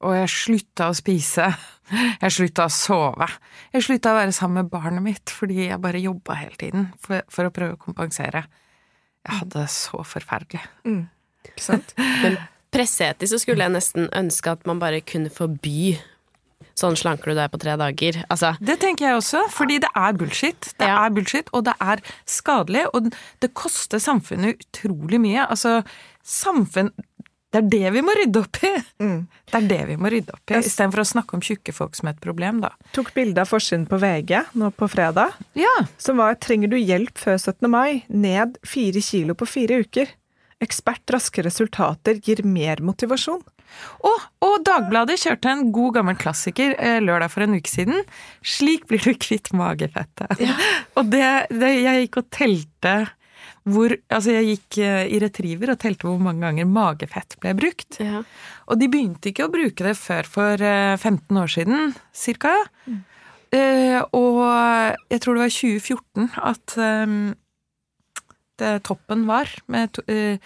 Og 0.00 0.16
jeg 0.16 0.32
slutta 0.32 0.88
å 0.88 0.96
spise. 0.96 1.50
Jeg 1.90 2.32
slutta 2.32 2.64
å 2.66 2.72
sove. 2.72 3.26
Jeg 3.74 3.84
slutta 3.84 4.14
å 4.14 4.18
være 4.20 4.32
sammen 4.34 4.62
med 4.62 4.70
barnet 4.72 5.04
mitt 5.04 5.32
fordi 5.34 5.66
jeg 5.66 5.82
bare 5.82 6.00
jobba 6.00 6.38
hele 6.40 6.56
tiden 6.60 6.88
for, 7.02 7.20
for 7.28 7.48
å 7.48 7.54
prøve 7.54 7.76
å 7.76 7.82
kompensere. 7.82 8.46
Jeg 9.26 9.42
hadde 9.42 9.58
det 9.58 9.68
så 9.74 10.00
forferdelig. 10.06 10.62
Ikke 10.86 11.64
sant? 11.66 11.92
Men 12.24 12.38
presseetisk 12.72 13.34
så 13.34 13.42
skulle 13.42 13.66
jeg 13.66 13.76
nesten 13.76 14.08
ønske 14.16 14.54
at 14.54 14.64
man 14.70 14.80
bare 14.80 15.02
kunne 15.04 15.32
forby 15.34 15.98
sånn 16.76 16.96
slanker 16.96 17.30
du 17.32 17.34
deg 17.34 17.50
på 17.50 17.58
tre 17.60 17.76
dager. 17.76 18.24
Altså, 18.30 18.56
Det 18.60 18.78
tenker 18.80 19.06
jeg 19.08 19.16
også, 19.16 19.44
fordi 19.50 19.78
det 19.80 19.90
er 19.96 20.12
bullshit. 20.12 20.60
Det 20.78 20.86
Ja. 20.88 21.04
er 21.06 21.10
bullshit, 21.10 21.48
og 21.52 21.64
det 21.64 21.74
er 21.80 22.00
skadelig, 22.26 22.86
og 22.94 23.12
det 23.40 23.54
koster 23.54 23.98
samfunnet 23.98 24.60
utrolig 24.72 25.20
mye. 25.20 25.46
Altså, 25.48 25.84
samfunn 26.24 26.90
Det 27.52 27.64
er 27.64 27.68
det 27.68 27.92
vi 27.94 28.00
må 28.00 28.12
rydde 28.14 28.36
opp 28.44 28.58
i! 28.62 28.70
Det 29.00 29.54
er 29.58 29.64
det 29.66 29.80
vi 29.88 29.96
må 29.96 30.08
rydde 30.08 30.30
opp 30.36 30.50
i, 30.52 30.54
Yes. 30.54 30.68
istedenfor 30.68 31.00
å 31.02 31.10
snakke 31.12 31.34
om 31.34 31.40
tjukke 31.40 31.74
folk 31.74 31.96
som 31.96 32.06
et 32.06 32.20
problem, 32.20 32.60
da. 32.60 32.70
Tok 32.92 33.12
bilde 33.12 33.38
av 33.42 33.48
forsiden 33.48 33.88
på 33.88 33.98
VG 33.98 34.44
nå 34.54 34.70
på 34.72 34.88
fredag, 34.88 35.32
Ja. 35.54 35.66
som 35.98 36.18
var 36.18 36.36
'Trenger 36.36 36.70
du 36.70 36.76
hjelp 36.76 37.18
før 37.18 37.40
17. 37.40 37.68
mai? 37.68 38.04
Ned 38.08 38.56
fire 38.64 39.00
kilo 39.02 39.34
på 39.34 39.48
fire 39.48 39.82
uker'. 39.82 40.06
Ekspert 40.62 41.04
raske 41.10 41.42
resultater 41.42 42.20
gir 42.22 42.44
mer 42.44 42.76
motivasjon. 42.76 43.42
Og, 44.06 44.26
og 44.46 44.56
Dagbladet 44.66 45.18
kjørte 45.20 45.52
en 45.52 45.70
god 45.74 45.96
gammel 45.98 46.18
klassiker 46.20 46.74
eh, 46.78 46.98
lørdag 47.04 47.32
for 47.32 47.44
en 47.44 47.56
uke 47.58 47.70
siden. 47.70 48.04
'Slik 48.40 48.86
blir 48.90 49.02
du 49.04 49.14
kvitt 49.14 49.52
magefettet'. 49.56 50.40
og 50.96 51.10
det, 51.12 51.30
det 51.52 51.72
Jeg 51.80 52.06
gikk 52.06 52.22
og 52.22 52.30
telte 52.34 52.94
hvor 53.68 53.92
Altså, 54.08 54.32
jeg 54.32 54.54
gikk 54.54 54.78
eh, 54.80 55.04
i 55.12 55.20
Retriever 55.20 55.74
og 55.74 55.80
telte 55.82 56.08
hvor 56.08 56.20
mange 56.22 56.42
ganger 56.46 56.68
magefett 56.68 57.36
ble 57.42 57.52
brukt. 57.58 58.00
ja. 58.00 58.24
Og 58.70 58.80
de 58.80 58.88
begynte 58.88 59.30
ikke 59.30 59.48
å 59.48 59.52
bruke 59.52 59.84
det 59.84 59.96
før 60.00 60.28
for 60.28 60.64
eh, 60.64 60.96
15 60.96 61.36
år 61.36 61.52
siden, 61.52 61.94
cirka. 62.16 62.54
Eh, 63.50 64.00
og 64.14 64.40
jeg 65.10 65.20
tror 65.20 65.36
det 65.36 65.44
var 65.44 65.54
2014 65.54 66.28
at 66.50 66.76
um, 66.78 67.16
det 68.60 68.74
toppen 68.86 69.24
var, 69.28 69.50
med 69.72 69.94
to, 69.96 70.04
uh, 70.06 70.36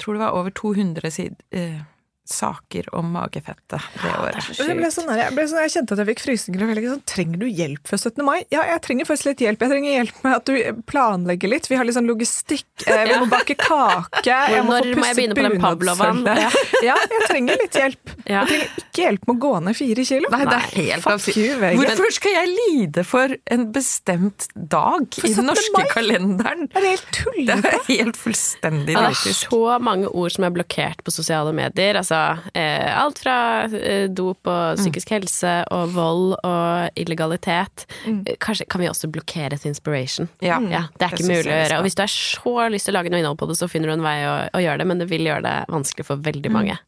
tror 0.00 0.16
det 0.16 0.22
var 0.22 0.36
over 0.36 0.50
200 0.54 1.10
sid, 1.10 1.42
eh, 1.50 1.80
saker 2.28 2.86
om 2.94 3.08
magefettet 3.16 3.82
det 3.98 4.10
året. 4.22 4.46
Jeg, 4.58 4.76
ble 4.78 4.90
sånn, 4.94 5.08
der- 5.10 5.18
jeg, 5.24 5.34
ble 5.34 5.44
sånn, 5.50 5.60
jeg 5.66 5.72
kjente 5.74 5.92
at 5.96 5.98
jeg 6.02 6.08
fikk 6.12 6.20
frysninger. 6.22 6.62
og 6.62 6.84
sånn, 6.92 7.02
Trenger 7.12 7.38
du 7.42 7.46
hjelp 7.50 7.88
før 7.90 7.98
17. 7.98 8.24
mai? 8.24 8.44
Ja, 8.54 8.62
jeg 8.70 8.82
trenger 8.86 9.08
først 9.08 9.26
litt 9.26 9.42
hjelp. 9.42 9.58
Jeg 9.66 9.72
trenger 9.74 9.90
hjelp 9.96 10.22
med 10.24 10.36
at 10.36 10.44
du 10.46 10.82
planlegger 10.86 11.50
litt. 11.50 11.66
Vi 11.68 11.76
har 11.76 11.84
litt 11.84 11.96
sånn 11.96 12.06
logistikk. 12.08 12.64
Eh, 12.86 13.04
vi 13.10 13.18
må 13.18 13.26
bake 13.32 13.56
kake. 13.58 14.22
Jeg 14.24 14.62
må 14.64 14.70
Når 14.78 14.86
få 14.86 14.94
må 15.02 15.06
jeg 15.10 15.16
pusset 15.16 15.16
begynne 15.18 15.34
på 15.34 15.48
den 15.50 15.60
Pavlovaen? 15.66 16.22
bunadsølvet. 16.24 16.70
Ja, 16.82 16.96
jeg 16.98 17.26
trenger 17.28 17.58
litt 17.60 17.76
hjelp. 17.78 18.14
Ja. 18.26 18.40
Jeg 18.42 18.48
trenger 18.48 18.70
ikke 18.82 19.02
hjelp 19.04 19.26
med 19.28 19.34
å 19.36 19.40
gå 19.42 19.52
ned 19.66 19.76
fire 19.78 20.04
kilo. 20.08 20.30
Nei, 20.32 20.40
det 20.46 20.56
er 20.56 20.68
helt 20.78 21.02
Fuck 21.04 21.12
absurd. 21.18 21.36
you, 21.42 21.58
Vegard. 21.60 21.82
Hvorfor 21.92 22.14
skal 22.16 22.32
jeg 22.38 22.48
lide 22.56 23.04
for 23.06 23.36
en 23.54 23.66
bestemt 23.74 24.48
dag 24.54 25.18
i 25.22 25.32
den 25.34 25.46
norske 25.50 25.74
mai? 25.76 25.86
kalenderen? 25.92 26.66
Det 26.72 26.80
er 26.82 26.88
helt 26.88 27.20
Det 27.62 27.72
er 27.72 27.86
helt 27.88 28.18
fullstendig 28.18 28.94
Ja, 28.96 29.08
det 29.10 29.30
er 29.30 29.36
så 29.38 29.60
mange 29.82 30.08
ord 30.10 30.32
som 30.34 30.44
er 30.48 30.50
blokkert 30.54 31.02
på 31.06 31.14
sosiale 31.14 31.52
medier. 31.54 31.98
Altså, 32.00 32.11
eh, 32.58 32.90
alt 32.98 33.20
fra 33.22 33.34
eh, 33.68 34.06
dop 34.10 34.48
og 34.50 34.78
psykisk 34.80 35.12
helse 35.14 35.52
og 35.74 35.92
vold 35.94 36.34
og 36.38 36.98
illegalitet. 36.98 37.86
Mm. 38.06 38.20
Kanskje 38.42 38.66
kan 38.70 38.82
vi 38.82 38.88
også 38.90 39.10
blokkere 39.12 39.58
et 39.58 39.66
inspiration. 39.68 40.28
Ja. 40.44 40.60
Ja, 40.72 40.84
det 40.98 41.06
er 41.08 41.14
ikke 41.16 41.24
synes 41.24 41.42
mulig 41.42 41.52
å 41.52 41.58
gjøre. 41.58 41.78
Og 41.80 41.86
hvis 41.88 41.98
du 41.98 42.02
har 42.04 42.12
så 42.14 42.68
lyst 42.74 42.88
til 42.88 42.94
å 42.94 42.98
lage 42.98 43.12
noe 43.12 43.22
innhold 43.22 43.40
på 43.42 43.48
det, 43.50 43.58
så 43.60 43.68
finner 43.70 43.92
du 43.92 43.96
en 43.96 44.06
vei 44.06 44.16
å, 44.28 44.34
å 44.52 44.62
gjøre 44.62 44.82
det, 44.82 44.88
men 44.92 45.02
det 45.02 45.08
vil 45.10 45.26
gjøre 45.28 45.44
det 45.46 45.56
vanskelig 45.72 46.08
for 46.08 46.22
veldig 46.28 46.52
mange. 46.54 46.78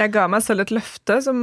Jeg 0.00 0.14
ga 0.16 0.26
meg 0.30 0.44
selv 0.44 0.66
et 0.66 0.74
løfte 0.74 1.20
som 1.22 1.38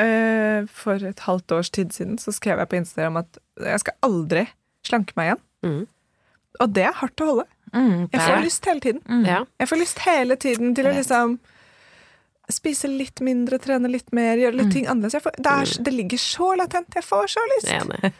eh, 0.00 0.68
For 0.68 1.00
et 1.08 1.24
halvt 1.26 1.54
års 1.56 1.70
tid 1.72 1.94
siden 1.96 2.18
så 2.20 2.34
skrev 2.34 2.60
jeg 2.60 2.70
på 2.70 2.78
Instagram 2.82 3.22
at 3.22 3.40
jeg 3.62 3.84
skal 3.84 3.98
aldri 4.08 4.46
slanke 4.86 5.16
meg 5.18 5.30
igjen. 5.32 5.42
Mm. 5.62 5.82
Og 6.60 6.72
det 6.76 6.86
er 6.88 6.96
hardt 7.00 7.22
å 7.24 7.28
holde. 7.30 7.48
Mm, 7.72 8.08
Jeg 8.12 8.20
får 8.20 8.42
lyst 8.44 8.66
hele 8.68 8.84
tiden. 8.84 9.24
Ja. 9.24 9.38
Jeg 9.60 9.68
får 9.70 9.80
lyst 9.80 10.02
hele 10.04 10.36
tiden 10.36 10.74
til 10.76 10.88
å 10.88 10.92
liksom 10.92 11.38
spise 12.52 12.88
litt 12.90 13.20
mindre, 13.24 13.58
trene 13.58 13.88
litt 13.90 14.12
mer, 14.12 14.36
gjøre 14.40 14.56
litt 14.60 14.72
ting 14.72 14.86
annerledes. 14.86 15.14
Jeg 15.18 15.22
får, 15.24 15.36
det, 15.38 15.52
er, 15.52 15.82
det 15.88 15.92
ligger 15.94 16.18
så 16.22 16.50
latent. 16.58 16.88
Jeg 16.94 17.04
får 17.04 17.26
så 17.34 17.44
lyst. 17.56 17.68
Jeg. 17.72 17.88
Jeg 18.02 18.12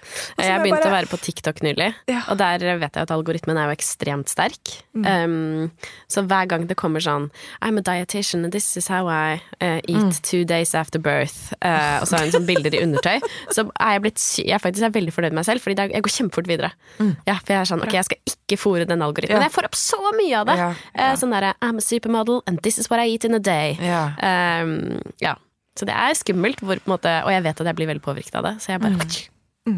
jeg 0.49 0.61
begynte 0.63 0.81
bare- 0.83 0.91
å 0.93 0.97
være 0.97 1.11
på 1.13 1.21
TikTok 1.23 1.63
nylig, 1.63 1.95
Ja. 2.09 2.23
og 2.29 2.39
der 2.39 2.59
vet 2.79 2.93
jeg 2.95 3.03
at 3.03 3.11
algoritmen 3.11 3.57
er 3.57 3.69
jo 3.71 3.77
ekstremt 3.77 4.29
sterk. 4.29 4.73
Mm. 4.97 5.07
Um, 5.07 5.71
så 6.09 6.25
hver 6.27 6.47
gang 6.49 6.67
det 6.67 6.77
kommer 6.77 7.01
sånn 7.01 7.31
I'm 7.63 7.79
a 7.79 7.83
dietitian, 7.83 8.45
and 8.45 8.53
this 8.53 8.77
is 8.77 8.89
how 8.89 9.07
I 9.09 9.41
uh, 9.61 9.81
eat 9.89 10.03
Mm. 10.03 10.23
two 10.23 10.45
days 10.45 10.75
after 10.75 10.99
birth, 10.99 11.53
uh, 11.63 12.01
og 12.03 12.09
så 12.09 12.17
har 12.17 12.25
hun 12.27 12.33
sånn 12.33 12.47
bilder 12.47 12.75
i 12.75 12.83
undertøy, 12.83 13.21
så 13.51 13.71
er 13.81 13.93
jeg 13.99 14.03
blitt 14.03 14.23
Jeg 14.47 14.61
faktisk 14.61 14.83
er 14.83 14.91
veldig 14.91 15.13
fornøyd 15.13 15.33
med 15.33 15.41
meg 15.43 15.45
selv, 15.47 15.61
fordi 15.63 15.79
er- 15.79 15.93
jeg 15.93 16.03
går 16.03 16.11
kjempefort 16.17 16.47
videre. 16.47 16.73
Ja, 17.27 17.35
for 17.39 17.53
jeg 17.53 17.61
er 17.61 17.65
sånn 17.69 17.83
Ok, 17.83 17.93
jeg 17.93 18.05
skal 18.05 18.19
ikke 18.27 18.59
fòre 18.61 18.87
den 18.87 19.01
algoritmen. 19.03 19.37
Mm. 19.39 19.43
Ja. 19.43 19.49
Jeg 19.49 19.53
får 19.53 19.65
opp 19.65 19.77
så 19.79 20.01
mye 20.17 20.37
av 20.41 20.47
det! 20.47 20.57
Ja, 20.57 20.69
Eh, 20.95 21.09
ja. 21.11 21.15
sånn 21.17 21.31
derre 21.33 21.55
I'm 21.63 21.79
a 21.79 21.81
supermodel, 21.81 22.43
and 22.47 22.61
this 22.63 22.79
is 22.79 22.89
what 22.91 23.01
I 23.01 23.07
eat 23.13 23.25
in 23.25 23.35
a 23.35 23.39
day. 23.39 23.79
Ja. 23.81 24.13
Um, 24.23 25.01
ja. 25.23 25.37
Så 25.79 25.89
det 25.89 25.95
er 25.97 26.17
skummelt, 26.19 26.61
hvor, 26.61 26.81
måte, 26.87 27.13
og 27.25 27.33
jeg 27.33 27.45
vet 27.47 27.63
at 27.63 27.71
jeg 27.71 27.79
blir 27.79 27.89
veldig 27.89 28.05
påvirket 28.05 28.35
av 28.39 28.51
det, 28.51 28.57
så 28.61 28.75
jeg 28.75 28.83
bare 28.83 29.07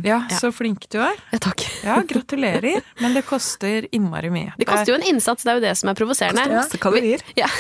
ja, 0.03 0.23
så 0.33 0.49
flink 0.49 0.87
du 0.89 0.97
er. 1.05 1.19
Ja, 1.29 1.39
takk. 1.45 1.61
Ja, 1.85 1.99
gratulerer. 2.09 2.81
Men 3.05 3.13
det 3.13 3.21
koster 3.29 3.85
innmari 3.93 4.31
mye. 4.33 4.55
Det 4.57 4.65
koster 4.65 4.95
jo 4.95 4.97
en 4.97 5.05
innsats, 5.05 5.45
det 5.45 5.53
er 5.53 5.59
jo 5.59 5.63
det 5.67 5.73
som 5.77 5.91
er 5.93 5.99
provoserende. 5.99 6.45
Masse 6.55 6.81
kalorier. 6.81 7.21
Ja. 7.37 7.51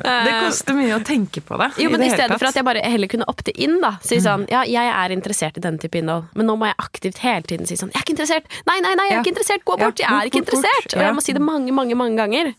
Det 0.00 0.32
koster 0.46 0.74
mye 0.76 0.96
å 0.96 1.02
tenke 1.04 1.42
på 1.44 1.56
det. 1.60 1.68
Jo, 1.80 1.90
men 1.92 2.00
det 2.00 2.08
i 2.08 2.14
stedet 2.14 2.36
for 2.40 2.48
at 2.48 2.56
jeg 2.56 2.64
bare 2.66 2.80
heller 2.84 3.10
kunne 3.12 3.26
opte 3.30 3.52
inn, 3.52 3.76
da. 3.82 3.92
Si 4.04 4.18
sånn 4.24 4.46
ja, 4.50 4.62
jeg 4.68 4.88
er 4.88 5.14
interessert 5.14 5.60
i 5.60 5.62
denne 5.64 5.80
type 5.80 6.00
innhold, 6.00 6.26
men 6.36 6.48
nå 6.48 6.56
må 6.60 6.68
jeg 6.70 6.76
aktivt 6.80 7.20
hele 7.24 7.44
tiden 7.48 7.68
si 7.68 7.76
sånn 7.78 7.92
jeg 7.92 8.00
er 8.00 8.06
ikke 8.06 8.16
interessert! 8.16 8.48
Nei, 8.68 8.78
nei, 8.84 8.94
nei, 8.98 9.06
jeg 9.10 9.18
er 9.18 9.24
ikke 9.24 9.34
interessert! 9.34 9.64
Gå 9.68 9.76
bort! 9.80 10.00
Jeg 10.00 10.08
er 10.08 10.30
ikke 10.30 10.42
interessert! 10.44 10.96
Og 10.96 11.04
jeg 11.04 11.16
må 11.16 11.24
si 11.24 11.36
det 11.36 11.44
mange, 11.44 11.74
mange, 11.76 11.98
mange 11.98 12.20
ganger. 12.20 12.52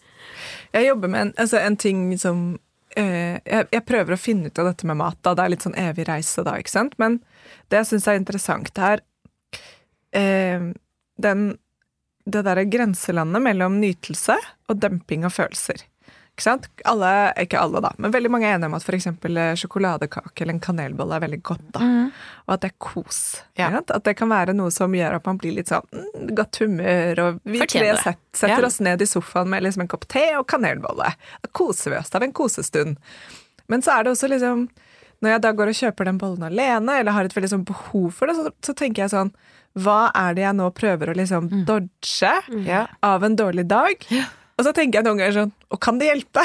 Jeg 0.78 0.90
jobber 0.92 1.14
med 1.14 1.26
en, 1.26 1.34
altså 1.42 1.62
en 1.62 1.78
ting 1.82 2.06
som 2.22 2.46
eh, 3.00 3.40
jeg, 3.46 3.68
jeg 3.72 3.86
prøver 3.88 4.16
å 4.16 4.20
finne 4.20 4.52
ut 4.52 4.62
av 4.62 4.72
dette 4.72 4.88
med 4.90 5.00
mat. 5.02 5.20
Da. 5.24 5.36
Det 5.38 5.46
er 5.46 5.54
litt 5.54 5.66
sånn 5.66 5.78
evig 5.80 6.08
reise 6.10 6.46
da, 6.48 6.58
ikke 6.60 6.74
sant. 6.74 6.98
Men 7.02 7.20
det 7.72 7.82
jeg 7.82 7.92
syns 7.92 8.08
er 8.10 8.20
interessant, 8.20 8.72
her, 8.82 9.04
eh, 10.18 10.72
den, 11.22 11.46
det 12.26 12.44
derre 12.48 12.68
grenselandet 12.70 13.46
mellom 13.48 13.80
nytelse 13.84 14.38
og 14.72 14.82
demping 14.82 15.28
av 15.28 15.36
følelser. 15.36 15.86
Alle, 16.86 17.34
ikke 17.38 17.60
alle, 17.60 17.82
da, 17.84 17.92
men 18.02 18.12
veldig 18.14 18.30
mange 18.34 18.48
er 18.48 18.56
enige 18.56 18.66
om 18.72 18.74
at 18.74 18.86
f.eks. 18.88 19.06
sjokoladekake 19.62 20.42
eller 20.42 20.56
en 20.56 20.60
kanelbolle 20.64 21.18
er 21.20 21.24
veldig 21.26 21.42
godt. 21.46 21.68
da. 21.76 21.80
Og 22.48 22.54
at 22.56 22.62
det 22.64 22.72
er 22.72 22.78
kos. 22.82 23.20
Ja. 23.60 23.68
At 23.78 24.04
det 24.08 24.16
kan 24.18 24.32
være 24.32 24.56
noe 24.58 24.72
som 24.74 24.92
gjør 24.96 25.20
at 25.20 25.26
man 25.30 25.38
blir 25.38 25.54
litt 25.60 25.70
sånn 25.70 25.86
mm, 25.94 26.32
godt 26.40 26.58
humør, 26.64 27.20
og 27.28 27.42
vi 27.46 27.60
tre 27.68 27.92
set, 28.02 28.18
setter 28.34 28.58
Ja. 28.64 28.66
oss 28.72 28.80
ned 28.82 29.02
i 29.02 29.06
sofaen 29.06 29.50
med 29.54 29.64
liksom 29.68 29.82
en 29.86 29.92
kopp 29.92 30.08
te 30.10 30.24
og 30.40 30.48
kanelbolle. 30.50 31.12
Da 31.44 31.52
koser 31.54 31.92
vi 31.94 31.98
oss. 32.02 32.10
Det 32.10 32.22
er 32.22 32.28
en 32.30 32.34
kosestund. 32.34 32.98
Men 33.70 33.82
så 33.86 34.00
er 34.00 34.04
det 34.04 34.12
også 34.16 34.28
liksom 34.32 34.70
Når 35.22 35.30
jeg 35.36 35.42
da 35.44 35.52
går 35.54 35.70
og 35.70 35.76
kjøper 35.78 36.06
den 36.10 36.18
bollen 36.18 36.44
alene, 36.48 36.96
eller 36.98 37.12
har 37.14 37.26
et 37.30 37.34
veldig 37.36 37.50
sånn 37.52 37.66
behov 37.70 38.10
for 38.18 38.26
det, 38.26 38.34
så, 38.40 38.50
så 38.66 38.74
tenker 38.74 39.04
jeg 39.04 39.12
sånn 39.14 39.30
Hva 39.78 40.10
er 40.18 40.34
det 40.34 40.42
jeg 40.48 40.56
nå 40.58 40.72
prøver 40.74 41.12
å 41.12 41.16
liksom 41.16 41.46
Mm. 41.52 41.66
dodge 41.70 42.66
Ja. 42.66 42.88
av 43.04 43.24
en 43.24 43.36
dårlig 43.38 43.68
dag? 43.70 44.02
Og 44.62 44.68
så 44.68 44.74
tenker 44.78 45.00
jeg 45.00 45.08
noen 45.08 45.18
ganger 45.18 45.34
sånn 45.34 45.52
Og 45.74 45.80
kan 45.82 45.98
det 45.98 46.06
hjelpe? 46.12 46.44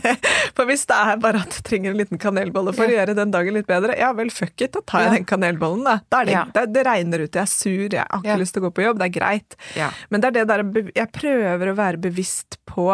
For 0.58 0.68
hvis 0.68 0.82
det 0.90 0.96
er 1.00 1.20
bare 1.22 1.40
at 1.46 1.54
du 1.56 1.62
trenger 1.64 1.94
en 1.94 1.98
liten 2.02 2.20
kanelbolle 2.20 2.74
for 2.76 2.84
å 2.90 2.92
gjøre 2.94 3.14
den 3.16 3.32
dagen 3.32 3.56
litt 3.56 3.66
bedre, 3.70 3.96
ja 3.98 4.10
vel, 4.16 4.28
fuck 4.34 4.60
it, 4.66 4.74
da 4.76 4.82
tar 4.84 5.04
jeg 5.06 5.08
Ja. 5.08 5.14
den 5.16 5.26
kanelbollen, 5.30 5.84
da. 5.86 5.94
da 6.12 6.20
er 6.20 6.28
det, 6.28 6.34
Ja. 6.36 6.42
det, 6.58 6.64
det 6.74 6.84
regner 6.86 7.24
ut, 7.24 7.32
jeg 7.32 7.42
er 7.42 7.50
sur, 7.50 7.86
jeg 7.88 8.04
har 8.04 8.20
ikke 8.20 8.28
Ja. 8.34 8.36
lyst 8.42 8.54
til 8.54 8.62
å 8.62 8.66
gå 8.68 8.72
på 8.76 8.84
jobb, 8.84 8.98
det 9.00 9.08
er 9.08 9.14
greit. 9.16 9.56
Ja. 9.78 9.88
Men 10.10 10.20
det 10.20 10.28
er 10.28 10.36
det 10.44 10.46
der 10.52 10.92
Jeg 10.94 11.12
prøver 11.16 11.72
å 11.72 11.76
være 11.78 12.02
bevisst 12.04 12.58
på 12.68 12.88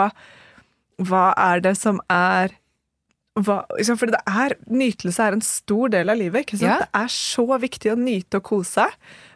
hva 1.00 1.24
er 1.36 1.60
det 1.64 1.76
som 1.80 2.00
er 2.12 2.54
hva, 3.38 3.62
For 3.86 4.10
det 4.10 4.20
er, 4.26 4.56
nytelse 4.66 5.22
er 5.22 5.36
en 5.36 5.44
stor 5.44 5.92
del 5.92 6.10
av 6.10 6.18
livet. 6.18 6.44
Ikke 6.44 6.58
sant? 6.58 6.66
Ja. 6.66 6.78
Det 6.82 7.02
er 7.04 7.12
så 7.14 7.46
viktig 7.62 7.92
å 7.92 7.98
nyte 7.98 8.40
og 8.40 8.48
kose, 8.50 8.88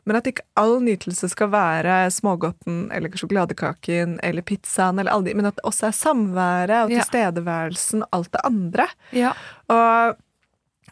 men 0.04 0.18
at 0.18 0.28
ikke 0.28 0.44
all 0.60 0.76
nytelse 0.84 1.30
skal 1.32 1.52
være 1.54 2.00
smågodten 2.12 2.88
eller 2.92 3.14
sjokoladekaken 3.16 4.18
eller 4.26 4.44
pizzaen, 4.44 4.98
eller 4.98 5.14
alle 5.14 5.30
de, 5.30 5.38
men 5.38 5.48
at 5.48 5.56
det 5.60 5.66
også 5.70 5.88
er 5.88 5.96
samværet 5.96 6.76
og 6.82 6.92
tilstedeværelsen 6.92 8.04
og 8.04 8.18
alt 8.18 8.34
det 8.34 8.44
andre. 8.50 8.88
Ja. 9.16 9.32
Og 9.72 10.20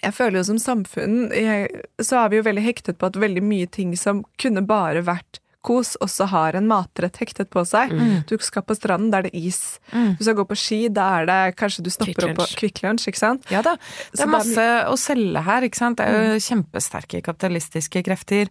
jeg 0.03 0.17
føler 0.17 0.41
jo 0.41 0.47
som 0.49 0.59
samfunn 0.63 1.29
jeg, 1.37 1.69
så 2.03 2.25
er 2.25 2.33
vi 2.33 2.41
jo 2.41 2.47
veldig 2.47 2.65
hektet 2.65 2.99
på 2.99 3.11
at 3.11 3.19
veldig 3.21 3.45
mye 3.45 3.69
ting 3.71 3.93
som 3.99 4.25
kunne 4.41 4.65
bare 4.67 5.05
vært 5.07 5.42
kos, 5.65 5.95
også 6.03 6.27
har 6.33 6.59
en 6.59 6.67
matrett 6.71 7.17
hektet 7.23 7.51
på 7.53 7.65
seg. 7.69 7.93
Du 8.29 8.35
skal 8.43 8.65
på 8.67 8.77
stranden, 8.77 9.11
da 9.13 9.21
er 9.23 9.29
det 9.29 9.35
is. 9.39 9.79
Mm. 9.93 10.15
Du 10.19 10.25
skal 10.27 10.37
gå 10.39 10.47
på 10.51 10.59
ski, 10.59 10.81
da 10.93 11.09
er 11.21 11.29
det 11.31 11.39
kanskje 11.61 11.85
du 11.87 11.91
stopper 11.95 12.29
opp 12.31 12.41
på. 12.43 12.49
Kvikk 12.63 12.83
Lunsj, 12.85 13.09
ikke 13.13 13.23
sant? 13.23 13.47
Ja 13.53 13.63
da. 13.65 13.77
Det 14.11 14.21
Så 14.21 14.27
er 14.27 14.33
masse 14.33 14.67
å 14.91 14.97
selge 15.01 15.45
her, 15.47 15.67
ikke 15.69 15.81
sant. 15.81 16.01
Det 16.01 16.09
er 16.09 16.35
jo 16.35 16.43
kjempesterke 16.49 17.23
kapitalistiske 17.25 18.05
krefter. 18.07 18.51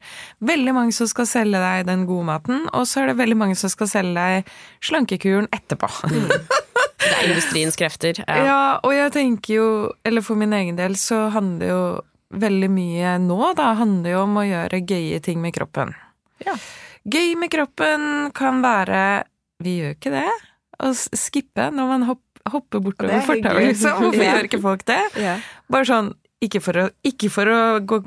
Veldig 0.52 0.76
mange 0.78 0.96
som 0.96 1.10
skal 1.12 1.30
selge 1.30 1.62
deg 1.62 1.88
den 1.90 2.08
gode 2.10 2.30
maten, 2.32 2.66
og 2.72 2.88
så 2.90 3.04
er 3.04 3.12
det 3.12 3.20
veldig 3.22 3.40
mange 3.44 3.60
som 3.60 3.72
skal 3.72 3.92
selge 3.92 4.16
deg 4.18 4.56
slankekuren 4.92 5.52
etterpå. 5.52 5.92
Det 7.02 7.10
er 7.10 7.32
industriens 7.32 7.78
krefter. 7.80 8.20
Ja. 8.22 8.36
Ja. 8.46 8.58
og 8.86 8.94
jeg 8.94 9.10
tenker 9.16 9.56
jo, 9.56 9.68
eller 10.06 10.22
for 10.22 10.38
min 10.38 10.54
egen 10.54 10.78
del, 10.78 10.94
så 11.02 11.32
handler 11.34 11.72
jo 11.72 11.82
veldig 12.32 12.70
mye 12.72 13.16
nå, 13.24 13.40
da, 13.58 13.72
handler 13.80 14.14
jo 14.14 14.24
om 14.28 14.38
å 14.40 14.46
gjøre 14.46 14.84
gøye 14.88 15.20
ting 15.24 15.42
med 15.44 15.56
kroppen. 15.56 15.96
Ja. 16.46 16.56
Gøy 17.10 17.36
med 17.40 17.50
kroppen 17.54 18.32
kan 18.38 18.62
være 18.62 19.24
Vi 19.64 19.78
gjør 19.80 19.96
ikke 19.96 20.12
det. 20.14 20.28
Å 20.82 20.92
skippe 20.98 21.68
når 21.74 21.88
man 21.92 22.04
hopp, 22.10 22.22
hopper 22.50 22.82
bortover 22.82 23.14
er 23.20 23.26
fortauet, 23.26 23.68
liksom. 23.72 23.98
Hvorfor 24.02 24.24
Ja. 24.24 24.36
gjør 24.36 24.48
ikke 24.50 24.62
folk 24.62 24.86
det? 24.90 25.00
Ja. 25.22 25.36
Bare 25.70 25.86
sånn, 25.86 26.12
ikke 26.42 26.62
for 26.66 26.74
å, 26.82 26.86
ikke 27.06 27.30
for 27.30 27.46
å 27.54 27.60
gå, 27.86 28.00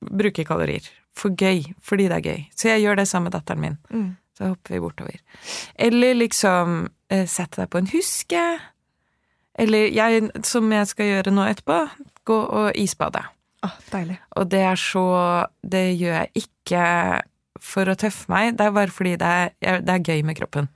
bruke 0.00 0.44
kalorier. 0.46 0.86
For 1.18 1.34
gøy. 1.34 1.64
Fordi 1.82 2.06
det 2.08 2.18
er 2.20 2.28
gøy. 2.30 2.44
Så 2.54 2.70
jeg 2.70 2.84
gjør 2.84 3.00
det 3.02 3.08
sammen 3.10 3.30
med 3.30 3.34
datteren 3.34 3.60
min. 3.64 3.78
Mm. 3.90 4.06
Så 4.38 4.52
hopper 4.52 4.76
vi 4.76 4.80
bortover. 4.84 5.18
Eller 5.76 6.14
liksom 6.14 6.86
eh, 7.10 7.26
sette 7.28 7.60
deg 7.64 7.68
på 7.74 7.82
en 7.82 7.90
huske. 7.90 8.44
Eller 9.58 9.90
jeg, 9.92 10.30
som 10.48 10.70
jeg 10.72 10.86
skal 10.88 11.10
gjøre 11.10 11.34
nå 11.34 11.44
etterpå, 11.50 11.82
gå 12.30 12.38
og 12.62 12.78
isbade. 12.80 13.20
Oh, 13.66 13.74
deilig. 13.92 14.16
Og 14.38 14.48
det 14.50 14.62
er 14.70 14.78
så 14.80 15.02
Det 15.62 15.82
gjør 15.98 16.16
jeg 16.22 16.46
ikke 16.46 16.86
for 17.60 17.84
å 17.90 17.96
tøffe 17.98 18.28
meg, 18.32 18.56
det 18.56 18.66
er 18.66 18.76
bare 18.76 18.92
fordi 18.94 19.16
det 19.20 19.26
er, 19.28 19.50
jeg- 19.62 19.84
det 19.86 19.94
er 19.94 20.06
gøy 20.12 20.22
med 20.24 20.36
kroppen. 20.38 20.68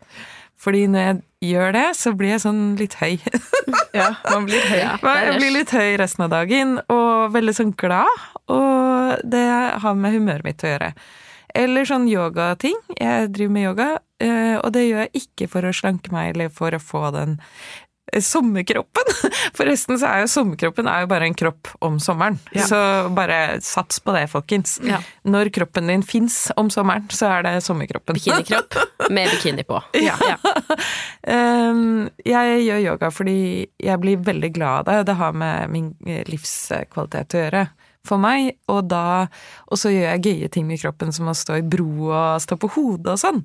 Fordi 0.56 0.86
når 0.88 1.00
jeg 1.06 1.22
gjør 1.52 1.72
det, 1.76 1.84
så 1.96 2.12
blir 2.16 2.30
jeg 2.32 2.40
sånn 2.40 2.76
litt 2.80 2.94
høy. 3.00 3.18
Ja, 3.96 4.10
man 4.30 4.44
blir 4.46 4.60
høy. 4.68 4.76
Ja. 4.78 4.96
Jeg 5.00 5.38
blir 5.40 5.52
litt 5.54 5.70
høy 5.72 5.96
resten 5.96 6.24
av 6.26 6.30
dagen, 6.30 6.74
og 6.92 7.32
veldig 7.32 7.54
sånn 7.56 7.70
glad. 7.80 8.08
Og 8.52 9.22
det 9.24 9.44
har 9.82 9.94
med 9.96 10.12
humøret 10.12 10.44
mitt 10.44 10.60
å 10.64 10.68
gjøre. 10.74 10.90
Eller 11.56 11.88
sånn 11.88 12.04
yogating. 12.10 12.76
Jeg 13.00 13.30
driver 13.32 13.52
med 13.56 13.64
yoga, 13.70 13.86
eh, 14.20 14.56
og 14.60 14.72
det 14.76 14.82
gjør 14.84 15.06
jeg 15.06 15.22
ikke 15.22 15.48
for 15.48 15.64
å 15.64 15.72
slanke 15.72 16.12
meg 16.12 16.34
eller 16.34 16.52
for 16.52 16.76
å 16.76 16.80
få 16.82 17.06
den 17.16 17.38
sommerkroppen. 18.20 19.10
Forresten 19.58 19.98
så 19.98 20.08
er 20.08 20.24
jo 20.24 20.30
sommerkroppen 20.30 20.88
er 20.90 21.04
jo 21.04 21.10
bare 21.10 21.28
en 21.28 21.36
kropp 21.36 21.70
om 21.84 21.98
sommeren. 22.02 22.38
Så 22.54 22.78
bare 23.16 23.58
sats 23.64 24.00
på 24.00 24.14
det, 24.16 24.26
folkens. 24.32 24.78
Ja. 24.86 25.00
Når 25.26 25.50
kroppen 25.54 25.90
din 25.90 26.04
fins 26.06 26.46
om 26.56 26.70
sommeren, 26.72 27.08
så 27.10 27.30
er 27.34 27.46
det 27.46 27.54
sommerkroppen. 27.66 28.18
Bikinikropp 28.18 28.78
med 29.10 29.32
bikini 29.34 29.66
på. 29.66 29.82
Ja. 30.06 30.14
Um, 31.26 32.06
jeg 32.24 32.60
gjør 32.62 32.82
yoga 32.84 33.08
fordi 33.10 33.38
jeg 33.82 34.00
blir 34.02 34.20
veldig 34.22 34.52
glad 34.54 34.84
av 34.84 34.86
det. 34.86 35.08
Det 35.10 35.16
har 35.18 35.34
med 35.34 35.72
min 35.72 35.88
eh, 36.06 36.22
livskvalitet 36.30 37.34
å 37.34 37.42
gjøre 37.42 37.64
for 38.06 38.22
meg. 38.22 38.52
Og 38.70 38.84
da 38.90 39.26
Og 39.66 39.80
så 39.80 39.90
gjør 39.90 40.12
jeg 40.12 40.26
gøye 40.28 40.52
ting 40.52 40.68
med 40.68 40.80
kroppen 40.82 41.10
som 41.14 41.26
å 41.30 41.34
stå 41.34 41.58
i 41.58 41.66
bro 41.66 42.12
og 42.12 42.42
stå 42.44 42.58
på 42.60 42.70
hodet 42.76 43.16
og 43.16 43.22
sånn. 43.22 43.42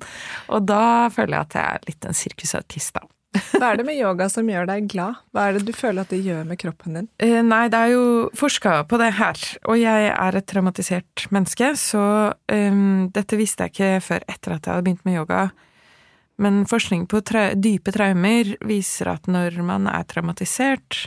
Og 0.54 0.68
da 0.68 1.10
føler 1.10 1.34
jeg 1.40 1.48
at 1.48 1.58
jeg 1.58 1.64
er 1.80 1.90
litt 1.90 2.06
en 2.06 2.18
sirkusartist, 2.22 2.94
da. 2.94 3.08
Hva 3.32 3.70
er 3.70 3.80
det 3.80 3.86
med 3.88 3.96
yoga 3.96 4.28
som 4.28 4.48
gjør 4.48 4.66
deg 4.68 4.88
glad? 4.92 5.20
Hva 5.32 5.46
er 5.48 5.56
det 5.56 5.64
du 5.68 5.72
føler 5.76 6.04
at 6.04 6.12
det 6.12 6.20
gjør 6.24 6.44
med 6.48 6.60
kroppen 6.60 6.98
din? 6.98 7.08
Eh, 7.22 7.38
Nei, 7.46 7.64
det 7.72 7.78
er 7.80 7.94
jo 7.94 8.04
forska 8.36 8.82
på 8.90 9.00
det 9.00 9.12
her, 9.16 9.40
og 9.64 9.80
jeg 9.80 10.10
er 10.12 10.38
et 10.38 10.48
traumatisert 10.50 11.26
menneske, 11.32 11.72
så 11.80 12.04
um, 12.52 13.08
dette 13.14 13.38
visste 13.40 13.68
jeg 13.68 13.74
ikke 13.74 13.92
før 14.04 14.26
etter 14.28 14.56
at 14.56 14.66
jeg 14.66 14.74
hadde 14.74 14.86
begynt 14.88 15.06
med 15.08 15.16
yoga. 15.22 15.46
Men 16.42 16.62
forskning 16.68 17.06
på 17.08 17.22
tra 17.24 17.50
dype 17.54 17.92
traumer 17.94 18.54
viser 18.66 19.12
at 19.14 19.28
når 19.30 19.60
man 19.64 19.88
er 19.90 20.06
traumatisert 20.08 21.06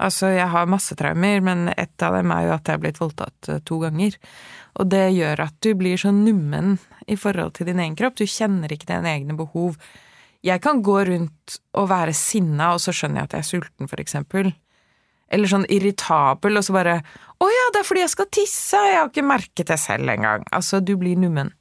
Altså, 0.00 0.30
jeg 0.32 0.48
har 0.48 0.68
masse 0.70 0.94
traumer, 0.96 1.42
men 1.44 1.68
ett 1.76 2.02
av 2.02 2.14
dem 2.16 2.30
er 2.32 2.46
jo 2.46 2.52
at 2.54 2.68
jeg 2.68 2.78
er 2.78 2.80
blitt 2.80 3.00
voldtatt 3.02 3.50
eh, 3.52 3.58
to 3.68 3.82
ganger. 3.82 4.14
Og 4.80 4.88
det 4.88 5.10
gjør 5.12 5.42
at 5.44 5.56
du 5.60 5.74
blir 5.76 6.00
så 6.00 6.12
nummen 6.14 6.78
i 7.10 7.18
forhold 7.20 7.58
til 7.58 7.68
din 7.68 7.82
egen 7.82 7.98
kropp. 7.98 8.16
Du 8.16 8.24
kjenner 8.24 8.72
ikke 8.72 8.88
dine 8.88 9.12
egne 9.12 9.36
behov. 9.36 9.76
Jeg 10.46 10.62
kan 10.64 10.80
gå 10.82 10.96
rundt 11.04 11.58
og 11.76 11.88
være 11.90 12.14
sinna, 12.16 12.72
og 12.74 12.80
så 12.80 12.94
skjønner 12.96 13.22
jeg 13.22 13.28
at 13.28 13.34
jeg 13.36 13.44
er 13.44 13.48
sulten, 13.50 13.90
for 13.90 14.00
eksempel. 14.00 14.52
Eller 15.30 15.50
sånn 15.50 15.66
irritabel, 15.70 16.56
og 16.58 16.64
så 16.66 16.74
bare 16.74 17.00
Å 17.40 17.48
ja, 17.48 17.66
det 17.72 17.82
er 17.82 17.88
fordi 17.88 18.02
jeg 18.04 18.12
skal 18.14 18.30
tisse! 18.34 18.80
Jeg 18.88 18.98
har 18.98 19.10
ikke 19.10 19.26
merket 19.26 19.68
det 19.70 19.78
selv 19.80 20.10
engang. 20.12 20.44
Altså, 20.52 20.80
du 20.80 20.96
blir 21.00 21.16
nummen. 21.20 21.52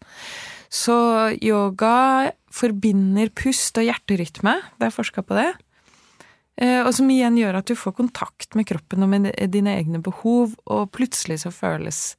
Så 0.69 0.95
yoga 1.41 2.31
forbinder 2.53 3.29
pust 3.35 3.77
og 3.79 3.87
hjerterytme. 3.87 4.55
Det 4.79 4.89
er 4.89 4.95
forska 4.95 5.23
på 5.25 5.37
det. 5.37 5.49
Eh, 6.59 6.81
Og 6.83 6.91
som 6.97 7.09
igjen 7.09 7.37
gjør 7.39 7.61
at 7.61 7.69
du 7.69 7.75
får 7.79 7.95
kontakt 7.99 8.55
med 8.59 8.67
kroppen 8.67 9.05
og 9.05 9.11
med 9.13 9.29
dine 9.53 9.77
egne 9.79 10.01
behov, 10.03 10.55
og 10.67 10.91
plutselig 10.95 11.41
så 11.45 11.53
føles 11.55 12.15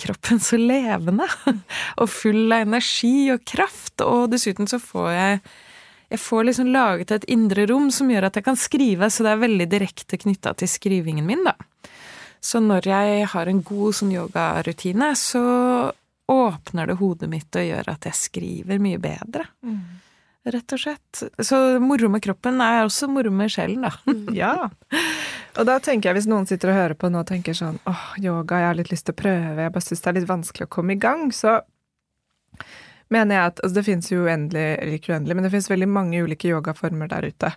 kroppen 0.00 0.40
så 0.40 0.56
levende 0.58 1.26
og 2.00 2.08
full 2.08 2.48
av 2.56 2.64
energi 2.64 3.30
og 3.34 3.44
kraft, 3.46 4.00
og 4.00 4.30
dessuten 4.32 4.70
så 4.70 4.80
får 4.82 5.10
jeg 5.12 5.40
jeg 6.10 6.18
får 6.18 6.48
liksom 6.48 6.70
laget 6.74 7.12
et 7.14 7.24
indre 7.30 7.66
rom 7.70 7.90
som 7.94 8.10
gjør 8.10 8.26
at 8.26 8.38
jeg 8.40 8.46
kan 8.48 8.58
skrive, 8.58 9.10
så 9.10 9.26
det 9.26 9.32
er 9.34 9.44
veldig 9.44 9.66
direkte 9.70 10.18
knytta 10.18 10.56
til 10.58 10.70
skrivingen 10.70 11.26
min, 11.26 11.44
da. 11.46 11.54
Så 12.40 12.60
når 12.64 12.88
jeg 12.88 13.24
har 13.30 13.50
en 13.50 13.62
god 13.62 13.96
sånn 13.98 14.12
yogarutine, 14.16 15.12
så 15.18 15.42
åpner 16.30 16.90
det 16.90 16.98
hodet 17.00 17.28
mitt 17.30 17.56
og 17.58 17.66
gjør 17.66 17.90
at 17.92 18.06
jeg 18.08 18.16
skriver 18.16 18.80
mye 18.82 19.00
bedre. 19.02 19.44
Rett 20.50 20.72
og 20.72 20.80
slett. 20.80 21.22
Så 21.44 21.58
moro 21.84 22.08
med 22.08 22.22
kroppen 22.24 22.62
er 22.64 22.86
også 22.86 23.10
moro 23.12 23.30
med 23.34 23.52
sjelen, 23.52 23.84
da. 23.84 23.92
Ja. 24.42 24.70
Og 25.58 25.66
da 25.66 25.76
tenker 25.82 26.10
jeg, 26.10 26.20
hvis 26.20 26.30
noen 26.30 26.46
sitter 26.48 26.70
og 26.72 26.78
hører 26.78 26.96
på 26.96 27.10
nå 27.10 27.24
og 27.24 27.28
tenker 27.28 27.56
sånn 27.58 27.80
åh, 27.90 28.06
yoga, 28.22 28.62
jeg 28.62 28.70
har 28.70 28.78
litt 28.78 28.92
lyst 28.92 29.08
til 29.08 29.16
å 29.16 29.20
prøve, 29.20 29.66
jeg 29.66 29.74
bare 29.74 29.84
syns 29.84 30.02
det 30.04 30.10
er 30.10 30.18
litt 30.20 30.30
vanskelig 30.30 30.68
å 30.68 30.72
komme 30.78 30.94
i 30.94 31.00
gang, 31.02 31.28
så 31.34 31.58
mener 33.10 33.36
jeg 33.36 33.52
at 33.52 33.60
altså 33.64 33.78
det 33.78 33.86
finnes 33.88 34.12
jo 34.12 34.22
uendelig, 34.24 34.68
eller 34.78 34.96
ikke 34.96 35.14
uendelig, 35.14 35.36
men 35.36 35.46
det 35.46 35.52
finnes 35.54 35.70
veldig 35.72 35.90
mange 35.90 36.22
ulike 36.24 36.50
yogaformer 36.50 37.10
der 37.10 37.28
ute. 37.30 37.52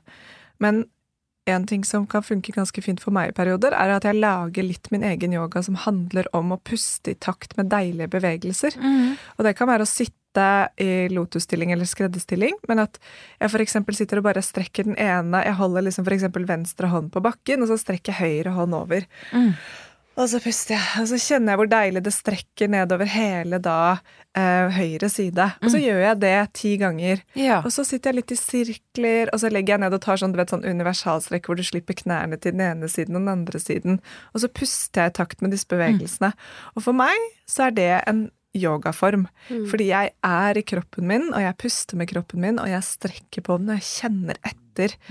Men 0.63 0.85
en 1.45 1.65
ting 1.67 1.83
som 1.83 2.05
kan 2.07 2.23
funke 2.23 2.53
ganske 2.55 2.81
fint 2.81 3.01
for 3.03 3.11
meg 3.15 3.31
i 3.31 3.35
perioder, 3.35 3.75
er 3.75 3.97
at 3.97 4.05
jeg 4.07 4.15
lager 4.15 4.63
litt 4.63 4.87
min 4.93 5.03
egen 5.03 5.33
yoga 5.35 5.63
som 5.65 5.75
handler 5.75 6.27
om 6.35 6.53
å 6.55 6.59
puste 6.63 7.11
i 7.11 7.19
takt 7.19 7.57
med 7.59 7.71
deilige 7.73 8.07
bevegelser. 8.13 8.77
Og 9.37 9.43
det 9.43 9.55
kan 9.59 9.67
være 9.67 9.83
å 9.83 9.89
sitte 9.89 10.45
i 10.81 11.09
lotusstilling 11.13 11.75
eller 11.75 11.85
skredderstilling, 11.85 12.55
men 12.71 12.79
at 12.85 12.95
jeg 13.43 13.61
eksempel 13.61 13.97
sitter 13.97 14.21
og 14.21 14.29
bare 14.29 14.41
strekker 14.41 14.87
den 14.87 14.95
ene 14.97 15.43
Jeg 15.45 15.59
holder 15.59 15.85
liksom 15.85 16.07
eksempel 16.07 16.47
venstre 16.49 16.87
hånd 16.87 17.11
på 17.13 17.21
bakken, 17.21 17.61
og 17.61 17.69
så 17.69 17.77
strekker 17.77 18.13
jeg 18.13 18.21
høyre 18.39 18.55
hånd 18.55 18.73
over. 18.73 19.05
Og 20.13 20.27
så 20.29 20.37
puster 20.43 20.75
jeg, 20.75 21.01
og 21.01 21.07
så 21.09 21.17
kjenner 21.17 21.53
jeg 21.53 21.59
hvor 21.59 21.69
deilig 21.71 22.03
det 22.05 22.13
strekker 22.13 22.69
nedover 22.69 23.09
hele 23.09 23.57
da 23.63 23.77
eh, 24.37 24.69
høyre 24.75 25.09
side. 25.09 25.47
Og 25.63 25.73
så 25.73 25.81
gjør 25.81 26.03
jeg 26.03 26.19
det 26.21 26.35
ti 26.59 26.75
ganger. 26.81 27.23
Ja. 27.39 27.63
Og 27.65 27.73
så 27.73 27.85
sitter 27.87 28.11
jeg 28.11 28.19
litt 28.19 28.35
i 28.35 28.37
sirkler, 28.37 29.31
og 29.33 29.41
så 29.41 29.49
legger 29.49 29.75
jeg 29.75 29.83
ned 29.85 29.97
og 29.97 30.03
tar 30.05 30.21
sånn, 30.21 30.35
du 30.35 30.37
vet, 30.37 30.53
sånn 30.53 30.67
universalstrekk 30.67 31.49
hvor 31.49 31.57
du 31.57 31.65
slipper 31.65 31.97
knærne 32.03 32.37
til 32.37 32.53
den 32.53 32.61
ene 32.67 32.91
siden 32.91 33.17
og 33.17 33.25
den 33.25 33.33
andre 33.33 33.61
siden. 33.63 33.99
Og 34.37 34.45
så 34.45 34.51
puster 34.53 35.07
jeg 35.07 35.15
i 35.15 35.17
takt 35.17 35.41
med 35.41 35.55
disse 35.55 35.69
bevegelsene. 35.73 36.33
Og 36.77 36.85
for 36.85 37.01
meg 37.01 37.17
så 37.49 37.71
er 37.71 37.77
det 37.81 37.91
en 38.05 38.27
yogaform. 38.53 39.25
Fordi 39.49 39.89
jeg 39.89 40.13
er 40.29 40.57
i 40.59 40.61
kroppen 40.61 41.09
min, 41.09 41.31
og 41.33 41.41
jeg 41.41 41.57
puster 41.57 41.97
med 41.97 42.13
kroppen 42.13 42.45
min, 42.45 42.61
og 42.61 42.69
jeg 42.69 42.85
strekker 42.85 43.41
på 43.49 43.57
den, 43.57 43.73
og 43.73 43.81
jeg 43.81 43.89
kjenner 43.95 44.37
etter. 44.43 44.62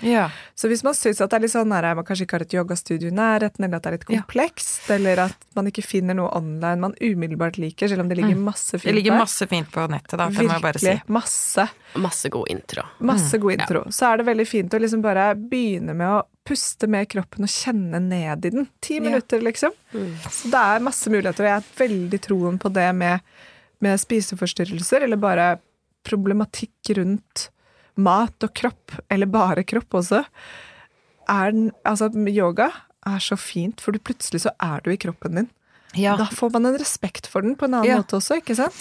Ja. 0.02 0.28
Så 0.58 0.68
hvis 0.70 0.82
man 0.84 0.94
syns 0.98 1.20
at 1.20 1.30
det 1.30 1.38
er 1.38 1.44
litt 1.46 1.52
sånn 1.54 1.68
nære, 1.70 1.94
man 1.98 2.04
kanskje 2.08 2.26
ikke 2.26 2.38
har 2.38 2.44
et 2.46 2.54
yogastudio 2.56 3.08
i 3.10 3.14
nærheten, 3.14 3.64
eller 3.66 3.76
at 3.78 3.82
det 3.82 3.90
er 3.92 3.96
litt 3.98 4.06
Ja. 4.10 4.20
komplekst, 4.22 4.90
eller 4.90 5.18
at 5.28 5.46
man 5.54 5.66
ikke 5.70 5.84
finner 5.86 6.14
noe 6.18 6.30
online 6.36 6.80
man 6.80 6.94
umiddelbart 7.00 7.58
liker, 7.58 7.88
selv 7.88 8.00
om 8.04 8.08
det 8.08 8.16
ligger 8.18 8.36
masse 8.36 8.72
fint 8.78 8.82
der. 8.84 8.90
Det 8.92 8.96
ligger 9.00 9.18
masse 9.18 9.46
fint 9.48 9.70
på 9.70 9.86
nettet, 9.88 10.16
da. 10.18 10.28
Det 10.28 10.42
må 10.46 10.52
jeg 10.52 10.62
bare 10.62 10.78
si. 10.78 10.86
Virkelig. 10.86 11.08
Masse. 11.08 11.68
Masse 11.96 12.28
god 12.32 12.48
intro. 12.48 12.82
Masse 13.00 13.38
god 13.38 13.52
intro. 13.52 13.84
Så 13.90 14.12
er 14.12 14.16
det 14.22 14.26
veldig 14.26 14.46
fint 14.48 14.72
å 14.74 14.80
liksom 14.80 15.02
bare 15.02 15.34
begynne 15.36 15.94
med 15.94 16.08
å 16.08 16.22
puste 16.44 16.88
med 16.88 17.08
kroppen 17.08 17.44
og 17.44 17.52
kjenne 17.52 18.00
ned 18.02 18.46
i 18.46 18.50
den. 18.50 18.68
Ti 18.80 18.98
minutter, 19.00 19.40
liksom. 19.44 19.70
Så 20.30 20.50
det 20.50 20.58
er 20.58 20.80
masse 20.80 21.10
muligheter, 21.12 21.44
og 21.44 21.50
jeg 21.50 21.60
har 21.60 21.88
veldig 21.88 22.20
troen 22.24 22.58
på 22.58 22.72
det 22.72 22.88
med, 22.94 23.20
med 23.80 24.00
spiseforstyrrelser, 24.00 25.02
eller 25.06 25.16
bare 25.16 25.50
problematikk 26.02 26.96
rundt 26.96 27.50
mat 27.96 28.44
og 28.46 28.54
kropp, 28.56 28.94
eller 29.12 29.26
bare 29.26 29.64
kropp 29.68 29.94
også. 30.00 30.22
Er 31.30 31.52
den, 31.52 31.70
altså, 31.86 32.08
yoga 32.28 32.70
er 33.06 33.18
så 33.22 33.36
fint, 33.38 33.80
for 33.82 33.92
plutselig 33.98 34.42
så 34.44 34.52
er 34.62 34.80
du 34.84 34.90
i 34.92 34.96
kroppen 35.00 35.34
din. 35.40 35.50
Ja. 35.98 36.14
Da 36.16 36.24
får 36.32 36.52
man 36.54 36.66
en 36.70 36.78
respekt 36.80 37.26
for 37.28 37.42
den 37.44 37.56
på 37.56 37.66
en 37.68 37.74
annen 37.74 37.90
Ja. 37.90 37.98
måte 38.00 38.16
også, 38.16 38.38
ikke 38.40 38.56
sant? 38.56 38.74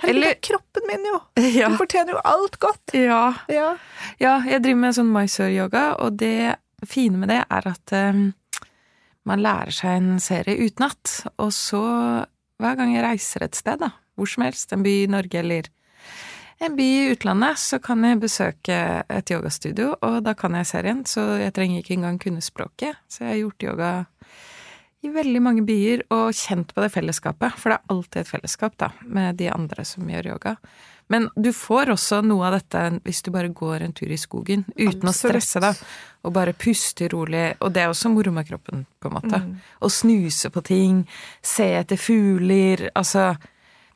Herregud, 0.00 0.10
Eller- 0.10 0.28
det 0.28 0.36
er 0.36 0.46
kroppen 0.48 0.86
min, 0.88 1.04
jo! 1.06 1.20
Ja. 1.60 1.68
Du 1.68 1.76
fortjener 1.76 2.12
jo 2.16 2.20
alt 2.24 2.58
godt. 2.58 2.94
ja. 2.94 3.34
Ja. 3.48 3.76
Ja, 4.20 4.40
jeg 4.42 4.62
driver 4.62 4.80
med 4.80 4.94
sånn 4.96 5.12
Mysore-yoga, 5.12 5.84
og 6.00 6.16
det 6.18 6.56
fine 6.86 7.16
med 7.16 7.28
det 7.30 7.44
er 7.50 7.68
at 7.70 7.92
um, 7.92 8.34
man 9.24 9.40
lærer 9.40 9.70
seg 9.72 9.96
en 10.00 10.18
serie 10.20 10.56
utenat. 10.66 11.26
Og 11.38 11.52
så, 11.52 12.26
hver 12.60 12.76
gang 12.76 12.94
jeg 12.94 13.04
reiser 13.04 13.42
et 13.46 13.54
sted, 13.54 13.78
da, 13.80 13.90
hvor 14.18 14.26
som 14.28 14.42
helst, 14.44 14.72
en 14.72 14.82
by 14.82 15.04
i 15.04 15.06
Norge 15.10 15.38
eller 15.40 15.70
en 16.64 16.76
by 16.76 16.84
i 16.84 17.10
utlandet, 17.12 17.58
så 17.60 17.78
kan 17.82 18.04
jeg 18.06 18.20
besøke 18.22 18.78
et 19.08 19.30
yogastudio, 19.32 19.94
og 20.00 20.22
da 20.24 20.34
kan 20.38 20.56
jeg 20.58 20.70
serien, 20.70 21.04
så 21.08 21.34
jeg 21.42 21.54
trenger 21.56 21.82
ikke 21.82 21.96
engang 21.98 22.18
kunne 22.22 22.44
språket. 22.44 22.98
Så 23.08 23.24
jeg 23.24 23.32
har 23.32 23.40
gjort 23.42 23.66
yoga 23.68 23.92
i 25.04 25.10
veldig 25.12 25.42
mange 25.44 25.66
byer, 25.68 26.06
og 26.14 26.32
kjent 26.32 26.72
på 26.72 26.80
det 26.84 26.90
fellesskapet, 26.94 27.58
for 27.60 27.72
det 27.72 27.78
er 27.78 27.94
alltid 27.94 28.20
et 28.22 28.32
fellesskap, 28.32 28.76
da, 28.80 28.90
med 29.04 29.36
de 29.40 29.50
andre 29.52 29.84
som 29.88 30.08
gjør 30.08 30.34
yoga. 30.34 30.56
Men 31.12 31.28
du 31.36 31.50
får 31.52 31.92
også 31.92 32.22
noe 32.24 32.46
av 32.48 32.54
dette 32.56 32.82
hvis 33.04 33.20
du 33.26 33.28
bare 33.34 33.50
går 33.52 33.84
en 33.84 33.92
tur 33.92 34.08
i 34.08 34.16
skogen 34.16 34.62
uten 34.72 35.10
å 35.10 35.12
stresse, 35.12 35.60
deg, 35.60 35.82
Og 36.24 36.32
bare 36.32 36.54
puste 36.56 37.10
rolig. 37.12 37.50
Og 37.60 37.74
det 37.74 37.82
er 37.82 37.90
også 37.92 38.08
moro 38.08 38.32
med 38.32 38.48
kroppen, 38.48 38.86
på 38.98 39.10
en 39.10 39.16
måte. 39.18 39.40
Å 39.84 39.90
snuse 39.92 40.48
på 40.48 40.62
ting, 40.64 41.02
se 41.44 41.66
etter 41.76 42.00
fugler. 42.00 42.88
Altså 42.96 43.34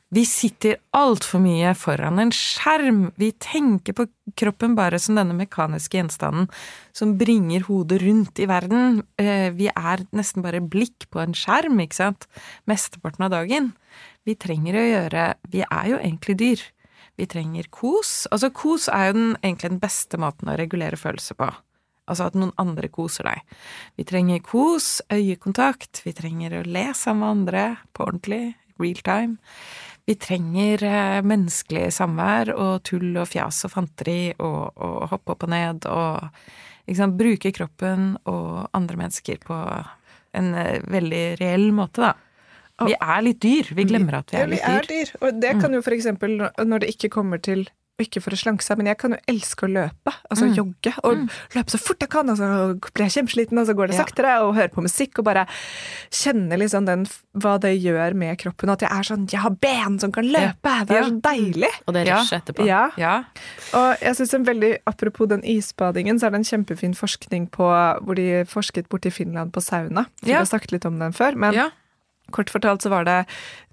Vi 0.09 0.23
sitter 0.25 0.79
altfor 0.97 1.43
mye 1.45 1.75
foran 1.77 2.21
en 2.23 2.31
skjerm. 2.33 3.11
Vi 3.21 3.29
tenker 3.45 3.93
på 3.93 4.07
kroppen 4.41 4.73
bare 4.79 4.97
som 5.03 5.19
denne 5.19 5.37
mekaniske 5.37 5.99
gjenstanden 5.99 6.47
som 6.97 7.13
bringer 7.21 7.67
hodet 7.67 8.01
rundt 8.01 8.41
i 8.41 8.47
verden. 8.49 9.03
Eh, 9.21 9.51
Vi 9.53 9.69
er 9.69 10.07
nesten 10.17 10.43
bare 10.43 10.65
blikk 10.65 11.11
på 11.13 11.21
en 11.21 11.35
skjerm, 11.37 11.77
ikke 11.85 12.01
sant? 12.01 12.27
Mesteparten 12.65 13.27
av 13.27 13.35
dagen. 13.37 13.75
Vi 14.25 14.35
trenger 14.35 14.81
å 14.81 14.89
gjøre 14.89 15.35
Vi 15.51 15.61
er 15.61 15.87
jo 15.93 15.99
egentlig 15.99 16.39
dyr. 16.39 16.63
Vi 17.19 17.27
trenger 17.27 17.69
kos. 17.69 18.27
Altså, 18.33 18.49
kos 18.51 18.89
er 18.89 19.09
jo 19.09 19.13
den, 19.13 19.37
egentlig 19.43 19.71
den 19.71 19.81
beste 19.83 20.17
måten 20.17 20.49
å 20.49 20.57
regulere 20.57 20.97
følelser 20.97 21.37
på. 21.37 21.51
Altså 22.09 22.31
at 22.31 22.35
noen 22.39 22.55
andre 22.57 22.89
koser 22.89 23.25
deg. 23.25 23.43
Vi 23.99 24.05
trenger 24.09 24.41
kos, 24.41 25.03
øyekontakt, 25.13 26.01
vi 26.07 26.15
trenger 26.17 26.57
å 26.57 26.65
le 26.65 26.95
sammen 26.95 27.21
med 27.21 27.29
andre 27.29 27.65
på 27.93 28.07
ordentlig, 28.07 28.55
real 28.79 29.03
time. 29.05 29.37
Vi 30.09 30.15
trenger 30.17 30.83
eh, 30.89 31.19
menneskelig 31.27 31.91
samvær 31.93 32.55
og 32.55 32.79
tull 32.89 33.11
og 33.21 33.29
fjas 33.29 33.61
og 33.69 33.75
fanteri 33.75 34.21
og, 34.41 34.73
og 34.81 35.11
hoppe 35.13 35.35
opp 35.35 35.45
og 35.45 35.53
ned 35.53 35.89
og 35.93 36.31
sant, 36.97 37.19
bruke 37.21 37.53
kroppen 37.53 38.15
og 38.25 38.71
andre 38.77 38.97
mennesker 39.03 39.43
på 39.45 39.59
en 40.39 40.49
eh, 40.57 40.79
veldig 40.89 41.25
reell 41.43 41.69
måte, 41.77 42.09
da. 42.09 42.15
Vi 42.87 42.95
er 42.95 43.23
litt 43.27 43.41
dyr. 43.43 43.73
Vi 43.75 43.85
glemmer 43.91 44.21
at 44.21 44.31
vi 44.31 44.39
Ja, 44.39 44.45
er 44.45 44.49
vi 44.49 44.55
litt 44.55 44.69
er 44.71 44.85
dyr. 44.87 45.11
dyr. 45.11 45.15
Og 45.27 45.41
det 45.43 45.51
kan 45.59 45.73
jo 45.75 45.81
for 45.83 45.97
eksempel 45.97 46.37
når 46.39 46.85
det 46.85 46.93
ikke 46.95 47.11
kommer 47.11 47.41
til 47.43 47.65
og 47.99 48.05
ikke 48.07 48.20
for 48.22 48.30
å 48.30 48.38
slanke 48.38 48.62
seg, 48.62 48.78
men 48.78 48.86
jeg 48.92 48.99
kan 49.01 49.11
jo 49.11 49.18
elske 49.26 49.66
å 49.66 49.70
løpe, 49.74 50.12
altså 50.30 50.46
Mm. 50.46 50.55
jogge, 50.55 50.92
og 51.03 51.28
løpe 51.57 51.70
så 51.74 51.78
fort 51.82 51.99
jeg 51.99 52.09
kan, 52.09 52.30
og 52.30 52.36
så 52.38 52.78
blir 52.94 53.09
jeg 53.09 53.26
kjempesliten, 53.26 53.59
og 53.59 53.66
så 53.66 53.74
går 53.74 53.88
det 53.88 53.96
Ja. 53.96 54.05
saktere, 54.05 54.40
og 54.42 54.55
høre 54.55 54.68
på 54.70 54.82
musikk, 54.86 55.18
og 55.18 55.24
bare 55.24 55.46
kjenne 56.11 56.57
liksom 56.57 56.86
den, 56.86 57.07
hva 57.36 57.59
det 57.59 57.82
gjør 57.82 58.14
med 58.14 58.38
kroppen, 58.38 58.68
og 58.70 58.74
at 58.80 58.88
jeg 58.88 58.90
er 58.99 59.03
sånn, 59.03 59.26
jeg 59.32 59.40
har 59.40 59.51
ben 59.51 59.99
som 59.99 60.12
kan 60.12 60.24
løpe, 60.24 60.86
det 60.86 60.90
er 60.90 61.03
Ja. 61.03 61.09
så 61.09 61.20
deilig. 61.20 61.72
Og 61.88 61.94
det 61.94 62.07
Ja. 62.07 62.18
rushet 62.22 62.44
etterpå. 62.46 62.66
Ja, 62.66 62.90
Ja. 62.96 63.24
og 63.74 63.99
jeg 64.01 64.14
synes 64.14 64.34
en 64.34 64.44
veldig, 64.44 64.78
apropos 64.86 65.26
den 65.28 65.42
isbadingen, 65.42 66.20
så 66.20 66.26
er 66.26 66.30
det 66.30 66.46
en 66.46 66.64
kjempefin 66.64 66.94
forskning 66.94 67.51
på, 67.51 67.64
hvor 68.05 68.14
de 68.14 68.44
forsket 68.44 68.88
borte 68.88 69.07
i 69.07 69.11
Finland 69.11 69.51
på 69.51 69.61
sauna. 69.61 70.07
Vi 70.22 70.30
Ja. 70.30 70.38
har 70.38 70.44
snakket 70.46 70.70
litt 70.70 70.86
om 70.86 71.01
den 71.01 71.12
før, 71.12 71.34
men 71.34 71.53
ja. 71.53 71.70
Kort 72.35 72.51
fortalt 72.53 72.85
så 72.85 72.93
var 72.93 73.07
det 73.09 73.22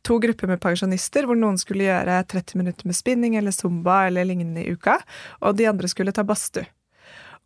to 0.05 0.19
grupper 0.21 0.47
med 0.47 0.61
pensjonister, 0.63 1.25
hvor 1.27 1.37
noen 1.39 1.57
skulle 1.59 1.87
gjøre 1.87 2.21
30 2.31 2.61
minutter 2.61 2.87
med 2.87 2.97
spinning 2.97 3.35
eller 3.39 3.55
zumba 3.55 4.05
eller 4.07 4.27
lignende 4.27 4.63
i 4.63 4.75
uka, 4.75 4.99
og 5.41 5.57
de 5.59 5.67
andre 5.71 5.89
skulle 5.91 6.13
ta 6.15 6.23
badstue. 6.27 6.67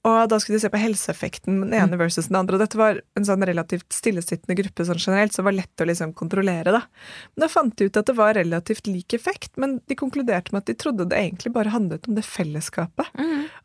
Og 0.07 0.30
da 0.32 0.38
skulle 0.39 0.55
de 0.55 0.64
se 0.64 0.70
på 0.72 0.80
helseeffekten 0.80 1.57
den 1.60 1.74
ene 1.76 1.97
versus 1.99 2.30
den 2.30 2.38
andre, 2.39 2.55
og 2.55 2.62
dette 2.64 2.80
var 2.80 3.01
en 3.20 3.26
sånn 3.28 3.43
relativt 3.43 3.91
stillesittende 3.91 4.55
gruppe 4.55 4.86
sånn 4.88 5.01
generelt, 5.01 5.34
som 5.36 5.43
var 5.43 5.57
lett 5.57 5.84
å 5.84 5.88
liksom 5.89 6.14
kontrollere, 6.16 6.72
da. 6.72 6.86
Men 7.34 7.43
da 7.43 7.49
fant 7.51 7.76
de 7.76 7.89
ut 7.89 7.99
at 7.99 8.07
det 8.07 8.16
var 8.16 8.38
relativt 8.38 8.88
lik 8.88 9.18
effekt, 9.18 9.51
men 9.60 9.82
de 9.91 9.97
konkluderte 9.99 10.55
med 10.55 10.64
at 10.64 10.72
de 10.72 10.78
trodde 10.80 11.10
det 11.12 11.20
egentlig 11.20 11.51
bare 11.57 11.74
handlet 11.74 12.07
om 12.07 12.16
det 12.16 12.24
fellesskapet. 12.24 13.12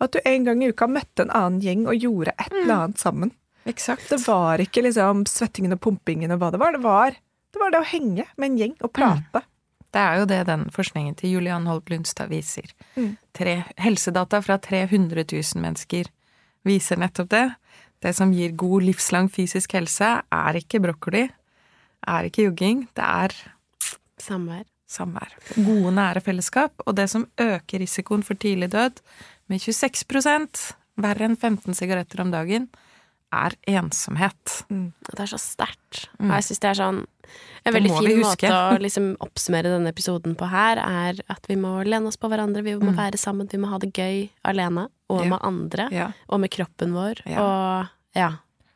At 0.03 0.17
du 0.17 0.19
en 0.25 0.49
gang 0.49 0.65
i 0.65 0.73
uka 0.75 0.91
møtte 0.91 1.23
en 1.23 1.31
annen 1.31 1.63
gjeng 1.63 1.87
og 1.87 2.03
gjorde 2.03 2.35
et 2.35 2.51
eller 2.51 2.75
annet 2.81 3.05
sammen. 3.07 3.31
Eksakt. 3.71 4.11
Det 4.11 4.19
var 4.27 4.59
ikke 4.61 4.83
liksom 4.85 5.23
svettingen 5.31 5.79
og 5.79 5.85
pumpingen 5.87 6.35
og 6.35 6.43
hva 6.43 6.51
det 6.51 6.61
var. 6.61 6.75
Det 6.75 6.83
var 6.83 7.15
det, 7.55 7.63
var 7.63 7.75
det 7.75 7.83
å 7.83 7.89
henge 7.89 8.27
med 8.37 8.51
en 8.51 8.59
gjeng 8.61 8.77
og 8.81 8.93
prate. 8.95 9.45
Det 9.95 10.03
er 10.03 10.19
jo 10.19 10.27
det 10.27 10.41
den 10.49 10.65
forskningen 10.75 11.15
til 11.19 11.37
Julian 11.37 11.69
Holt 11.71 11.91
Lundstad 11.93 12.33
viser. 12.33 12.67
Mm. 12.99 13.13
Tre, 13.37 13.55
helsedata 13.79 14.41
fra 14.43 14.59
300 14.59 15.23
000 15.23 15.63
mennesker 15.63 16.11
viser 16.67 16.99
nettopp 16.99 17.31
det. 17.31 17.45
Det 18.03 18.13
som 18.17 18.33
gir 18.35 18.57
god 18.59 18.85
livslang 18.89 19.31
fysisk 19.33 19.77
helse, 19.79 20.09
er 20.21 20.59
ikke 20.59 20.83
brokkoli, 20.83 21.29
er 22.05 22.29
ikke 22.29 22.49
jogging, 22.49 22.89
det 22.97 23.05
er 23.07 23.37
Samvær. 24.21 24.65
samvær. 24.91 25.33
Gode, 25.57 25.93
nære 25.95 26.21
fellesskap. 26.25 26.83
Og 26.87 26.97
det 26.97 27.09
som 27.11 27.27
øker 27.41 27.83
risikoen 27.83 28.23
for 28.23 28.35
tidlig 28.35 28.73
død 28.73 29.01
med 29.49 29.63
26% 29.63 30.75
verre 31.01 31.27
enn 31.27 31.37
15 31.37 31.75
sigaretter 31.75 32.23
om 32.23 32.31
dagen, 32.35 32.69
er 33.35 33.57
ensomhet. 33.81 34.55
Mm. 34.71 34.93
det 35.11 35.21
er 35.21 35.31
så 35.33 35.39
sterkt. 35.41 36.07
Mm. 36.21 36.31
Jeg 36.35 36.47
synes 36.49 36.61
det 36.61 36.71
er 36.71 36.81
sånn 36.83 37.03
En 37.67 37.73
veldig 37.73 37.91
fin 37.99 38.21
måte 38.21 38.51
å 38.53 38.79
liksom 38.79 39.17
oppsummere 39.25 39.71
denne 39.73 39.89
episoden 39.91 40.35
på 40.37 40.47
her, 40.53 40.77
er 40.77 41.15
at 41.33 41.47
vi 41.49 41.57
må 41.57 41.83
lene 41.87 42.07
oss 42.11 42.19
på 42.21 42.29
hverandre, 42.29 42.63
vi 42.63 42.75
må 42.77 42.93
Mm. 42.93 42.97
være 42.99 43.19
sammen, 43.19 43.49
vi 43.51 43.59
må 43.59 43.69
ha 43.71 43.79
det 43.79 43.93
gøy 43.95 44.29
alene, 44.45 44.89
og 45.09 45.23
Ja. 45.25 45.29
med 45.31 45.39
andre, 45.43 45.89
Ja. 45.91 46.13
og 46.29 46.41
med 46.41 46.51
kroppen 46.51 46.93
vår, 46.93 47.23
Ja. 47.27 47.41
og 47.43 47.89
ja. 48.15 48.33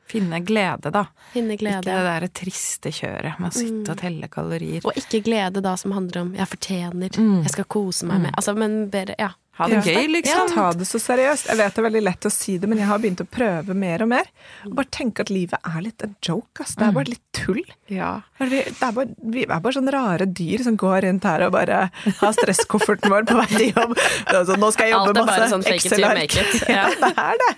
Finne 0.09 0.41
glede, 0.43 0.91
da. 0.91 1.05
Finne 1.35 1.53
Ikke 1.59 1.83
det 1.83 1.85
derre 1.85 2.29
triste 2.33 2.89
kjøret 2.91 3.39
med 3.39 3.51
å 3.51 3.55
sitte 3.55 3.85
Mm. 3.85 3.91
og 3.91 3.97
telle 3.99 4.29
kalorier. 4.29 4.81
Og 4.87 4.95
ikke 4.95 5.23
glede 5.23 5.61
da 5.63 5.75
som 5.77 5.93
handler 5.93 6.23
om 6.23 6.33
'jeg 6.35 6.49
fortjener', 6.49 7.17
Mm. 7.19 7.43
'jeg 7.43 7.51
skal 7.51 7.65
kose 7.65 8.05
meg 8.07 8.23
med' 8.23 8.35
Altså, 8.35 8.57
men 8.57 8.89
bare, 8.89 9.15
ja. 9.19 9.29
Ha 9.59 9.67
det 9.71 9.79
gøy, 9.85 10.05
liksom. 10.15 10.51
Ta 10.55 10.69
det 10.79 10.87
så 10.87 11.01
seriøst. 11.03 11.49
Jeg 11.51 11.59
vet 11.59 11.75
det 11.75 11.81
er 11.83 11.87
veldig 11.89 12.03
lett 12.07 12.27
å 12.29 12.31
si 12.31 12.53
det, 12.63 12.69
men 12.71 12.79
jeg 12.79 12.87
har 12.87 13.01
begynt 13.03 13.23
å 13.25 13.27
prøve 13.27 13.75
mer 13.75 14.05
og 14.05 14.09
mer. 14.13 14.29
Og 14.69 14.77
bare 14.79 14.91
tenke 14.95 15.25
at 15.27 15.33
livet 15.35 15.59
er 15.67 15.81
litt 15.83 16.05
en 16.07 16.13
joke, 16.23 16.63
ass. 16.63 16.77
Det 16.79 16.87
er 16.87 16.95
bare 16.95 17.11
litt 17.11 17.25
tull. 17.35 17.63
Ja. 17.91 18.13
Vi, 18.39 18.49
det 18.63 18.77
er 18.79 18.95
bare, 18.95 19.09
vi 19.35 19.43
er 19.49 19.51
bare 19.65 19.75
sånne 19.75 19.95
rare 19.97 20.29
dyr 20.31 20.63
som 20.67 20.79
går 20.79 21.01
rundt 21.09 21.27
her 21.27 21.47
og 21.49 21.53
bare 21.57 21.81
har 22.21 22.37
stresskofferten 22.39 23.11
vår 23.11 23.27
på 23.29 23.37
vei 23.41 23.49
til 23.57 23.67
jobb. 23.75 23.97
Sånn, 23.99 24.63
nå 24.63 24.71
skal 24.77 24.89
jeg 24.91 24.95
jobbe 24.95 25.11
Alt 25.11 25.19
er 25.19 25.21
bare 25.25 25.35
masse. 25.43 25.51
sånn 25.57 25.67
fake 25.67 25.83
it 25.83 25.95
till 25.97 26.09
make 26.09 26.43
it. 26.45 26.63
Ja, 26.79 26.87
Ja. 26.87 26.89
det 27.03 27.13
er 27.27 27.43
det. 27.43 27.53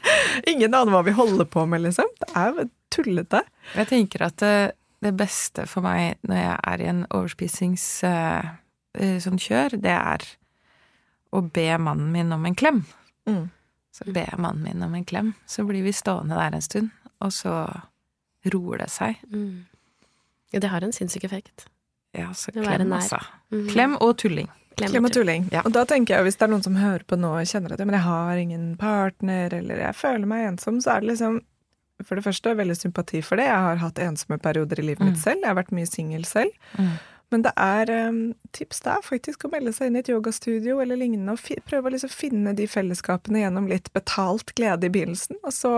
Ingen 0.55 0.75
aner 0.81 0.97
hva 0.97 1.05
vi 1.05 1.17
holder 1.21 1.45
på 1.53 1.67
med, 1.69 1.85
liksom. 1.85 2.09
Det 2.25 2.31
er 2.33 2.53
jo 2.57 2.69
tullete. 2.97 3.45
Jeg 3.77 3.91
tenker 3.93 4.25
at 4.31 4.41
det, 4.41 4.55
det 5.05 5.13
beste 5.21 5.69
for 5.69 5.85
meg 5.85 6.17
når 6.27 6.41
jeg 6.47 6.57
er 6.73 6.83
i 6.83 6.89
en 6.97 7.05
overspisings 7.13 7.85
eh, 8.09 8.49
eh, 8.97 9.19
sånn 9.23 9.39
kjør, 9.41 9.77
det 9.85 9.93
er 10.01 10.25
å 11.33 11.41
be 11.55 11.67
mannen 11.79 12.11
min 12.13 12.33
om 12.33 12.47
en 12.47 12.55
klem. 12.59 12.85
Mm. 13.29 13.49
Så 13.95 14.07
ber 14.07 14.29
jeg 14.31 14.39
mannen 14.41 14.63
min 14.63 14.83
om 14.87 14.95
en 14.95 15.05
klem, 15.05 15.33
så 15.51 15.65
blir 15.67 15.83
vi 15.83 15.93
stående 15.95 16.35
der 16.39 16.55
en 16.57 16.63
stund, 16.63 16.91
og 17.21 17.33
så 17.35 17.53
roer 18.51 18.79
det 18.85 18.89
seg. 18.91 19.19
Mm. 19.33 19.67
ja. 20.53 20.61
Det 20.61 20.71
har 20.73 20.83
en 20.87 20.93
sinnssyk 20.95 21.25
effekt. 21.29 21.67
Ja, 22.17 22.33
så 22.35 22.51
klem, 22.55 22.93
altså. 22.93 23.19
Mm. 23.53 23.69
Klem 23.71 23.97
og 24.03 24.17
tulling. 24.19 24.49
Klem 24.81 25.05
og 25.05 25.13
tulling. 25.13 25.49
Ja. 25.53 25.61
Og 25.67 25.75
da 25.75 25.85
tenker 25.85 26.17
jeg, 26.17 26.25
hvis 26.25 26.39
det 26.41 26.47
er 26.47 26.51
noen 26.55 26.65
som 26.65 26.79
hører 26.81 27.05
på 27.07 27.19
nå 27.21 27.35
og 27.37 27.47
kjenner 27.51 27.75
at 27.75 27.83
ja, 27.83 27.85
men 27.87 27.99
jeg 27.99 28.07
har 28.07 28.41
ingen 28.41 28.65
partner, 28.81 29.53
eller 29.59 29.83
jeg 29.85 29.95
føler 29.99 30.27
meg 30.31 30.47
ensom, 30.49 30.81
så 30.83 30.95
er 30.97 31.05
det 31.05 31.11
liksom 31.13 31.41
for 32.07 32.17
det 32.17 32.25
første 32.25 32.55
veldig 32.57 32.77
sympati 32.79 33.21
for 33.21 33.37
det. 33.37 33.45
Jeg 33.51 33.61
har 33.67 33.77
hatt 33.83 33.99
ensomme 34.01 34.39
perioder 34.41 34.81
i 34.81 34.87
livet 34.87 35.05
mitt 35.05 35.19
Mm. 35.19 35.23
selv. 35.23 35.43
Jeg 35.45 35.51
har 35.51 35.59
vært 35.59 35.75
mye 35.77 35.87
singel 35.91 36.25
selv. 36.25 36.51
Mm. 36.79 36.95
Men 37.31 37.43
det 37.47 37.53
er 37.57 37.91
um, 38.09 38.21
tips 38.57 38.81
det 38.83 38.91
er 38.97 39.03
faktisk 39.07 39.45
å 39.47 39.51
melde 39.53 39.73
seg 39.73 39.87
inn 39.91 39.97
i 39.97 40.03
et 40.03 40.09
yogastudio 40.11 40.81
eller 40.83 40.99
lignende, 40.99 41.33
og 41.37 41.65
prøve 41.69 41.87
å 41.87 41.95
liksom 41.95 42.11
finne 42.11 42.55
de 42.59 42.67
fellesskapene 42.67 43.45
gjennom 43.45 43.69
litt 43.71 43.93
betalt 43.95 44.51
glede 44.59 44.89
i 44.89 44.91
begynnelsen, 44.91 45.39
og 45.45 45.53
så 45.55 45.75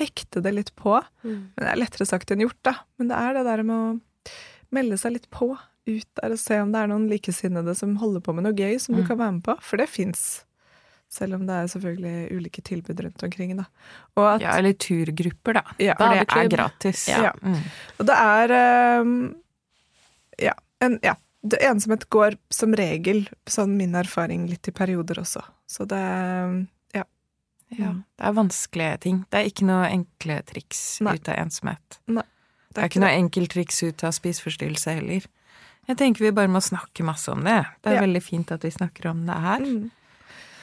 hekte 0.00 0.40
det 0.44 0.52
litt 0.56 0.72
på. 0.76 0.96
Mm. 1.24 1.52
Men 1.56 1.62
det 1.64 1.68
er 1.72 1.80
lettere 1.82 2.06
sagt 2.08 2.32
enn 2.32 2.40
gjort, 2.44 2.58
da. 2.64 2.74
Men 2.98 3.08
det 3.12 3.16
er 3.20 3.36
det 3.38 3.44
der 3.44 3.62
med 3.68 3.76
å 3.76 4.32
melde 4.76 4.96
seg 5.00 5.12
litt 5.18 5.28
på, 5.32 5.50
ut 5.86 6.08
der 6.18 6.32
og 6.34 6.40
se 6.42 6.56
om 6.64 6.72
det 6.74 6.80
er 6.82 6.88
noen 6.90 7.04
likesinnede 7.12 7.76
som 7.78 7.92
holder 8.00 8.24
på 8.26 8.32
med 8.34 8.42
noe 8.48 8.56
gøy 8.58 8.74
som 8.82 8.96
du 8.96 9.02
Mm. 9.04 9.06
kan 9.08 9.18
være 9.20 9.32
med 9.36 9.44
på. 9.46 9.54
For 9.62 9.76
det 9.78 9.86
fins. 9.88 10.42
Selv 11.08 11.36
om 11.36 11.46
det 11.46 11.54
er 11.54 11.68
selvfølgelig 11.70 12.32
ulike 12.34 12.62
tilbud 12.66 13.00
rundt 13.04 13.22
omkring, 13.22 13.52
da. 13.56 13.64
At 14.18 14.40
Ja, 14.42 14.56
eller 14.58 14.72
turgrupper, 14.74 15.60
da. 15.60 15.62
Ja. 15.78 15.94
For 15.94 16.08
det 16.10 16.24
er 16.26 16.48
gratis. 16.50 16.56
gratis. 16.56 17.08
Ja. 17.08 17.32
Mm. 17.42 17.60
Og 18.00 18.06
det 18.06 18.16
er 18.18 19.00
um, 19.00 19.34
ja, 20.42 20.52
en, 20.86 20.98
ja. 21.04 21.14
Det, 21.46 21.60
ensomhet 21.62 22.08
går 22.10 22.34
som 22.50 22.72
regel, 22.74 23.26
sånn 23.46 23.76
min 23.78 23.92
erfaring, 23.94 24.48
litt 24.50 24.66
i 24.66 24.72
perioder 24.74 25.20
også. 25.22 25.44
Så 25.70 25.84
det 25.86 26.00
ja. 26.96 27.04
Ja, 27.76 27.92
det 28.18 28.24
er 28.30 28.34
vanskelige 28.34 28.96
ting. 29.04 29.20
Det 29.30 29.38
er 29.42 29.50
ikke 29.50 29.66
noe 29.68 29.86
enkle 29.90 30.40
triks 30.48 30.80
Nei. 31.06 31.14
ut 31.18 31.28
av 31.30 31.38
ensomhet. 31.44 32.00
Nei, 32.08 32.24
Det 32.72 32.82
er 32.82 32.88
ikke 32.90 33.02
noe 33.04 33.14
enkelt 33.14 33.52
triks 33.54 33.82
ut 33.86 34.04
av 34.04 34.12
spiseforstyrrelse 34.16 34.94
heller. 34.98 35.26
Jeg 35.86 35.96
tenker 36.00 36.24
vi 36.26 36.32
bare 36.34 36.50
må 36.50 36.58
snakke 36.62 37.04
masse 37.06 37.30
om 37.30 37.44
det. 37.46 37.60
Det 37.82 37.92
er 37.92 37.94
Ja. 38.00 38.00
veldig 38.06 38.22
fint 38.22 38.50
at 38.52 38.62
vi 38.62 38.70
snakker 38.70 39.06
om 39.10 39.24
det 39.26 39.34
her. 39.46 39.60
Mm. 39.60 39.90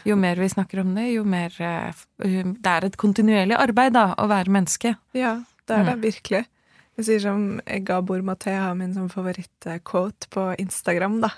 Jo 0.05 0.15
mer 0.19 0.35
vi 0.35 0.49
snakker 0.49 0.81
om 0.81 0.93
det, 0.95 1.13
jo 1.13 1.23
mer 1.23 1.51
eh, 1.61 1.93
Det 2.19 2.65
er 2.67 2.85
et 2.85 2.97
kontinuerlig 2.97 3.55
arbeid, 3.57 3.93
da, 3.93 4.15
å 4.17 4.27
være 4.27 4.51
menneske. 4.51 4.97
Ja, 5.13 5.43
det 5.67 5.77
er 5.79 5.83
det 5.85 5.95
Mm. 5.95 6.01
virkelig. 6.01 6.45
Jeg 6.93 7.05
sier 7.07 7.21
som 7.23 7.45
Gabor 7.87 8.21
Maté 8.21 8.51
har 8.53 8.75
min 8.77 8.91
sånn 8.93 9.09
favoritt-quote 9.09 10.27
på 10.33 10.43
Instagram, 10.61 11.15
da. 11.23 11.31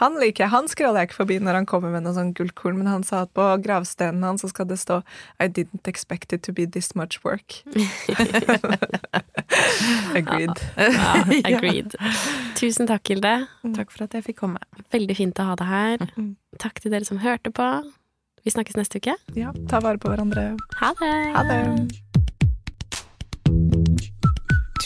Han 0.00 0.16
liker 0.16 0.46
jeg. 0.46 0.52
Han 0.54 0.70
scroller 0.72 1.02
jeg 1.02 1.10
ikke 1.10 1.18
forbi 1.18 1.36
når 1.44 1.58
han 1.58 1.68
kommer 1.68 1.92
med 1.92 2.06
noe 2.06 2.16
sånn 2.16 2.32
gullkorn, 2.36 2.78
men 2.80 2.88
han 2.88 3.04
sa 3.04 3.26
at 3.26 3.32
på 3.36 3.44
gravstenen 3.64 4.24
hans 4.24 4.40
så 4.44 4.48
skal 4.48 4.70
det 4.70 4.78
stå 4.80 5.02
I 5.36 5.50
didn't 5.52 5.88
expect 5.90 6.32
it 6.32 6.42
to 6.48 6.54
be 6.56 6.64
this 6.64 6.94
much 6.96 7.20
work. 7.26 7.60
Agreed. 10.16 10.56
Ja, 10.76 11.24
agreed. 11.44 11.96
Tusen 12.56 12.88
takk, 12.88 13.04
Hilde. 13.12 13.34
Takk 13.76 13.92
for 13.92 14.06
at 14.06 14.16
jeg 14.16 14.24
fikk 14.30 14.40
komme. 14.44 14.62
Veldig 14.94 15.16
fint 15.18 15.42
å 15.42 15.50
ha 15.50 15.58
deg 15.60 15.68
her. 15.68 16.06
Mm. 16.16 16.32
Takk 16.62 16.80
til 16.80 16.94
dere 16.94 17.08
som 17.08 17.20
hørte 17.20 17.52
på. 17.52 17.68
Vi 18.42 18.54
snakkes 18.54 18.80
neste 18.80 19.02
uke. 19.02 19.18
Ja, 19.38 19.52
ta 19.68 19.82
vare 19.84 20.00
på 20.00 20.08
hverandre. 20.12 20.54
Ha 20.80 20.94
det! 21.02 21.12
Ha 21.36 21.44
det. 21.50 22.11